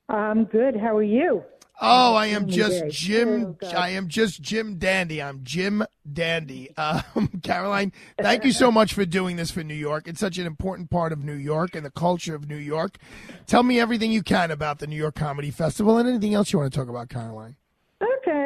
I'm 0.09 0.45
good. 0.45 0.77
How 0.77 0.97
are 0.97 1.03
you? 1.03 1.45
Oh, 1.83 2.15
I 2.15 2.27
am 2.27 2.47
just 2.47 2.89
Jim. 2.89 3.57
Oh, 3.63 3.69
I 3.69 3.91
am 3.91 4.09
just 4.09 4.43
Jim 4.43 4.77
Dandy. 4.77 5.23
I'm 5.23 5.43
Jim 5.43 5.85
Dandy. 6.11 6.69
Um, 6.77 7.41
Caroline, 7.43 7.93
thank 8.21 8.45
you 8.45 8.53
so 8.53 8.71
much 8.71 8.93
for 8.93 9.05
doing 9.05 9.37
this 9.37 9.51
for 9.51 9.63
New 9.63 9.75
York. 9.75 10.07
It's 10.07 10.21
such 10.21 10.39
an 10.39 10.47
important 10.47 10.91
part 10.91 11.13
of 11.13 11.25
New 11.25 11.35
York 11.35 11.75
and 11.75 11.85
the 11.85 11.91
culture 11.91 12.35
of 12.35 12.49
New 12.49 12.57
York. 12.57 12.99
Tell 13.47 13.63
me 13.63 13.81
everything 13.81 14.11
you 14.13 14.23
can 14.23 14.51
about 14.51 14.79
the 14.79 14.87
New 14.87 14.97
York 14.97 15.15
Comedy 15.15 15.51
Festival 15.51 15.99
and 15.99 16.09
anything 16.09 16.35
else 16.35 16.53
you 16.53 16.59
want 16.59 16.73
to 16.73 16.79
talk 16.79 16.89
about, 16.89 17.09
Caroline. 17.09 17.57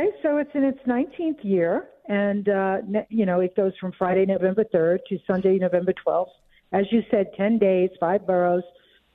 Okay, 0.05 0.17
so 0.23 0.37
it's 0.37 0.51
in 0.55 0.65
its 0.65 0.79
19th 0.87 1.43
year, 1.43 1.89
and 2.09 2.47
uh, 2.49 2.79
you 3.09 3.25
know 3.25 3.41
it 3.41 3.57
goes 3.57 3.73
from 3.81 3.93
Friday, 3.93 4.27
November 4.27 4.65
3rd 4.65 4.99
to 5.09 5.19
Sunday, 5.27 5.57
November 5.57 5.95
12th. 6.07 6.29
As 6.73 6.85
you 6.91 7.03
said, 7.11 7.31
10 7.39 7.59
days, 7.59 7.89
five 7.99 8.27
boroughs, 8.27 8.65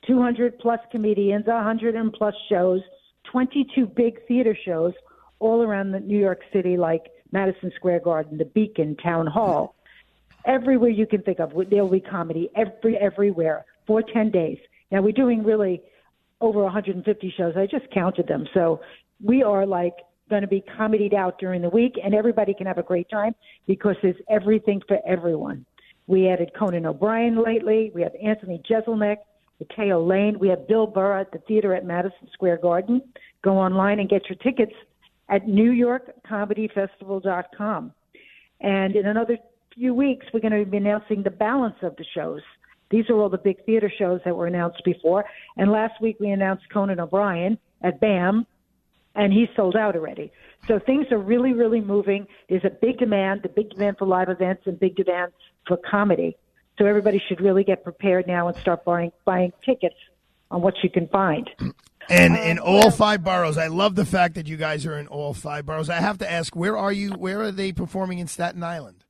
200 0.08 0.58
plus 0.58 0.80
comedians, 0.90 1.46
100 1.46 1.94
and 1.94 2.12
plus 2.12 2.34
shows, 2.48 2.80
22 3.30 3.86
big 3.86 4.26
theater 4.26 4.56
shows 4.64 4.92
all 5.38 5.62
around 5.62 5.92
the 5.92 6.00
New 6.00 6.18
York 6.18 6.40
City, 6.52 6.76
like 6.76 7.04
Madison 7.30 7.70
Square 7.76 8.00
Garden, 8.00 8.36
the 8.36 8.46
Beacon, 8.46 8.96
Town 8.96 9.28
Hall. 9.28 9.76
Everywhere 10.44 10.90
you 10.90 11.06
can 11.06 11.22
think 11.22 11.38
of, 11.38 11.52
there'll 11.70 11.88
be 11.88 12.00
comedy 12.00 12.50
every 12.56 12.96
everywhere 12.96 13.64
for 13.86 14.02
10 14.02 14.32
days. 14.32 14.58
Now 14.90 15.02
we're 15.02 15.12
doing 15.12 15.44
really 15.44 15.82
over 16.40 16.64
150 16.64 17.34
shows. 17.36 17.54
I 17.56 17.66
just 17.66 17.88
counted 17.92 18.26
them. 18.26 18.48
So 18.54 18.80
we 19.22 19.44
are 19.44 19.66
like 19.66 19.94
going 20.30 20.42
to 20.42 20.48
be 20.48 20.64
comedied 20.76 21.12
out 21.12 21.38
during 21.38 21.60
the 21.60 21.68
week, 21.68 21.98
and 22.02 22.14
everybody 22.14 22.54
can 22.54 22.66
have 22.66 22.78
a 22.78 22.82
great 22.82 23.10
time 23.10 23.34
because 23.66 23.96
there's 24.02 24.16
everything 24.30 24.80
for 24.88 24.98
everyone. 25.06 25.66
We 26.06 26.28
added 26.28 26.52
Conan 26.58 26.86
O'Brien 26.86 27.44
lately. 27.44 27.92
We 27.94 28.00
have 28.02 28.12
Anthony 28.22 28.62
Jeselnik, 28.68 29.16
Mateo 29.60 30.04
Lane. 30.04 30.38
We 30.38 30.48
have 30.48 30.66
Bill 30.66 30.86
Burr 30.86 31.20
at 31.20 31.30
the 31.32 31.38
theater 31.46 31.74
at 31.74 31.84
Madison 31.84 32.28
Square 32.32 32.56
Garden. 32.58 33.02
Go 33.42 33.58
online 33.58 33.98
and 34.00 34.08
get 34.08 34.22
your 34.28 34.38
tickets 34.38 34.72
at 35.28 35.46
NewYorkComedyFestival.com. 35.46 37.92
And 38.60 38.96
in 38.96 39.06
another 39.06 39.38
few 39.74 39.94
weeks, 39.94 40.26
we're 40.32 40.40
going 40.40 40.64
to 40.64 40.68
be 40.68 40.78
announcing 40.78 41.22
the 41.22 41.30
balance 41.30 41.76
of 41.82 41.94
the 41.96 42.04
shows. 42.14 42.40
These 42.90 43.08
are 43.08 43.16
all 43.16 43.28
the 43.28 43.38
big 43.38 43.64
theater 43.64 43.88
shows 43.96 44.20
that 44.24 44.36
were 44.36 44.48
announced 44.48 44.82
before. 44.84 45.24
And 45.56 45.70
last 45.70 46.02
week 46.02 46.16
we 46.18 46.30
announced 46.30 46.64
Conan 46.72 46.98
O'Brien 46.98 47.56
at 47.82 48.00
BAM, 48.00 48.46
and 49.14 49.32
he's 49.32 49.48
sold 49.56 49.76
out 49.76 49.96
already. 49.96 50.32
So 50.68 50.78
things 50.78 51.06
are 51.10 51.18
really, 51.18 51.52
really 51.52 51.80
moving. 51.80 52.26
There's 52.48 52.64
a 52.64 52.70
big 52.70 52.98
demand, 52.98 53.40
the 53.42 53.48
big 53.48 53.70
demand 53.70 53.98
for 53.98 54.06
live 54.06 54.28
events 54.28 54.62
and 54.66 54.78
big 54.78 54.96
demand 54.96 55.32
for 55.66 55.78
comedy. 55.90 56.36
So 56.78 56.86
everybody 56.86 57.20
should 57.28 57.40
really 57.40 57.64
get 57.64 57.82
prepared 57.84 58.26
now 58.26 58.48
and 58.48 58.56
start 58.58 58.84
buying 58.84 59.12
buying 59.24 59.52
tickets 59.64 59.96
on 60.50 60.62
what 60.62 60.74
you 60.82 60.90
can 60.90 61.08
find. 61.08 61.48
And 62.08 62.36
in 62.36 62.58
all 62.58 62.90
five 62.90 63.22
boroughs, 63.22 63.56
I 63.56 63.68
love 63.68 63.94
the 63.94 64.04
fact 64.04 64.34
that 64.34 64.48
you 64.48 64.56
guys 64.56 64.84
are 64.84 64.98
in 64.98 65.06
all 65.06 65.32
five 65.32 65.64
boroughs. 65.64 65.88
I 65.88 66.00
have 66.00 66.18
to 66.18 66.28
ask, 66.28 66.56
where 66.56 66.76
are 66.76 66.90
you? 66.90 67.10
Where 67.12 67.40
are 67.42 67.52
they 67.52 67.70
performing 67.70 68.18
in 68.18 68.26
Staten 68.26 68.64
Island? 68.64 69.04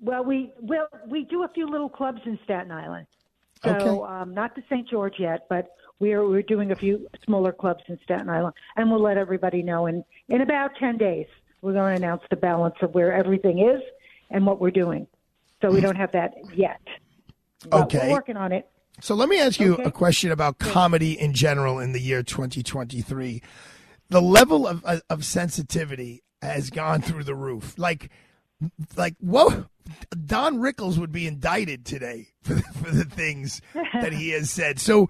Well, 0.00 0.24
we 0.24 0.54
well 0.60 0.86
we 1.06 1.24
do 1.24 1.44
a 1.44 1.48
few 1.48 1.68
little 1.68 1.90
clubs 1.90 2.20
in 2.24 2.38
Staten 2.44 2.72
Island. 2.72 3.06
So 3.62 3.70
Okay. 3.70 4.12
um, 4.12 4.32
not 4.32 4.54
to 4.54 4.62
St. 4.70 4.88
George 4.88 5.16
yet, 5.18 5.46
but 5.50 5.68
we're 6.02 6.28
we're 6.28 6.42
doing 6.42 6.72
a 6.72 6.76
few 6.76 7.08
smaller 7.24 7.52
clubs 7.52 7.84
in 7.86 7.96
Staten 8.02 8.28
Island, 8.28 8.54
and 8.76 8.90
we'll 8.90 9.00
let 9.00 9.16
everybody 9.16 9.62
know. 9.62 9.86
in 9.86 10.04
in 10.28 10.40
about 10.40 10.72
ten 10.76 10.98
days, 10.98 11.28
we're 11.62 11.72
going 11.72 11.96
to 11.98 12.04
announce 12.04 12.22
the 12.28 12.36
balance 12.36 12.74
of 12.82 12.92
where 12.92 13.12
everything 13.12 13.60
is 13.60 13.80
and 14.28 14.44
what 14.44 14.60
we're 14.60 14.72
doing. 14.72 15.06
So 15.62 15.70
we 15.70 15.80
don't 15.80 15.96
have 15.96 16.10
that 16.12 16.34
yet. 16.56 16.80
But 17.70 17.82
Okay. 17.84 18.08
we're 18.08 18.14
working 18.14 18.36
on 18.36 18.50
it. 18.50 18.68
So 19.00 19.14
let 19.14 19.28
me 19.28 19.40
ask 19.40 19.60
you 19.60 19.76
a 19.76 19.92
question 19.92 20.32
about 20.32 20.58
comedy 20.58 21.18
in 21.18 21.32
general 21.34 21.78
in 21.78 21.92
the 21.92 22.00
year 22.00 22.24
2023. 22.24 23.40
The 24.10 24.20
level 24.20 24.66
of 24.66 24.84
of 25.08 25.24
sensitivity 25.24 26.24
has 26.42 26.68
gone 26.70 27.00
through 27.00 27.24
the 27.24 27.36
roof. 27.36 27.78
Like, 27.78 28.10
like 28.96 29.14
what? 29.20 29.66
Don 30.26 30.58
Rickles 30.58 30.98
would 30.98 31.12
be 31.12 31.26
indicted 31.26 31.84
today 31.84 32.28
for 32.42 32.54
the, 32.54 32.62
for 32.62 32.90
the 32.90 33.04
things 33.04 33.60
that 33.74 34.12
he 34.12 34.30
has 34.30 34.50
said. 34.50 34.80
So, 34.80 35.08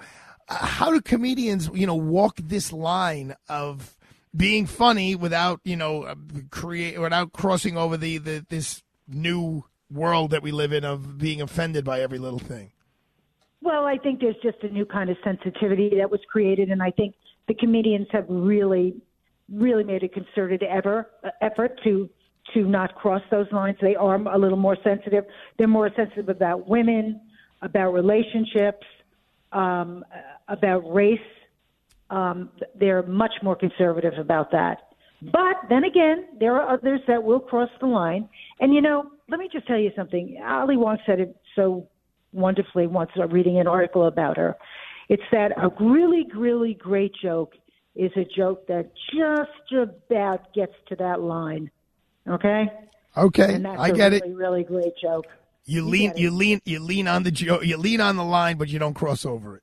how 0.61 0.91
do 0.91 1.01
comedians, 1.01 1.71
you 1.75 1.87
know, 1.87 1.95
walk 1.95 2.37
this 2.37 2.73
line 2.73 3.35
of 3.49 3.97
being 4.35 4.67
funny 4.67 5.15
without, 5.15 5.61
you 5.65 5.77
know, 5.77 6.05
uh, 6.05 6.15
create 6.51 6.99
without 6.99 7.33
crossing 7.33 7.77
over 7.77 7.97
the, 7.97 8.19
the 8.19 8.47
this 8.49 8.83
new 9.09 9.65
world 9.91 10.31
that 10.31 10.43
we 10.43 10.53
live 10.53 10.73
in 10.73 10.85
of 10.85 11.19
being 11.19 11.43
offended 11.43 11.85
by 11.85 12.01
every 12.01 12.19
little 12.19 12.39
thing? 12.39 12.73
Well, 13.61 13.85
I 13.87 13.97
think 13.97 14.21
there's 14.21 14.37
just 14.43 14.63
a 14.63 14.69
new 14.69 14.85
kind 14.85 15.11
of 15.11 15.17
sensitivity 15.23 15.93
that 15.99 16.11
was 16.11 16.21
created, 16.31 16.71
and 16.71 16.83
I 16.83 16.91
think 16.91 17.15
the 17.47 17.55
comedians 17.55 18.09
have 18.11 18.27
really, 18.29 18.95
really 19.53 19.85
made 19.85 20.03
a 20.03 20.09
concerted 20.09 20.63
ever 20.63 21.11
uh, 21.23 21.31
effort 21.41 21.81
to 21.85 22.09
to 22.55 22.65
not 22.65 22.95
cross 22.97 23.23
those 23.31 23.47
lines. 23.53 23.77
They 23.81 23.95
are 23.95 24.17
a 24.17 24.39
little 24.39 24.59
more 24.59 24.77
sensitive. 24.83 25.25
They're 25.59 25.69
more 25.69 25.91
sensitive 25.95 26.29
about 26.29 26.69
women, 26.69 27.21
about 27.63 27.93
relationships, 27.93 28.85
um, 29.53 30.05
about 30.49 30.81
race. 30.93 31.19
Um, 32.11 32.51
they're 32.75 33.03
much 33.05 33.33
more 33.43 33.57
conservative 33.57 34.15
about 34.19 34.51
that. 34.53 34.89
But 35.23 35.57
then 35.69 35.85
again, 35.85 36.27
there 36.41 36.61
are 36.61 36.75
others 36.75 37.01
that 37.07 37.23
will 37.23 37.41
cross 37.41 37.71
the 37.81 37.87
line. 37.87 38.29
And 38.61 38.75
you 38.75 38.81
know, 38.83 39.05
let 39.29 39.39
me 39.39 39.49
just 39.53 39.67
tell 39.67 39.79
you 39.79 39.91
something. 39.97 40.41
Ali 40.45 40.77
Wong 40.77 40.99
said 41.07 41.21
it 41.21 41.37
so 41.55 41.89
wonderfully 42.33 42.87
once 42.87 43.11
uh, 43.17 43.29
reading 43.29 43.59
an 43.61 43.67
article 43.67 44.07
about 44.07 44.37
her. 44.37 44.57
It's 45.09 45.23
that 45.31 45.53
a 45.57 45.69
really, 45.83 46.27
really 46.35 46.75
great 46.75 47.13
joke 47.23 47.53
is 47.95 48.11
a 48.17 48.25
joke 48.37 48.67
that 48.69 48.91
just 49.15 49.73
about 49.73 50.53
gets 50.55 50.73
to 50.89 50.97
that 50.97 51.21
line. 51.21 51.71
Okay? 52.29 52.65
Okay, 53.17 53.55
And 53.55 53.65
that's 53.65 53.79
I 53.79 53.89
a 53.89 53.93
get 53.93 54.13
it. 54.13 54.23
really, 54.23 54.35
really 54.35 54.65
great 54.65 54.93
joke. 55.01 55.27
You 55.65 55.85
You 55.85 55.89
lean, 55.91 56.13
you 56.17 56.31
lean, 56.31 56.61
you 56.65 56.81
lean 56.81 57.07
on 57.07 57.23
the 57.23 57.31
jo- 57.31 57.61
you 57.61 57.77
lean 57.77 58.01
on 58.01 58.17
the 58.17 58.25
line, 58.25 58.57
but 58.57 58.69
you 58.69 58.79
don't 58.79 58.95
cross 58.95 59.25
over 59.27 59.57
it. 59.57 59.62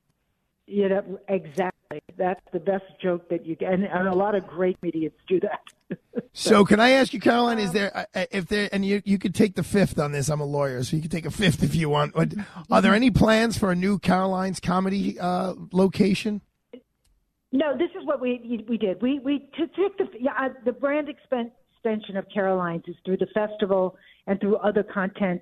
You 0.69 0.87
know, 0.89 1.19
exactly. 1.27 1.99
That's 2.15 2.41
the 2.53 2.59
best 2.59 2.85
joke 3.01 3.27
that 3.29 3.43
you 3.43 3.55
get. 3.55 3.73
And, 3.73 3.83
and 3.85 4.07
a 4.07 4.13
lot 4.13 4.35
of 4.35 4.45
great 4.45 4.79
comedians 4.79 5.15
do 5.27 5.39
that. 5.41 5.97
So, 6.31 6.63
can 6.63 6.79
I 6.79 6.91
ask 6.91 7.11
you, 7.11 7.19
Caroline? 7.19 7.57
Is 7.57 7.71
there 7.71 7.95
uh, 7.95 8.05
uh, 8.13 8.25
if 8.31 8.47
there 8.47 8.69
and 8.71 8.85
you 8.85 9.01
you 9.03 9.17
could 9.17 9.33
take 9.33 9.55
the 9.55 9.63
fifth 9.63 9.97
on 9.97 10.11
this? 10.11 10.29
I'm 10.29 10.39
a 10.39 10.45
lawyer, 10.45 10.83
so 10.83 10.95
you 10.95 11.01
could 11.01 11.11
take 11.11 11.25
a 11.25 11.31
fifth 11.31 11.63
if 11.63 11.75
you 11.75 11.89
want. 11.89 12.13
But 12.13 12.33
are 12.69 12.81
there 12.81 12.93
any 12.93 13.09
plans 13.09 13.57
for 13.57 13.71
a 13.71 13.75
new 13.75 13.97
Caroline's 13.97 14.59
comedy 14.59 15.19
uh, 15.19 15.55
location? 15.73 16.41
No, 17.51 17.75
this 17.75 17.89
is 17.99 18.05
what 18.05 18.21
we 18.21 18.63
we 18.69 18.77
did. 18.77 19.01
We 19.01 19.19
we 19.19 19.49
took 19.57 19.97
the 19.97 20.07
yeah, 20.19 20.49
the 20.65 20.71
brand 20.71 21.09
extension 21.09 22.15
of 22.15 22.25
Caroline's 22.31 22.83
is 22.87 22.95
through 23.05 23.17
the 23.17 23.27
festival 23.33 23.97
and 24.27 24.39
through 24.39 24.57
other 24.57 24.83
content 24.83 25.41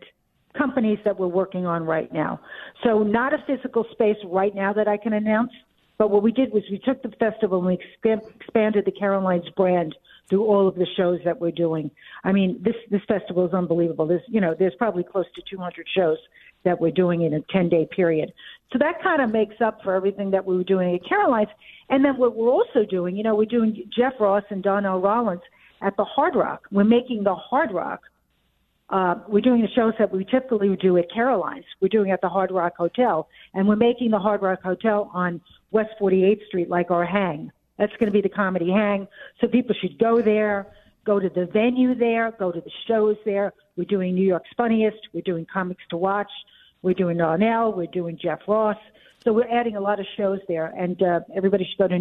companies 0.57 0.99
that 1.05 1.19
we're 1.19 1.27
working 1.27 1.65
on 1.65 1.83
right 1.83 2.11
now. 2.11 2.39
So 2.83 3.03
not 3.03 3.33
a 3.33 3.43
physical 3.45 3.85
space 3.91 4.17
right 4.25 4.53
now 4.55 4.73
that 4.73 4.87
I 4.87 4.97
can 4.97 5.13
announce, 5.13 5.51
but 5.97 6.11
what 6.11 6.23
we 6.23 6.31
did 6.31 6.51
was 6.51 6.63
we 6.69 6.79
took 6.79 7.01
the 7.01 7.09
festival 7.17 7.59
and 7.59 7.67
we 7.67 7.73
expand, 7.73 8.21
expanded 8.39 8.85
the 8.85 8.91
Caroline's 8.91 9.49
brand 9.55 9.95
through 10.29 10.45
all 10.45 10.67
of 10.67 10.75
the 10.75 10.85
shows 10.97 11.19
that 11.25 11.39
we're 11.39 11.51
doing. 11.51 11.89
I 12.23 12.31
mean, 12.31 12.61
this 12.61 12.75
this 12.91 13.01
festival 13.07 13.47
is 13.47 13.53
unbelievable. 13.53 14.05
There's 14.05 14.21
you 14.27 14.41
know 14.41 14.55
there's 14.57 14.75
probably 14.75 15.03
close 15.03 15.25
to 15.35 15.41
200 15.49 15.87
shows 15.95 16.17
that 16.63 16.79
we're 16.79 16.91
doing 16.91 17.21
in 17.21 17.33
a 17.33 17.41
10 17.49 17.69
day 17.69 17.87
period. 17.95 18.33
So 18.71 18.79
that 18.79 19.01
kind 19.01 19.21
of 19.21 19.31
makes 19.31 19.55
up 19.61 19.81
for 19.83 19.95
everything 19.95 20.31
that 20.31 20.45
we 20.45 20.57
were 20.57 20.63
doing 20.63 20.95
at 20.95 21.07
Caroline's. 21.07 21.49
And 21.89 22.03
then 22.03 22.17
what 22.17 22.35
we're 22.35 22.49
also 22.49 22.83
doing, 22.83 23.15
you 23.15 23.23
know, 23.23 23.35
we're 23.35 23.45
doing 23.45 23.89
Jeff 23.95 24.13
Ross 24.19 24.43
and 24.49 24.61
Donnell 24.61 24.99
Rawlings 24.99 25.41
at 25.81 25.95
the 25.95 26.03
Hard 26.03 26.35
Rock. 26.35 26.67
We're 26.71 26.83
making 26.83 27.23
the 27.23 27.35
Hard 27.35 27.71
Rock. 27.71 28.01
Uh, 28.89 29.15
we're 29.27 29.41
doing 29.41 29.61
the 29.61 29.67
shows 29.75 29.93
that 29.99 30.11
we 30.11 30.23
typically 30.25 30.69
would 30.69 30.79
do 30.79 30.97
at 30.97 31.11
Caroline's. 31.11 31.65
We're 31.81 31.89
doing 31.89 32.11
at 32.11 32.21
the 32.21 32.29
Hard 32.29 32.51
Rock 32.51 32.73
Hotel, 32.77 33.27
and 33.53 33.67
we're 33.67 33.75
making 33.75 34.11
the 34.11 34.19
Hard 34.19 34.41
Rock 34.41 34.61
Hotel 34.63 35.11
on 35.13 35.41
West 35.71 35.89
48th 35.99 36.45
Street 36.47 36.69
like 36.69 36.89
our 36.89 37.05
hang. 37.05 37.51
That's 37.77 37.91
going 37.99 38.07
to 38.07 38.11
be 38.11 38.21
the 38.21 38.29
comedy 38.29 38.71
hang. 38.71 39.07
So 39.41 39.47
people 39.47 39.75
should 39.79 39.99
go 39.99 40.21
there, 40.21 40.67
go 41.05 41.19
to 41.19 41.29
the 41.29 41.47
venue 41.47 41.95
there, 41.95 42.33
go 42.39 42.51
to 42.51 42.61
the 42.61 42.71
shows 42.87 43.17
there. 43.25 43.53
We're 43.75 43.83
doing 43.85 44.15
New 44.15 44.25
York's 44.25 44.49
Funniest. 44.55 44.97
We're 45.13 45.21
doing 45.21 45.45
Comics 45.51 45.83
to 45.89 45.97
Watch. 45.97 46.31
We're 46.81 46.93
doing 46.93 47.17
Darnell. 47.17 47.73
We're 47.73 47.87
doing 47.87 48.17
Jeff 48.21 48.39
Ross. 48.47 48.77
So 49.23 49.33
we're 49.33 49.49
adding 49.49 49.75
a 49.75 49.81
lot 49.81 49.99
of 49.99 50.05
shows 50.15 50.39
there, 50.47 50.67
and 50.67 51.01
uh, 51.03 51.19
everybody 51.35 51.65
should 51.65 51.77
go 51.77 51.87
to 51.89 51.95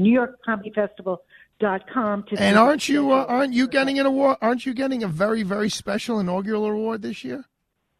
NewYorkComedyFestival.com 1.60 2.24
to. 2.24 2.36
And 2.38 2.58
aren't 2.58 2.88
you 2.88 3.12
uh, 3.12 3.24
aren't 3.28 3.52
you 3.52 3.68
getting 3.68 3.98
an 3.98 4.06
award? 4.06 4.38
Aren't 4.40 4.66
you 4.66 4.74
getting 4.74 5.02
a 5.02 5.08
very 5.08 5.42
very 5.42 5.70
special 5.70 6.20
inaugural 6.20 6.66
award 6.66 7.02
this 7.02 7.24
year? 7.24 7.44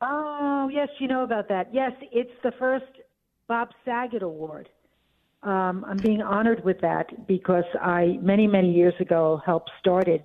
Oh, 0.00 0.68
yes, 0.72 0.88
you 0.98 1.08
know 1.08 1.24
about 1.24 1.48
that. 1.48 1.72
Yes, 1.72 1.92
it's 2.12 2.30
the 2.42 2.52
first 2.58 2.84
Bob 3.48 3.68
Saget 3.84 4.22
Award. 4.22 4.68
Um, 5.42 5.84
I'm 5.88 5.96
being 5.98 6.20
honored 6.20 6.64
with 6.64 6.80
that 6.80 7.26
because 7.26 7.64
I, 7.80 8.18
many, 8.20 8.46
many 8.46 8.72
years 8.72 8.94
ago, 9.00 9.40
helped 9.46 9.70
started 9.78 10.24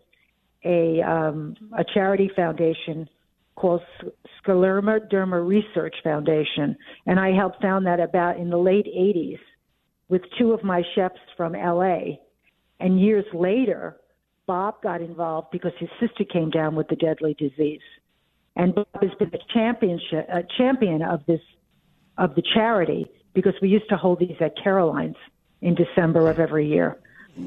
a, 0.65 1.01
um, 1.01 1.55
a 1.77 1.85
charity 1.93 2.29
foundation 2.35 3.07
called 3.55 3.81
Scleroderma 4.43 5.47
Research 5.47 5.95
Foundation. 6.03 6.75
And 7.05 7.19
I 7.19 7.31
helped 7.31 7.61
found 7.61 7.85
that 7.85 7.99
about 7.99 8.37
in 8.37 8.49
the 8.49 8.57
late 8.57 8.87
80s 8.87 9.39
with 10.09 10.21
two 10.39 10.51
of 10.51 10.63
my 10.63 10.81
chefs 10.95 11.19
from 11.37 11.53
LA. 11.53 12.17
And 12.81 12.99
years 12.99 13.25
later, 13.33 13.97
Bob 14.47 14.81
got 14.81 15.01
involved 15.01 15.49
because 15.51 15.71
his 15.79 15.89
sister 15.99 16.23
came 16.25 16.49
down 16.49 16.75
with 16.75 16.87
the 16.87 16.95
deadly 16.95 17.35
disease. 17.35 17.81
And 18.55 18.75
Bob 18.75 18.87
has 19.01 19.11
been 19.19 19.31
a 19.33 19.53
championship 19.53 20.27
a 20.27 20.43
champion 20.57 21.01
of 21.01 21.25
this 21.25 21.39
of 22.17 22.35
the 22.35 22.43
charity 22.53 23.09
because 23.33 23.53
we 23.61 23.69
used 23.69 23.87
to 23.89 23.97
hold 23.97 24.19
these 24.19 24.35
at 24.41 24.61
Caroline's 24.61 25.15
in 25.61 25.75
December 25.75 26.29
of 26.29 26.39
every 26.39 26.67
year. 26.67 26.97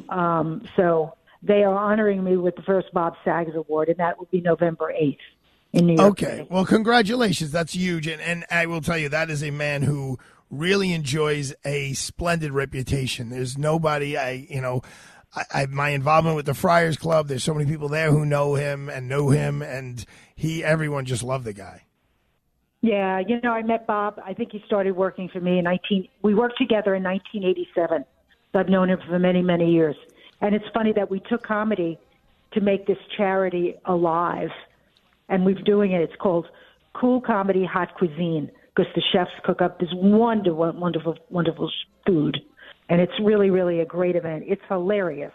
Um, 0.08 0.66
so 0.76 1.14
they 1.42 1.62
are 1.62 1.76
honoring 1.76 2.24
me 2.24 2.36
with 2.36 2.56
the 2.56 2.62
first 2.62 2.92
Bob 2.94 3.14
Saget 3.24 3.54
Award, 3.54 3.88
and 3.90 3.98
that 3.98 4.18
will 4.18 4.28
be 4.30 4.40
November 4.40 4.90
eighth 4.92 5.18
in 5.74 5.86
New 5.86 5.96
York. 5.96 6.22
Okay. 6.22 6.46
Well, 6.48 6.64
congratulations. 6.64 7.50
That's 7.50 7.74
huge. 7.74 8.06
And, 8.06 8.22
and 8.22 8.46
I 8.50 8.64
will 8.66 8.80
tell 8.80 8.96
you, 8.96 9.10
that 9.10 9.28
is 9.28 9.42
a 9.42 9.50
man 9.50 9.82
who 9.82 10.18
really 10.48 10.92
enjoys 10.92 11.54
a 11.64 11.92
splendid 11.92 12.52
reputation. 12.52 13.28
There's 13.28 13.58
nobody, 13.58 14.16
I, 14.16 14.46
you 14.48 14.62
know, 14.62 14.82
I, 15.34 15.44
I, 15.52 15.66
my 15.66 15.90
involvement 15.90 16.36
with 16.36 16.46
the 16.46 16.54
Friars 16.54 16.96
Club, 16.96 17.28
there's 17.28 17.44
so 17.44 17.54
many 17.54 17.68
people 17.70 17.88
there 17.88 18.10
who 18.10 18.24
know 18.24 18.54
him 18.54 18.88
and 18.88 19.08
know 19.08 19.30
him, 19.30 19.62
and 19.62 20.04
he, 20.34 20.62
everyone 20.64 21.04
just 21.04 21.22
loved 21.22 21.44
the 21.44 21.52
guy. 21.52 21.82
Yeah, 22.82 23.20
you 23.26 23.40
know, 23.42 23.52
I 23.52 23.62
met 23.62 23.86
Bob. 23.86 24.20
I 24.24 24.34
think 24.34 24.52
he 24.52 24.62
started 24.66 24.94
working 24.94 25.30
for 25.30 25.40
me 25.40 25.58
in 25.58 25.64
19. 25.64 26.06
We 26.22 26.34
worked 26.34 26.58
together 26.58 26.94
in 26.94 27.02
1987. 27.02 28.04
So 28.52 28.58
I've 28.58 28.68
known 28.68 28.90
him 28.90 28.98
for 29.08 29.18
many, 29.18 29.42
many 29.42 29.72
years. 29.72 29.96
And 30.40 30.54
it's 30.54 30.66
funny 30.74 30.92
that 30.92 31.10
we 31.10 31.20
took 31.20 31.42
comedy 31.42 31.98
to 32.52 32.60
make 32.60 32.86
this 32.86 32.98
charity 33.16 33.74
alive, 33.86 34.50
and 35.28 35.44
we're 35.44 35.54
doing 35.62 35.92
it. 35.92 36.02
It's 36.02 36.14
called 36.20 36.46
Cool 36.92 37.20
Comedy 37.20 37.64
Hot 37.64 37.94
Cuisine 37.94 38.50
because 38.74 38.92
the 38.94 39.02
chefs 39.12 39.30
cook 39.44 39.62
up 39.62 39.80
this 39.80 39.88
wonderful, 39.92 40.72
wonderful, 40.72 41.16
wonderful 41.30 41.70
food, 42.06 42.38
and 42.88 43.00
it's 43.00 43.12
really, 43.20 43.50
really 43.50 43.80
a 43.80 43.86
great 43.86 44.16
event. 44.16 44.44
It's 44.46 44.62
hilarious. 44.68 45.32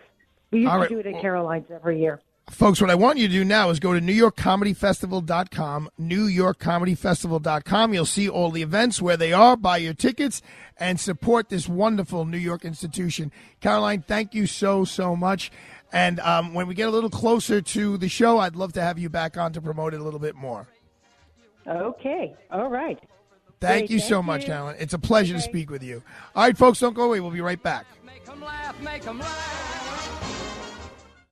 We 0.51 0.59
used 0.59 0.71
All 0.71 0.77
to 0.77 0.81
right. 0.81 0.89
do 0.89 0.99
it 0.99 1.05
at 1.05 1.21
Caroline's 1.21 1.69
every 1.71 1.99
year. 1.99 2.21
Folks, 2.49 2.81
what 2.81 2.89
I 2.89 2.95
want 2.95 3.19
you 3.19 3.27
to 3.27 3.33
do 3.33 3.45
now 3.45 3.69
is 3.69 3.79
go 3.79 3.93
to 3.93 4.01
NewYorkComedyFestival.com, 4.01 5.89
NewYorkComedyFestival.com. 6.01 7.93
You'll 7.93 8.05
see 8.05 8.27
all 8.27 8.49
the 8.49 8.63
events 8.63 8.99
where 8.99 9.17
they 9.17 9.31
are, 9.31 9.55
buy 9.55 9.77
your 9.77 9.93
tickets, 9.93 10.41
and 10.77 10.99
support 10.99 11.49
this 11.49 11.69
wonderful 11.69 12.25
New 12.25 12.39
York 12.39 12.65
institution. 12.65 13.31
Caroline, 13.61 14.01
thank 14.01 14.33
you 14.33 14.47
so, 14.47 14.83
so 14.83 15.15
much. 15.15 15.51
And 15.91 16.19
um, 16.21 16.55
when 16.55 16.65
we 16.67 16.73
get 16.73 16.87
a 16.87 16.91
little 16.91 17.11
closer 17.11 17.61
to 17.61 17.97
the 17.97 18.09
show, 18.09 18.39
I'd 18.39 18.55
love 18.55 18.73
to 18.73 18.81
have 18.81 18.97
you 18.97 19.09
back 19.09 19.37
on 19.37 19.53
to 19.53 19.61
promote 19.61 19.93
it 19.93 19.99
a 19.99 20.03
little 20.03 20.19
bit 20.19 20.35
more. 20.35 20.67
Okay. 21.67 22.35
All 22.49 22.69
right. 22.69 22.99
Thank 23.61 23.81
Great, 23.81 23.91
you 23.91 23.99
so 23.99 24.17
thank 24.17 24.25
much, 24.25 24.41
you. 24.41 24.47
Caroline. 24.47 24.75
It's 24.79 24.93
a 24.93 24.99
pleasure 24.99 25.33
to 25.33 25.41
speak 25.41 25.69
with 25.69 25.83
you. 25.83 26.01
All 26.35 26.43
right, 26.43 26.57
folks, 26.57 26.79
don't 26.79 26.93
go 26.93 27.03
away. 27.03 27.19
We'll 27.19 27.31
be 27.31 27.41
right 27.41 27.61
back. 27.61 27.85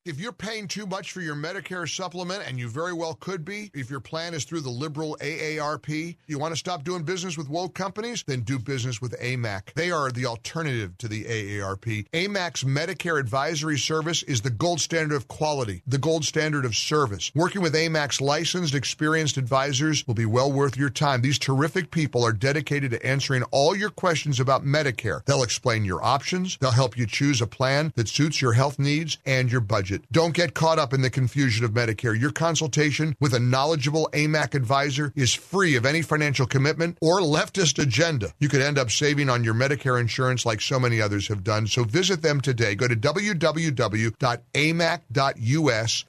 If 0.07 0.21
you're 0.21 0.31
paying 0.31 0.69
too 0.69 0.85
much 0.85 1.11
for 1.11 1.19
your 1.19 1.35
Medicare 1.35 1.85
supplement, 1.85 2.47
and 2.47 2.57
you 2.57 2.69
very 2.69 2.93
well 2.93 3.15
could 3.15 3.43
be, 3.43 3.69
if 3.73 3.89
your 3.89 3.99
plan 3.99 4.33
is 4.33 4.45
through 4.45 4.61
the 4.61 4.69
liberal 4.69 5.17
AARP, 5.19 6.15
you 6.27 6.39
want 6.39 6.53
to 6.53 6.57
stop 6.57 6.85
doing 6.85 7.03
business 7.03 7.37
with 7.37 7.49
woke 7.49 7.75
companies, 7.75 8.23
then 8.25 8.39
do 8.39 8.57
business 8.57 9.01
with 9.01 9.19
AMAC. 9.19 9.73
They 9.73 9.91
are 9.91 10.09
the 10.09 10.25
alternative 10.25 10.97
to 10.99 11.09
the 11.09 11.25
AARP. 11.25 12.07
AMAC's 12.13 12.63
Medicare 12.63 13.19
advisory 13.19 13.77
service 13.77 14.23
is 14.23 14.39
the 14.39 14.49
gold 14.49 14.79
standard 14.79 15.13
of 15.13 15.27
quality, 15.27 15.83
the 15.85 15.97
gold 15.97 16.23
standard 16.23 16.63
of 16.63 16.73
service. 16.73 17.29
Working 17.35 17.61
with 17.61 17.75
AMAC's 17.75 18.21
licensed, 18.21 18.75
experienced 18.75 19.35
advisors 19.35 20.07
will 20.07 20.13
be 20.13 20.25
well 20.25 20.53
worth 20.53 20.77
your 20.77 20.89
time. 20.89 21.21
These 21.21 21.37
terrific 21.37 21.91
people 21.91 22.23
are 22.23 22.31
dedicated 22.31 22.91
to 22.91 23.05
answering 23.05 23.43
all 23.51 23.75
your 23.75 23.89
questions 23.89 24.39
about 24.39 24.63
Medicare. 24.63 25.25
They'll 25.25 25.43
explain 25.43 25.83
your 25.83 26.01
options, 26.01 26.57
they'll 26.61 26.71
help 26.71 26.97
you 26.97 27.05
choose 27.05 27.41
a 27.41 27.47
plan 27.47 27.91
that 27.97 28.07
suits 28.07 28.41
your 28.41 28.53
health 28.53 28.79
needs 28.79 29.17
and 29.25 29.51
your 29.51 29.59
budget. 29.59 29.96
Don't 30.11 30.33
get 30.33 30.53
caught 30.53 30.79
up 30.79 30.93
in 30.93 31.01
the 31.01 31.09
confusion 31.09 31.65
of 31.65 31.71
Medicare. 31.71 32.19
Your 32.19 32.31
consultation 32.31 33.15
with 33.19 33.33
a 33.33 33.39
knowledgeable 33.39 34.09
AMAC 34.13 34.55
advisor 34.55 35.11
is 35.15 35.33
free 35.33 35.75
of 35.75 35.85
any 35.85 36.01
financial 36.01 36.45
commitment 36.45 36.97
or 37.01 37.19
leftist 37.19 37.81
agenda. 37.81 38.33
You 38.39 38.49
could 38.49 38.61
end 38.61 38.77
up 38.77 38.91
saving 38.91 39.29
on 39.29 39.43
your 39.43 39.53
Medicare 39.53 39.99
insurance 39.99 40.45
like 40.45 40.61
so 40.61 40.79
many 40.79 41.01
others 41.01 41.27
have 41.27 41.43
done. 41.43 41.67
So 41.67 41.83
visit 41.83 42.21
them 42.21 42.41
today. 42.41 42.75
Go 42.75 42.87
to 42.87 42.95
www.amac.us 42.95 44.15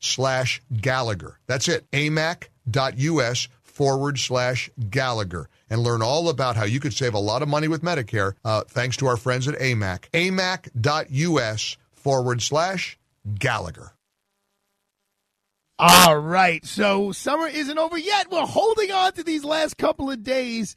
slash 0.01 0.63
Gallagher. 0.81 1.39
That's 1.47 1.69
it. 1.69 1.91
amac.us 1.93 3.49
forward 3.63 4.19
slash 4.19 4.71
Gallagher 4.91 5.49
and 5.71 5.81
learn 5.83 6.03
all 6.03 6.29
about 6.29 6.57
how 6.57 6.65
you 6.65 6.81
could 6.81 6.95
save 6.95 7.15
a 7.15 7.19
lot 7.19 7.43
of 7.43 7.49
money 7.49 7.69
with 7.69 7.83
Medicare 7.83 8.33
uh, 8.45 8.65
thanks 8.67 8.97
to 8.97 9.07
our 9.07 9.17
friends 9.17 9.47
at 9.47 9.55
AMAC. 9.59 10.11
amac.us 10.11 11.77
forward 11.95 12.43
slash 12.43 12.99
Gallagher. 13.39 13.95
All 15.79 16.19
right. 16.19 16.65
So 16.65 17.13
summer 17.13 17.47
isn't 17.47 17.79
over 17.79 17.97
yet. 17.97 18.31
We're 18.31 18.47
holding 18.47 18.91
on 18.91 19.13
to 19.13 19.23
these 19.23 19.45
last 19.45 19.77
couple 19.77 20.11
of 20.11 20.25
days. 20.25 20.75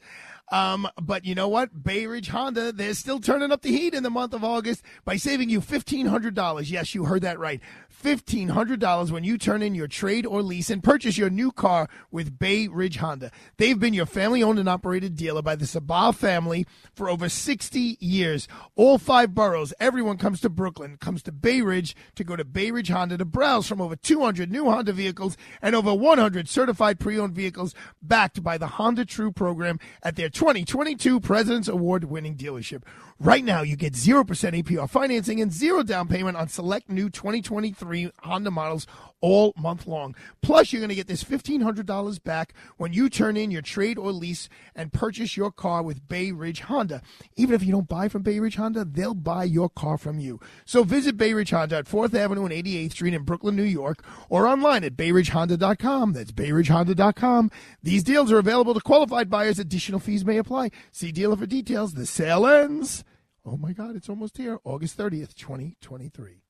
Um, 0.52 0.86
but 1.00 1.24
you 1.24 1.34
know 1.34 1.48
what? 1.48 1.82
Bay 1.82 2.06
Ridge 2.06 2.28
Honda, 2.28 2.72
they're 2.72 2.92
still 2.92 3.20
turning 3.20 3.50
up 3.50 3.62
the 3.62 3.70
heat 3.70 3.94
in 3.94 4.02
the 4.02 4.10
month 4.10 4.34
of 4.34 4.44
August 4.44 4.82
by 5.02 5.16
saving 5.16 5.48
you 5.48 5.62
$1,500. 5.62 6.70
Yes, 6.70 6.94
you 6.94 7.06
heard 7.06 7.22
that 7.22 7.38
right. 7.38 7.60
$1,500 8.04 9.10
when 9.10 9.24
you 9.24 9.38
turn 9.38 9.62
in 9.62 9.74
your 9.74 9.88
trade 9.88 10.26
or 10.26 10.42
lease 10.42 10.68
and 10.68 10.84
purchase 10.84 11.16
your 11.16 11.30
new 11.30 11.52
car 11.52 11.88
with 12.10 12.38
Bay 12.38 12.68
Ridge 12.68 12.96
Honda. 12.96 13.30
They've 13.56 13.78
been 13.78 13.94
your 13.94 14.06
family 14.06 14.42
owned 14.42 14.58
and 14.58 14.68
operated 14.68 15.16
dealer 15.16 15.40
by 15.40 15.56
the 15.56 15.64
Sabah 15.64 16.14
family 16.14 16.66
for 16.94 17.08
over 17.08 17.30
60 17.30 17.96
years. 18.00 18.46
All 18.74 18.98
five 18.98 19.34
boroughs, 19.34 19.72
everyone 19.80 20.18
comes 20.18 20.40
to 20.42 20.50
Brooklyn, 20.50 20.98
comes 20.98 21.22
to 21.22 21.32
Bay 21.32 21.62
Ridge 21.62 21.96
to 22.16 22.24
go 22.24 22.36
to 22.36 22.44
Bay 22.44 22.70
Ridge 22.70 22.90
Honda 22.90 23.16
to 23.16 23.24
browse 23.24 23.66
from 23.66 23.80
over 23.80 23.96
200 23.96 24.50
new 24.50 24.66
Honda 24.66 24.92
vehicles 24.92 25.36
and 25.62 25.74
over 25.74 25.94
100 25.94 26.48
certified 26.48 27.00
pre 27.00 27.18
owned 27.18 27.34
vehicles 27.34 27.74
backed 28.02 28.42
by 28.42 28.58
the 28.58 28.66
Honda 28.66 29.06
True 29.06 29.32
program 29.32 29.78
at 30.02 30.16
their 30.16 30.28
2022 30.42 31.20
President's 31.20 31.68
Award 31.68 32.02
winning 32.02 32.34
dealership. 32.36 32.82
Right 33.22 33.44
now, 33.44 33.62
you 33.62 33.76
get 33.76 33.92
0% 33.92 34.24
APR 34.24 34.90
financing 34.90 35.40
and 35.40 35.52
zero 35.52 35.84
down 35.84 36.08
payment 36.08 36.36
on 36.36 36.48
select 36.48 36.90
new 36.90 37.08
2023 37.08 38.10
Honda 38.18 38.50
models 38.50 38.84
all 39.20 39.52
month 39.56 39.86
long. 39.86 40.16
Plus, 40.42 40.72
you're 40.72 40.80
going 40.80 40.88
to 40.88 40.96
get 40.96 41.06
this 41.06 41.22
$1,500 41.22 42.24
back 42.24 42.52
when 42.78 42.92
you 42.92 43.08
turn 43.08 43.36
in 43.36 43.52
your 43.52 43.62
trade 43.62 43.96
or 43.96 44.10
lease 44.10 44.48
and 44.74 44.92
purchase 44.92 45.36
your 45.36 45.52
car 45.52 45.84
with 45.84 46.08
Bay 46.08 46.32
Ridge 46.32 46.62
Honda. 46.62 47.00
Even 47.36 47.54
if 47.54 47.62
you 47.62 47.70
don't 47.70 47.86
buy 47.86 48.08
from 48.08 48.22
Bay 48.22 48.40
Ridge 48.40 48.56
Honda, 48.56 48.84
they'll 48.84 49.14
buy 49.14 49.44
your 49.44 49.68
car 49.68 49.98
from 49.98 50.18
you. 50.18 50.40
So 50.64 50.82
visit 50.82 51.16
Bay 51.16 51.32
Ridge 51.32 51.50
Honda 51.50 51.76
at 51.76 51.84
4th 51.84 52.14
Avenue 52.14 52.44
and 52.44 52.52
88th 52.52 52.90
Street 52.90 53.14
in 53.14 53.22
Brooklyn, 53.22 53.54
New 53.54 53.62
York, 53.62 54.04
or 54.30 54.48
online 54.48 54.82
at 54.82 54.96
bayridgehonda.com. 54.96 56.12
That's 56.12 56.32
bayridgehonda.com. 56.32 57.52
These 57.84 58.02
deals 58.02 58.32
are 58.32 58.38
available 58.38 58.74
to 58.74 58.80
qualified 58.80 59.30
buyers. 59.30 59.60
Additional 59.60 60.00
fees 60.00 60.24
may 60.24 60.38
apply. 60.38 60.72
See 60.90 61.12
dealer 61.12 61.36
for 61.36 61.46
details. 61.46 61.94
The 61.94 62.04
sale 62.04 62.48
ends. 62.48 63.04
Oh 63.44 63.56
my 63.56 63.72
God, 63.72 63.96
it's 63.96 64.08
almost 64.08 64.36
here. 64.36 64.58
August 64.64 64.96
30th, 64.96 65.34
2023. 65.34 66.42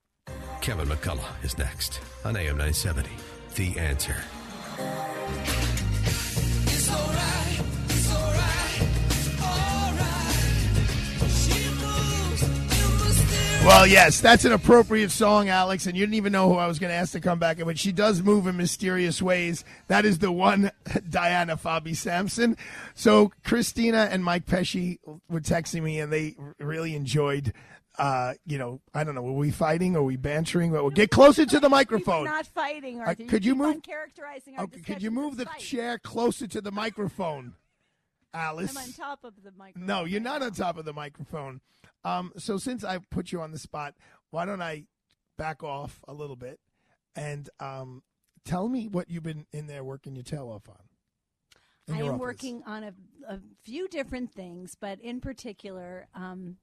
Kevin 0.61 0.89
McCullough 0.89 1.45
is 1.45 1.57
next 1.57 2.01
on 2.25 2.37
AM 2.37 2.59
970. 2.59 3.11
The 3.55 3.79
answer. 3.79 4.17
Well, 13.65 13.87
yes, 13.87 14.21
that's 14.21 14.45
an 14.45 14.51
appropriate 14.53 15.13
song, 15.13 15.49
Alex, 15.49 15.87
and 15.87 15.97
you 15.97 16.03
didn't 16.05 16.17
even 16.17 16.33
know 16.33 16.49
who 16.49 16.57
I 16.57 16.67
was 16.67 16.81
going 16.81 16.91
to 16.91 16.97
ask 16.97 17.13
to 17.13 17.21
come 17.21 17.39
back, 17.39 17.59
and 17.59 17.67
but 17.67 17.79
she 17.79 17.93
does 17.93 18.21
move 18.21 18.49
in 18.49 18.57
mysterious 18.57 19.23
ways. 19.23 19.65
That 19.87 20.05
is 20.05 20.19
the 20.19 20.33
one, 20.33 20.73
Diana 21.09 21.57
Fabi 21.57 21.95
Samson. 21.95 22.57
So 22.97 23.31
Christina 23.45 24.09
and 24.11 24.25
Mike 24.25 24.47
Pesci 24.47 24.99
were 25.29 25.41
texting 25.41 25.85
me, 25.85 26.01
and 26.01 26.13
they 26.13 26.35
really 26.59 26.97
enjoyed. 26.97 27.53
Uh, 27.97 28.35
you 28.45 28.59
know, 28.59 28.81
I 28.95 29.05
don't 29.05 29.15
know. 29.15 29.23
Were 29.23 29.33
we 29.33 29.53
fighting? 29.53 29.95
Or 29.95 30.01
were 30.01 30.07
we 30.09 30.17
bantering? 30.17 30.73
Well, 30.73 30.91
get 30.91 31.11
closer 31.11 31.47
to 31.47 31.61
the 31.61 31.69
microphone. 31.69 32.25
Not 32.25 32.47
fighting, 32.49 33.01
Uh, 33.01 33.15
could 33.29 33.45
you 33.45 33.53
on 33.53 33.59
move- 33.59 33.83
characterizing 33.85 34.57
our 34.59 34.65
Okay, 34.65 34.81
could 34.81 35.03
you 35.03 35.13
move 35.13 35.37
the 35.37 35.47
chair 35.59 35.99
closer 36.01 36.49
to 36.49 36.61
the 36.61 36.73
microphone, 36.73 37.55
Alice? 38.35 38.77
I'm 38.77 38.83
on 38.83 38.93
top 38.93 39.21
of 39.25 39.35
the 39.45 39.53
microphone. 39.57 39.87
No, 39.87 40.05
you're 40.05 40.21
not 40.21 40.43
on 40.43 40.53
top 40.53 40.79
of 40.79 40.85
the 40.85 40.93
microphone. 40.93 41.61
Um, 42.05 42.33
so 42.37 42.57
since 42.57 42.85
I 42.85 42.99
put 43.11 43.33
you 43.33 43.41
on 43.41 43.53
the 43.53 43.59
spot, 43.59 43.95
why 44.31 44.45
don't 44.45 44.63
I 44.63 44.85
back 45.39 45.63
off 45.63 46.01
a 46.07 46.13
little 46.13 46.37
bit 46.37 46.59
and 47.15 47.49
um, 47.61 48.03
tell 48.45 48.69
me 48.69 48.89
what 48.89 49.11
you've 49.11 49.23
been 49.23 49.47
in 49.53 49.67
there 49.67 49.85
working 49.85 50.15
your 50.15 50.25
tail 50.25 50.49
off 50.49 50.69
on? 50.69 50.77
I 51.95 51.99
am 51.99 52.11
office. 52.11 52.21
working 52.21 52.63
on 52.67 52.85
a, 52.85 52.93
a 53.29 53.39
few 53.63 53.89
different 53.89 54.33
things, 54.33 54.77
but 54.81 55.01
in 55.01 55.21
particular, 55.21 56.07
um, 56.15 56.57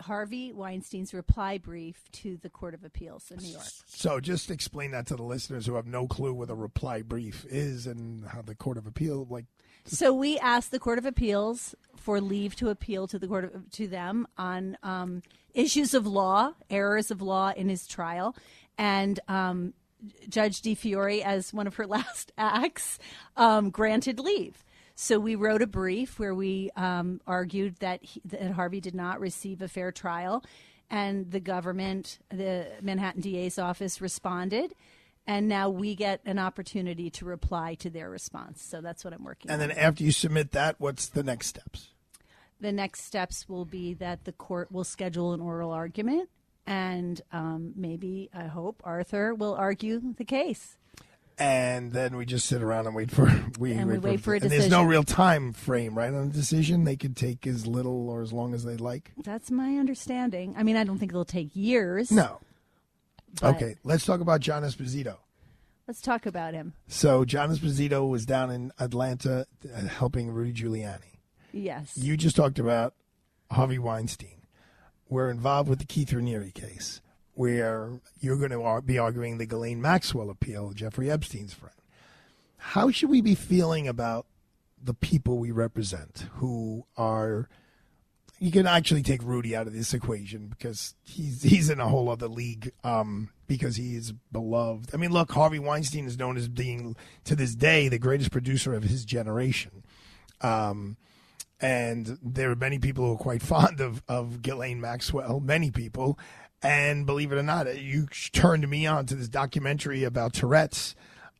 Harvey 0.00 0.52
Weinstein's 0.52 1.12
reply 1.12 1.58
brief 1.58 2.10
to 2.12 2.38
the 2.38 2.48
Court 2.48 2.74
of 2.74 2.84
Appeals 2.84 3.30
in 3.30 3.38
New 3.38 3.50
York. 3.50 3.66
So 3.86 4.20
just 4.20 4.50
explain 4.50 4.92
that 4.92 5.06
to 5.08 5.16
the 5.16 5.22
listeners 5.22 5.66
who 5.66 5.74
have 5.74 5.86
no 5.86 6.06
clue 6.06 6.32
what 6.32 6.50
a 6.50 6.54
reply 6.54 7.02
brief 7.02 7.44
is 7.48 7.86
and 7.86 8.26
how 8.26 8.42
the 8.42 8.54
Court 8.54 8.78
of 8.78 8.86
Appeal 8.86 9.26
like. 9.28 9.46
So 9.86 10.14
we 10.14 10.38
asked 10.38 10.70
the 10.70 10.78
Court 10.78 10.98
of 10.98 11.04
Appeals 11.04 11.74
for 11.96 12.20
leave 12.20 12.56
to 12.56 12.70
appeal 12.70 13.06
to 13.06 13.18
the 13.18 13.26
court 13.26 13.44
of, 13.44 13.70
to 13.70 13.86
them 13.86 14.26
on 14.36 14.76
um, 14.82 15.22
issues 15.52 15.94
of 15.94 16.06
law, 16.06 16.52
errors 16.70 17.10
of 17.10 17.20
law 17.20 17.52
in 17.54 17.68
his 17.68 17.86
trial, 17.86 18.34
and 18.78 19.20
um, 19.28 19.74
Judge 20.28 20.62
DiFiore, 20.62 21.22
as 21.22 21.52
one 21.52 21.66
of 21.66 21.76
her 21.76 21.86
last 21.88 22.32
acts, 22.36 22.98
um, 23.36 23.70
granted 23.70 24.18
leave. 24.18 24.64
So 24.94 25.18
we 25.18 25.34
wrote 25.34 25.60
a 25.60 25.66
brief 25.66 26.18
where 26.18 26.34
we 26.34 26.70
um, 26.76 27.20
argued 27.26 27.76
that, 27.80 28.02
he, 28.02 28.22
that 28.26 28.52
Harvey 28.52 28.80
did 28.80 28.94
not 28.94 29.20
receive 29.20 29.60
a 29.60 29.68
fair 29.68 29.92
trial, 29.92 30.44
and 30.90 31.30
the 31.30 31.40
government, 31.40 32.18
the 32.30 32.68
Manhattan 32.80 33.20
DA's 33.20 33.58
office, 33.58 34.00
responded. 34.00 34.74
And 35.26 35.48
now 35.48 35.70
we 35.70 35.94
get 35.94 36.20
an 36.26 36.38
opportunity 36.38 37.08
to 37.10 37.24
reply 37.24 37.74
to 37.76 37.88
their 37.88 38.10
response. 38.10 38.62
So 38.62 38.80
that's 38.82 39.04
what 39.04 39.14
I'm 39.14 39.24
working 39.24 39.50
And 39.50 39.62
on. 39.62 39.68
then 39.68 39.78
after 39.78 40.04
you 40.04 40.12
submit 40.12 40.52
that, 40.52 40.76
what's 40.78 41.08
the 41.08 41.22
next 41.22 41.46
steps? 41.46 41.88
the 42.60 42.72
next 42.72 43.02
steps 43.02 43.48
will 43.48 43.64
be 43.64 43.94
that 43.94 44.24
the 44.24 44.32
court 44.32 44.72
will 44.72 44.84
schedule 44.84 45.34
an 45.34 45.40
oral 45.40 45.70
argument, 45.70 46.30
and 46.66 47.20
um, 47.30 47.72
maybe, 47.76 48.30
I 48.32 48.44
hope, 48.44 48.80
Arthur 48.84 49.34
will 49.34 49.54
argue 49.54 50.14
the 50.16 50.24
case. 50.24 50.78
And 51.36 51.92
then 51.92 52.16
we 52.16 52.24
just 52.24 52.46
sit 52.46 52.62
around 52.62 52.86
and 52.86 52.94
wait 52.94 53.10
for 53.10 53.24
we, 53.58 53.72
And 53.72 53.90
we 53.90 53.98
wait 53.98 54.20
for 54.20 54.34
a 54.34 54.40
and 54.40 54.50
There's 54.50 54.70
no 54.70 54.82
real 54.84 55.02
time 55.02 55.52
frame, 55.52 55.98
right, 55.98 56.08
on 56.14 56.28
a 56.28 56.32
decision. 56.32 56.84
They 56.84 56.96
could 56.96 57.16
take 57.16 57.46
as 57.46 57.66
little 57.66 58.08
or 58.08 58.22
as 58.22 58.32
long 58.32 58.54
as 58.54 58.64
they 58.64 58.76
like. 58.76 59.12
That's 59.22 59.50
my 59.50 59.76
understanding. 59.76 60.54
I 60.56 60.62
mean, 60.62 60.76
I 60.76 60.84
don't 60.84 60.98
think 60.98 61.10
it'll 61.12 61.24
take 61.24 61.50
years. 61.54 62.10
No. 62.12 62.40
But- 63.40 63.56
Okay, 63.56 63.76
let's 63.84 64.04
talk 64.04 64.20
about 64.20 64.40
John 64.40 64.62
Esposito. 64.62 65.16
Let's 65.86 66.00
talk 66.00 66.24
about 66.24 66.54
him. 66.54 66.72
So 66.88 67.24
John 67.26 67.50
Esposito 67.54 68.08
was 68.08 68.24
down 68.24 68.50
in 68.50 68.72
Atlanta 68.78 69.46
uh, 69.74 69.80
helping 69.82 70.30
Rudy 70.30 70.52
Giuliani. 70.52 71.18
Yes. 71.52 71.96
You 71.96 72.16
just 72.16 72.36
talked 72.36 72.58
about 72.58 72.94
Harvey 73.50 73.78
Weinstein. 73.78 74.42
We're 75.10 75.30
involved 75.30 75.68
with 75.68 75.78
the 75.80 75.84
Keith 75.84 76.08
Raniere 76.10 76.52
case, 76.54 77.02
where 77.34 78.00
you're 78.20 78.38
going 78.38 78.50
to 78.50 78.82
be 78.84 78.98
arguing 78.98 79.36
the 79.36 79.44
Ghislaine 79.46 79.80
Maxwell 79.82 80.30
appeal, 80.30 80.72
Jeffrey 80.72 81.10
Epstein's 81.10 81.52
friend. 81.52 81.74
How 82.56 82.90
should 82.90 83.10
we 83.10 83.20
be 83.20 83.34
feeling 83.34 83.86
about 83.86 84.26
the 84.82 84.94
people 84.94 85.38
we 85.38 85.50
represent 85.50 86.26
who 86.36 86.86
are? 86.96 87.48
You 88.44 88.50
can 88.50 88.66
actually 88.66 89.02
take 89.02 89.22
Rudy 89.22 89.56
out 89.56 89.66
of 89.66 89.72
this 89.72 89.94
equation 89.94 90.48
because 90.48 90.94
he's 91.02 91.42
he's 91.42 91.70
in 91.70 91.80
a 91.80 91.88
whole 91.88 92.10
other 92.10 92.28
league 92.28 92.72
um, 92.84 93.30
because 93.46 93.76
he 93.76 93.96
is 93.96 94.12
beloved. 94.30 94.90
I 94.92 94.98
mean, 94.98 95.12
look, 95.12 95.32
Harvey 95.32 95.58
Weinstein 95.58 96.04
is 96.04 96.18
known 96.18 96.36
as 96.36 96.46
being 96.46 96.94
to 97.24 97.34
this 97.34 97.54
day 97.54 97.88
the 97.88 97.98
greatest 97.98 98.30
producer 98.30 98.74
of 98.74 98.82
his 98.82 99.06
generation. 99.06 99.82
Um, 100.42 100.98
and 101.58 102.18
there 102.22 102.50
are 102.50 102.54
many 102.54 102.78
people 102.78 103.06
who 103.06 103.14
are 103.14 103.16
quite 103.16 103.40
fond 103.54 103.80
of 103.80 104.02
of 104.08 104.42
Ghislaine 104.42 104.78
Maxwell. 104.78 105.40
Many 105.40 105.70
people, 105.70 106.18
and 106.62 107.06
believe 107.06 107.32
it 107.32 107.38
or 107.38 107.42
not, 107.42 107.80
you 107.80 108.08
turned 108.32 108.68
me 108.68 108.86
on 108.86 109.06
to 109.06 109.14
this 109.14 109.30
documentary 109.30 110.04
about 110.04 110.34
Tourette's, 110.34 110.94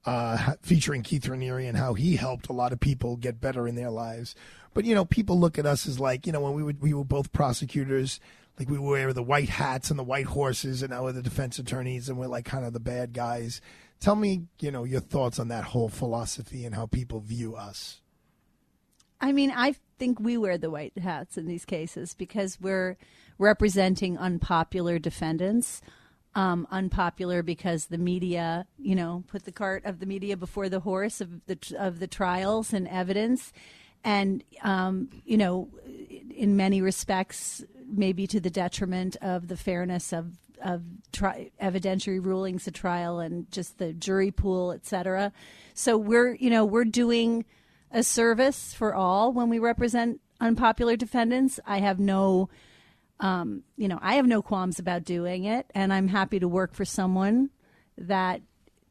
uh, 0.07 0.55
featuring 0.62 1.02
Keith 1.02 1.24
Raniere 1.24 1.68
and 1.68 1.76
how 1.76 1.92
he 1.92 2.16
helped 2.16 2.48
a 2.48 2.55
lot 2.55 2.72
of 2.72 2.80
people 2.80 3.16
get 3.16 3.42
better 3.42 3.68
in 3.68 3.74
their 3.74 3.90
lives. 3.90 4.34
But 4.74 4.84
you 4.84 4.94
know, 4.94 5.04
people 5.04 5.38
look 5.38 5.58
at 5.58 5.66
us 5.66 5.86
as 5.86 5.98
like 5.98 6.26
you 6.26 6.32
know 6.32 6.40
when 6.40 6.52
we 6.52 6.62
would 6.62 6.82
we 6.82 6.92
were 6.92 7.04
both 7.04 7.32
prosecutors. 7.32 8.20
Like 8.58 8.68
we 8.68 8.78
wear 8.78 9.12
the 9.12 9.22
white 9.22 9.48
hats 9.48 9.90
and 9.90 9.98
the 9.98 10.04
white 10.04 10.26
horses, 10.26 10.82
and 10.82 10.92
now 10.92 11.04
we're 11.04 11.12
the 11.12 11.22
defense 11.22 11.58
attorneys, 11.58 12.08
and 12.08 12.18
we're 12.18 12.28
like 12.28 12.44
kind 12.44 12.64
of 12.64 12.72
the 12.72 12.80
bad 12.80 13.12
guys. 13.12 13.60
Tell 13.98 14.14
me, 14.14 14.42
you 14.60 14.70
know, 14.70 14.84
your 14.84 15.00
thoughts 15.00 15.38
on 15.38 15.48
that 15.48 15.64
whole 15.64 15.88
philosophy 15.88 16.64
and 16.64 16.74
how 16.74 16.86
people 16.86 17.20
view 17.20 17.56
us. 17.56 18.00
I 19.20 19.32
mean, 19.32 19.52
I 19.56 19.74
think 19.98 20.20
we 20.20 20.36
wear 20.36 20.58
the 20.58 20.70
white 20.70 20.98
hats 20.98 21.38
in 21.38 21.46
these 21.46 21.64
cases 21.64 22.14
because 22.14 22.60
we're 22.60 22.96
representing 23.38 24.18
unpopular 24.18 24.98
defendants. 24.98 25.80
Um, 26.36 26.66
unpopular 26.72 27.44
because 27.44 27.86
the 27.86 27.98
media, 27.98 28.66
you 28.76 28.96
know, 28.96 29.22
put 29.28 29.44
the 29.44 29.52
cart 29.52 29.84
of 29.84 30.00
the 30.00 30.06
media 30.06 30.36
before 30.36 30.68
the 30.68 30.80
horse 30.80 31.20
of 31.20 31.46
the 31.46 31.56
of 31.78 32.00
the 32.00 32.08
trials 32.08 32.72
and 32.72 32.88
evidence, 32.88 33.52
and 34.05 34.44
um, 34.62 35.09
you 35.24 35.36
know, 35.36 35.68
in 36.30 36.57
many 36.57 36.82
respects, 36.82 37.64
maybe 37.86 38.26
to 38.26 38.40
the 38.40 38.50
detriment 38.50 39.16
of 39.22 39.48
the 39.48 39.57
fairness 39.57 40.12
of 40.12 40.32
of 40.62 40.82
tri- 41.12 41.50
evidentiary 41.61 42.24
rulings 42.24 42.66
at 42.66 42.74
trial 42.74 43.20
and 43.20 43.50
just 43.50 43.78
the 43.78 43.92
jury 43.92 44.30
pool, 44.30 44.72
et 44.72 44.86
cetera. 44.86 45.32
So 45.74 45.98
we're, 45.98 46.34
you 46.36 46.48
know, 46.48 46.64
we're 46.64 46.84
doing 46.84 47.44
a 47.90 48.02
service 48.02 48.72
for 48.72 48.94
all 48.94 49.32
when 49.32 49.50
we 49.50 49.59
represent 49.59 50.20
unpopular 50.40 50.96
defendants. 50.96 51.61
I 51.66 51.80
have 51.80 51.98
no, 51.98 52.48
um, 53.20 53.62
you 53.76 53.88
know, 53.88 53.98
I 54.00 54.14
have 54.14 54.26
no 54.26 54.40
qualms 54.40 54.78
about 54.78 55.05
doing 55.05 55.44
it, 55.44 55.70
and 55.74 55.92
I'm 55.92 56.09
happy 56.09 56.40
to 56.40 56.48
work 56.48 56.72
for 56.72 56.84
someone 56.84 57.50
that 57.98 58.40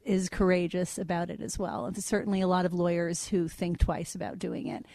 is 0.06 0.30
courageous 0.30 0.98
about 0.98 1.30
it 1.30 1.42
as 1.42 1.58
well. 1.58 1.86
And 1.86 1.96
there's 1.96 2.06
certainly 2.06 2.42
a 2.42 2.48
lot 2.48 2.66
of 2.66 2.74
lawyers 2.74 3.28
who 3.28 3.48
think 3.48 3.80
twice 3.80 4.16
about 4.16 4.40
doing 4.40 4.68
it. 4.68 4.86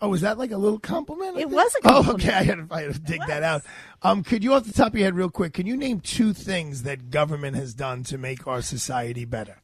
Oh, 0.00 0.08
was 0.08 0.22
that 0.22 0.38
like 0.38 0.50
a 0.50 0.56
little 0.56 0.78
compliment? 0.78 1.36
It 1.36 1.50
was 1.50 1.74
a 1.74 1.80
compliment. 1.82 2.24
Oh, 2.24 2.28
okay. 2.28 2.34
I 2.34 2.42
had, 2.42 2.68
to, 2.68 2.74
I 2.74 2.82
had 2.82 2.94
to 2.94 3.00
dig 3.00 3.20
that 3.26 3.42
out. 3.42 3.62
Um, 4.02 4.22
could 4.22 4.42
you, 4.42 4.54
off 4.54 4.64
the 4.64 4.72
top 4.72 4.88
of 4.88 4.94
your 4.94 5.06
head, 5.06 5.14
real 5.14 5.28
quick, 5.28 5.52
can 5.52 5.66
you 5.66 5.76
name 5.76 6.00
two 6.00 6.32
things 6.32 6.84
that 6.84 7.10
government 7.10 7.56
has 7.56 7.74
done 7.74 8.02
to 8.04 8.16
make 8.16 8.46
our 8.46 8.62
society 8.62 9.24
better? 9.26 9.58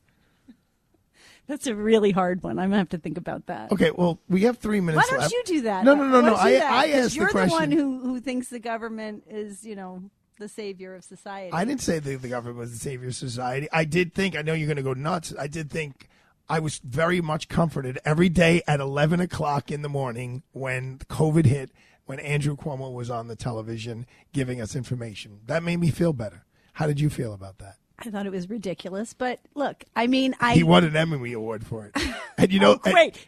That's 1.46 1.66
a 1.68 1.74
really 1.74 2.10
hard 2.10 2.42
one. 2.42 2.58
I'm 2.58 2.70
gonna 2.70 2.78
have 2.78 2.88
to 2.88 2.98
think 2.98 3.16
about 3.16 3.46
that. 3.46 3.70
Okay, 3.70 3.92
well, 3.92 4.18
we 4.28 4.42
have 4.42 4.58
three 4.58 4.80
minutes. 4.80 5.06
Why 5.06 5.10
don't 5.10 5.20
left. 5.20 5.32
you 5.32 5.42
do 5.46 5.60
that? 5.62 5.84
No, 5.84 5.94
no, 5.94 6.04
no, 6.08 6.20
no. 6.20 6.30
do 6.30 6.34
I? 6.34 6.54
I 6.54 6.86
asked 6.88 7.14
you're 7.14 7.26
the 7.26 7.32
question. 7.32 7.56
one 7.56 7.70
who 7.70 8.00
who 8.00 8.20
thinks 8.20 8.48
the 8.48 8.58
government 8.58 9.22
is, 9.30 9.64
you 9.64 9.76
know, 9.76 10.02
the 10.38 10.48
savior 10.48 10.94
of 10.94 11.04
society. 11.04 11.52
I 11.52 11.64
didn't 11.64 11.80
say 11.82 11.98
the, 11.98 12.16
the 12.16 12.28
government 12.28 12.58
was 12.58 12.72
the 12.72 12.78
savior 12.78 13.08
of 13.08 13.14
society. 13.14 13.68
I 13.72 13.84
did 13.84 14.14
think, 14.14 14.36
I 14.36 14.42
know 14.42 14.52
you're 14.54 14.66
going 14.66 14.76
to 14.76 14.82
go 14.82 14.92
nuts. 14.94 15.32
I 15.38 15.46
did 15.46 15.70
think 15.70 16.08
I 16.48 16.58
was 16.60 16.78
very 16.78 17.20
much 17.20 17.48
comforted 17.48 17.98
every 18.04 18.28
day 18.28 18.62
at 18.68 18.80
11 18.80 19.20
o'clock 19.20 19.70
in 19.70 19.82
the 19.82 19.88
morning 19.88 20.42
when 20.52 20.98
COVID 21.08 21.46
hit, 21.46 21.70
when 22.04 22.20
Andrew 22.20 22.56
Cuomo 22.56 22.92
was 22.92 23.10
on 23.10 23.28
the 23.28 23.36
television 23.36 24.06
giving 24.32 24.60
us 24.60 24.76
information. 24.76 25.40
That 25.46 25.62
made 25.62 25.78
me 25.78 25.90
feel 25.90 26.12
better. 26.12 26.44
How 26.74 26.86
did 26.86 27.00
you 27.00 27.10
feel 27.10 27.32
about 27.32 27.58
that? 27.58 27.76
I 27.98 28.10
thought 28.10 28.26
it 28.26 28.32
was 28.32 28.50
ridiculous, 28.50 29.14
but 29.14 29.40
look, 29.54 29.82
I 29.96 30.06
mean, 30.06 30.34
I 30.38 30.52
he 30.54 30.62
won 30.62 30.84
an 30.84 30.94
Emmy 30.94 31.32
Award 31.32 31.64
for 31.66 31.86
it. 31.86 31.96
And 32.38 32.52
you 32.52 32.60
know, 32.60 32.72
Oh, 32.84 32.92
great. 32.92 33.26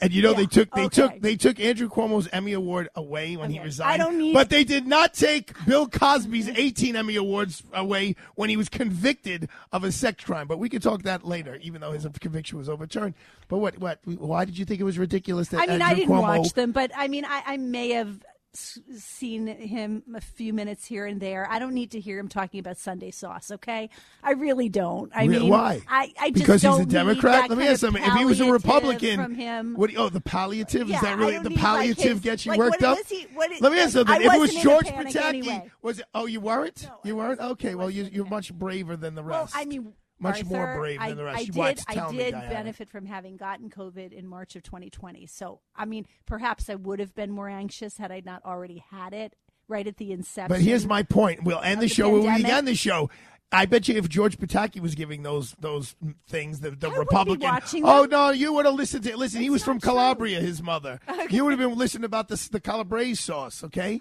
And, 0.00 0.12
you 0.12 0.22
know, 0.22 0.32
they 0.32 0.46
took 0.46 0.70
they 0.72 0.84
okay. 0.84 1.02
took 1.02 1.20
they 1.20 1.36
took 1.36 1.58
Andrew 1.58 1.88
Cuomo's 1.88 2.28
Emmy 2.32 2.52
Award 2.52 2.88
away 2.94 3.36
when 3.36 3.50
he 3.50 3.58
resigned. 3.58 4.00
I 4.00 4.04
don't 4.04 4.18
need- 4.18 4.32
but 4.32 4.48
they 4.48 4.62
did 4.64 4.86
not 4.86 5.12
take 5.14 5.52
Bill 5.66 5.88
Cosby's 5.88 6.48
18 6.48 6.94
Emmy 6.94 7.16
Awards 7.16 7.62
away 7.72 8.14
when 8.36 8.48
he 8.48 8.56
was 8.56 8.68
convicted 8.68 9.48
of 9.72 9.82
a 9.82 9.90
sex 9.90 10.24
crime. 10.24 10.46
But 10.46 10.58
we 10.58 10.68
could 10.68 10.82
talk 10.82 11.02
that 11.02 11.24
later, 11.24 11.58
even 11.62 11.80
though 11.80 11.92
his 11.92 12.06
conviction 12.20 12.58
was 12.58 12.68
overturned. 12.68 13.14
But 13.48 13.58
what 13.58 13.78
what? 13.78 13.98
Why 14.04 14.44
did 14.44 14.56
you 14.56 14.64
think 14.64 14.80
it 14.80 14.84
was 14.84 14.98
ridiculous 14.98 15.48
that 15.48 15.58
I 15.58 15.66
mean, 15.66 15.70
Andrew 15.70 15.86
I 15.86 15.94
didn't 15.94 16.10
Cuomo, 16.10 16.38
watch 16.38 16.52
them, 16.52 16.72
but 16.72 16.92
I 16.96 17.08
mean, 17.08 17.24
I, 17.24 17.42
I 17.46 17.56
may 17.56 17.90
have 17.90 18.24
seen 18.54 19.46
him 19.46 20.02
a 20.14 20.20
few 20.20 20.52
minutes 20.52 20.84
here 20.84 21.06
and 21.06 21.20
there. 21.20 21.46
I 21.50 21.58
don't 21.58 21.74
need 21.74 21.92
to 21.92 22.00
hear 22.00 22.18
him 22.18 22.28
talking 22.28 22.60
about 22.60 22.76
Sunday 22.76 23.10
sauce. 23.10 23.50
Okay, 23.50 23.88
I 24.22 24.32
really 24.32 24.68
don't. 24.68 25.10
I 25.14 25.24
Re- 25.24 25.38
mean, 25.38 25.48
why? 25.48 25.80
I, 25.88 26.12
I 26.20 26.30
just 26.30 26.44
because 26.44 26.62
he's 26.62 26.78
a 26.78 26.86
Democrat. 26.86 27.48
Let 27.48 27.58
me 27.58 27.66
ask 27.66 27.80
something. 27.80 28.02
If 28.02 28.12
he 28.14 28.24
was 28.24 28.40
a 28.40 28.50
Republican, 28.52 29.22
from 29.22 29.34
him. 29.34 29.74
what? 29.74 29.90
Oh, 29.96 30.08
the 30.08 30.20
palliative 30.20 30.88
Yeah, 30.88 30.96
is 30.96 31.02
that 31.02 31.18
really 31.18 31.38
the 31.38 31.50
like, 31.50 31.58
palliative 31.58 32.12
his- 32.12 32.20
gets 32.20 32.46
you 32.46 32.50
like, 32.50 32.58
worked 32.58 32.80
what 32.82 32.98
up? 32.98 33.06
he- 33.06 33.26
what 33.34 33.50
is- 33.50 33.60
Let 33.60 33.72
me 33.72 33.80
ask 33.80 33.92
something. 33.94 34.14
If 34.16 34.22
it 34.22 34.28
was 34.28 34.38
wasn't 34.38 34.54
in 34.54 34.60
a 34.60 34.62
George 34.62 34.86
Pataki, 34.86 35.24
anyway. 35.24 35.70
was 35.80 35.98
it? 36.00 36.04
Oh, 36.14 36.26
you 36.26 36.40
weren't. 36.40 36.88
you 37.04 37.16
weren't. 37.16 37.40
Okay. 37.40 37.74
Well, 37.74 37.90
you, 37.90 38.08
you're 38.12 38.26
much 38.26 38.52
braver 38.52 38.96
than 38.96 39.14
the 39.14 39.22
Well, 39.22 39.42
rest. 39.42 39.54
I 39.56 39.64
mean, 39.64 39.92
much 40.22 40.44
more 40.44 40.66
Arthur, 40.66 40.80
brave 40.80 41.00
I, 41.00 41.08
than 41.08 41.18
the 41.18 41.24
rest. 41.24 41.38
I 41.38 41.40
You 41.40 41.52
did. 41.52 41.84
I 41.88 41.94
Tell 41.94 42.12
Me, 42.12 42.18
did 42.18 42.32
benefit 42.32 42.90
from 42.90 43.06
having 43.06 43.36
gotten 43.36 43.70
COVID 43.70 44.12
in 44.12 44.26
March 44.26 44.56
of 44.56 44.62
2020. 44.62 45.26
So, 45.26 45.60
I 45.74 45.84
mean, 45.84 46.06
perhaps 46.26 46.70
I 46.70 46.76
would 46.76 47.00
have 47.00 47.14
been 47.14 47.30
more 47.30 47.48
anxious 47.48 47.98
had 47.98 48.12
I 48.12 48.22
not 48.24 48.44
already 48.44 48.84
had 48.90 49.12
it 49.12 49.34
right 49.68 49.86
at 49.86 49.96
the 49.96 50.12
inception. 50.12 50.48
But 50.48 50.60
here's 50.60 50.86
my 50.86 51.02
point. 51.02 51.44
We'll 51.44 51.60
end 51.60 51.80
the 51.80 51.86
the 51.86 51.94
show 51.94 52.10
when 52.10 52.34
we 52.34 52.44
end 52.44 52.68
the 52.68 52.74
show. 52.74 53.10
I 53.54 53.66
bet 53.66 53.86
you 53.86 53.96
if 53.96 54.08
George 54.08 54.38
Pataki 54.38 54.80
was 54.80 54.94
giving 54.94 55.22
those 55.22 55.54
those 55.60 55.94
things, 56.26 56.60
the, 56.60 56.70
the 56.70 56.90
Republican. 56.90 57.48
watching 57.48 57.84
oh 57.84 58.06
no, 58.06 58.30
you 58.30 58.52
would 58.54 58.64
have 58.64 58.74
listened 58.74 59.04
to. 59.04 59.10
it. 59.10 59.18
Listen, 59.18 59.42
he 59.42 59.50
was 59.50 59.62
from 59.62 59.78
Calabria. 59.78 60.40
His 60.40 60.62
mother. 60.62 61.00
You 61.28 61.44
would 61.44 61.50
have 61.50 61.60
been 61.60 61.76
listening 61.76 62.04
about 62.04 62.28
the 62.28 62.48
the 62.50 62.60
calabrese 62.60 63.16
sauce. 63.16 63.62
Okay, 63.64 64.00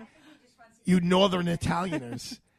you 0.86 1.02
Northern 1.02 1.48
Italianers. 1.48 2.40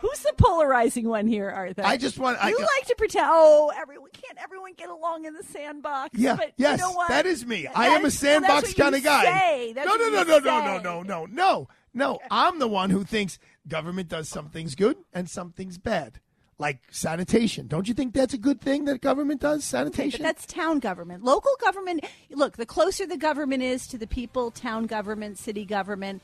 Who's 0.00 0.20
the 0.20 0.32
polarizing 0.36 1.08
one 1.08 1.26
here, 1.26 1.48
Arthur? 1.50 1.82
I 1.84 1.96
just 1.96 2.18
want- 2.18 2.38
I- 2.42 2.48
You 2.50 2.58
like 2.58 2.86
to 2.88 2.94
pretend. 2.96 3.26
Oh, 3.28 3.72
everyone 3.76 4.10
can't. 4.12 4.38
Everyone 4.42 4.72
get 4.76 4.88
along 4.90 5.24
in 5.24 5.34
the 5.34 5.44
sandbox. 5.44 6.18
Yeah, 6.18 6.36
but 6.36 6.52
yes, 6.56 6.78
you 6.80 6.86
know 6.86 6.92
what? 6.92 7.08
that 7.08 7.26
is 7.26 7.46
me. 7.46 7.66
I 7.66 7.88
am 7.88 8.04
a 8.04 8.06
is- 8.08 8.22
well, 8.22 8.40
that's 8.40 8.46
sandbox 8.46 8.68
what 8.68 8.76
kind 8.76 8.94
of 8.94 9.02
guy. 9.02 9.72
no, 9.76 9.82
no, 9.96 10.08
no, 10.10 10.22
no, 10.22 10.38
no, 10.38 10.38
no, 10.38 10.78
no, 10.78 11.02
no, 11.02 11.26
no. 11.26 11.68
No, 11.96 12.18
I'm 12.30 12.58
the 12.58 12.66
one 12.66 12.90
who 12.90 13.04
thinks 13.04 13.38
government 13.68 14.08
does 14.08 14.28
some 14.28 14.48
things 14.48 14.74
good 14.74 14.96
and 15.12 15.30
some 15.30 15.52
things 15.52 15.78
bad. 15.78 16.18
Like 16.58 16.82
sanitation. 16.90 17.66
Don't 17.66 17.86
you 17.88 17.94
think 17.94 18.14
that's 18.14 18.32
a 18.34 18.38
good 18.38 18.60
thing 18.60 18.84
that 18.84 19.00
government 19.00 19.40
does? 19.40 19.64
Sanitation? 19.64 20.18
But 20.22 20.24
that's 20.36 20.46
town 20.46 20.78
government. 20.78 21.24
Local 21.24 21.50
government, 21.60 22.04
look, 22.30 22.56
the 22.56 22.66
closer 22.66 23.06
the 23.06 23.16
government 23.16 23.62
is 23.62 23.86
to 23.88 23.98
the 23.98 24.06
people, 24.06 24.50
town 24.52 24.86
government, 24.86 25.36
city 25.38 25.64
government, 25.64 26.22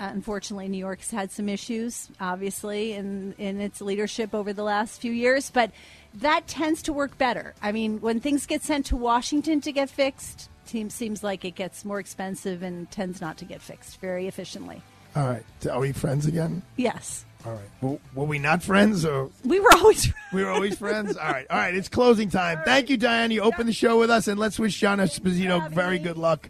Uh, 0.00 0.08
unfortunately, 0.14 0.66
New 0.66 0.78
York's 0.78 1.10
had 1.10 1.30
some 1.30 1.46
issues, 1.46 2.08
obviously, 2.18 2.94
in, 2.94 3.34
in 3.36 3.60
its 3.60 3.82
leadership 3.82 4.34
over 4.34 4.54
the 4.54 4.62
last 4.62 4.98
few 5.02 5.12
years, 5.12 5.50
but 5.50 5.70
that 6.14 6.46
tends 6.46 6.80
to 6.82 6.92
work 6.92 7.18
better. 7.18 7.54
I 7.62 7.70
mean, 7.70 8.00
when 8.00 8.18
things 8.18 8.46
get 8.46 8.62
sent 8.62 8.86
to 8.86 8.96
Washington 8.96 9.60
to 9.60 9.72
get 9.72 9.90
fixed, 9.90 10.48
seems 10.64 10.94
seems 10.94 11.22
like 11.22 11.44
it 11.44 11.54
gets 11.54 11.84
more 11.84 12.00
expensive 12.00 12.62
and 12.62 12.90
tends 12.90 13.20
not 13.20 13.36
to 13.38 13.44
get 13.44 13.60
fixed 13.60 14.00
very 14.00 14.26
efficiently. 14.26 14.80
All 15.14 15.26
right. 15.28 15.44
Are 15.70 15.80
we 15.80 15.92
friends 15.92 16.24
again? 16.24 16.62
Yes. 16.76 17.26
All 17.44 17.52
right. 17.52 17.70
Well, 17.80 18.00
were 18.14 18.24
we 18.24 18.38
not 18.38 18.62
friends 18.62 19.04
or 19.04 19.30
We 19.44 19.60
were 19.60 19.72
always 19.74 20.12
we 20.32 20.44
were 20.44 20.50
always 20.50 20.78
friends? 20.78 21.16
All 21.16 21.30
right. 21.30 21.46
All 21.50 21.58
right. 21.58 21.74
It's 21.74 21.88
closing 21.88 22.30
time. 22.30 22.60
Thank 22.64 22.88
you, 22.88 22.96
Diane. 22.96 23.30
You 23.32 23.42
opened 23.42 23.68
the 23.68 23.74
show 23.74 23.98
with 23.98 24.10
us, 24.10 24.28
and 24.28 24.38
let's 24.38 24.58
wish 24.58 24.78
John 24.78 24.98
Esposito 24.98 25.70
very 25.70 25.98
good 25.98 26.16
luck 26.16 26.48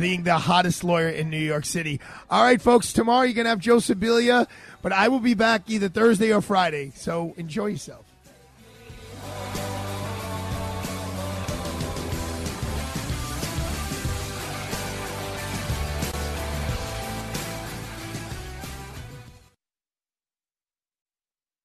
being 0.00 0.22
the 0.22 0.38
hottest 0.38 0.82
lawyer 0.82 1.10
in 1.10 1.28
New 1.28 1.36
York 1.38 1.66
City. 1.66 2.00
All 2.30 2.42
right, 2.42 2.60
folks. 2.60 2.92
Tomorrow 2.92 3.24
you're 3.24 3.34
gonna 3.34 3.50
have 3.50 3.58
Joe 3.58 3.76
Sibilia, 3.76 4.48
but 4.80 4.92
I 4.92 5.08
will 5.08 5.20
be 5.20 5.34
back 5.34 5.68
either 5.68 5.90
Thursday 5.90 6.32
or 6.32 6.40
Friday. 6.40 6.92
So 6.96 7.34
enjoy 7.36 7.66
yourself. 7.66 8.06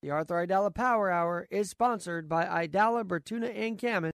The 0.01 0.11
Arthur 0.11 0.45
Aidala 0.45 0.71
Power 0.71 1.09
Hour 1.09 1.47
is 1.49 1.69
sponsored 1.69 2.29
by 2.29 2.45
Aidala, 2.45 3.03
Bertuna, 3.05 3.51
and 3.57 3.75
Cammon. 3.75 4.11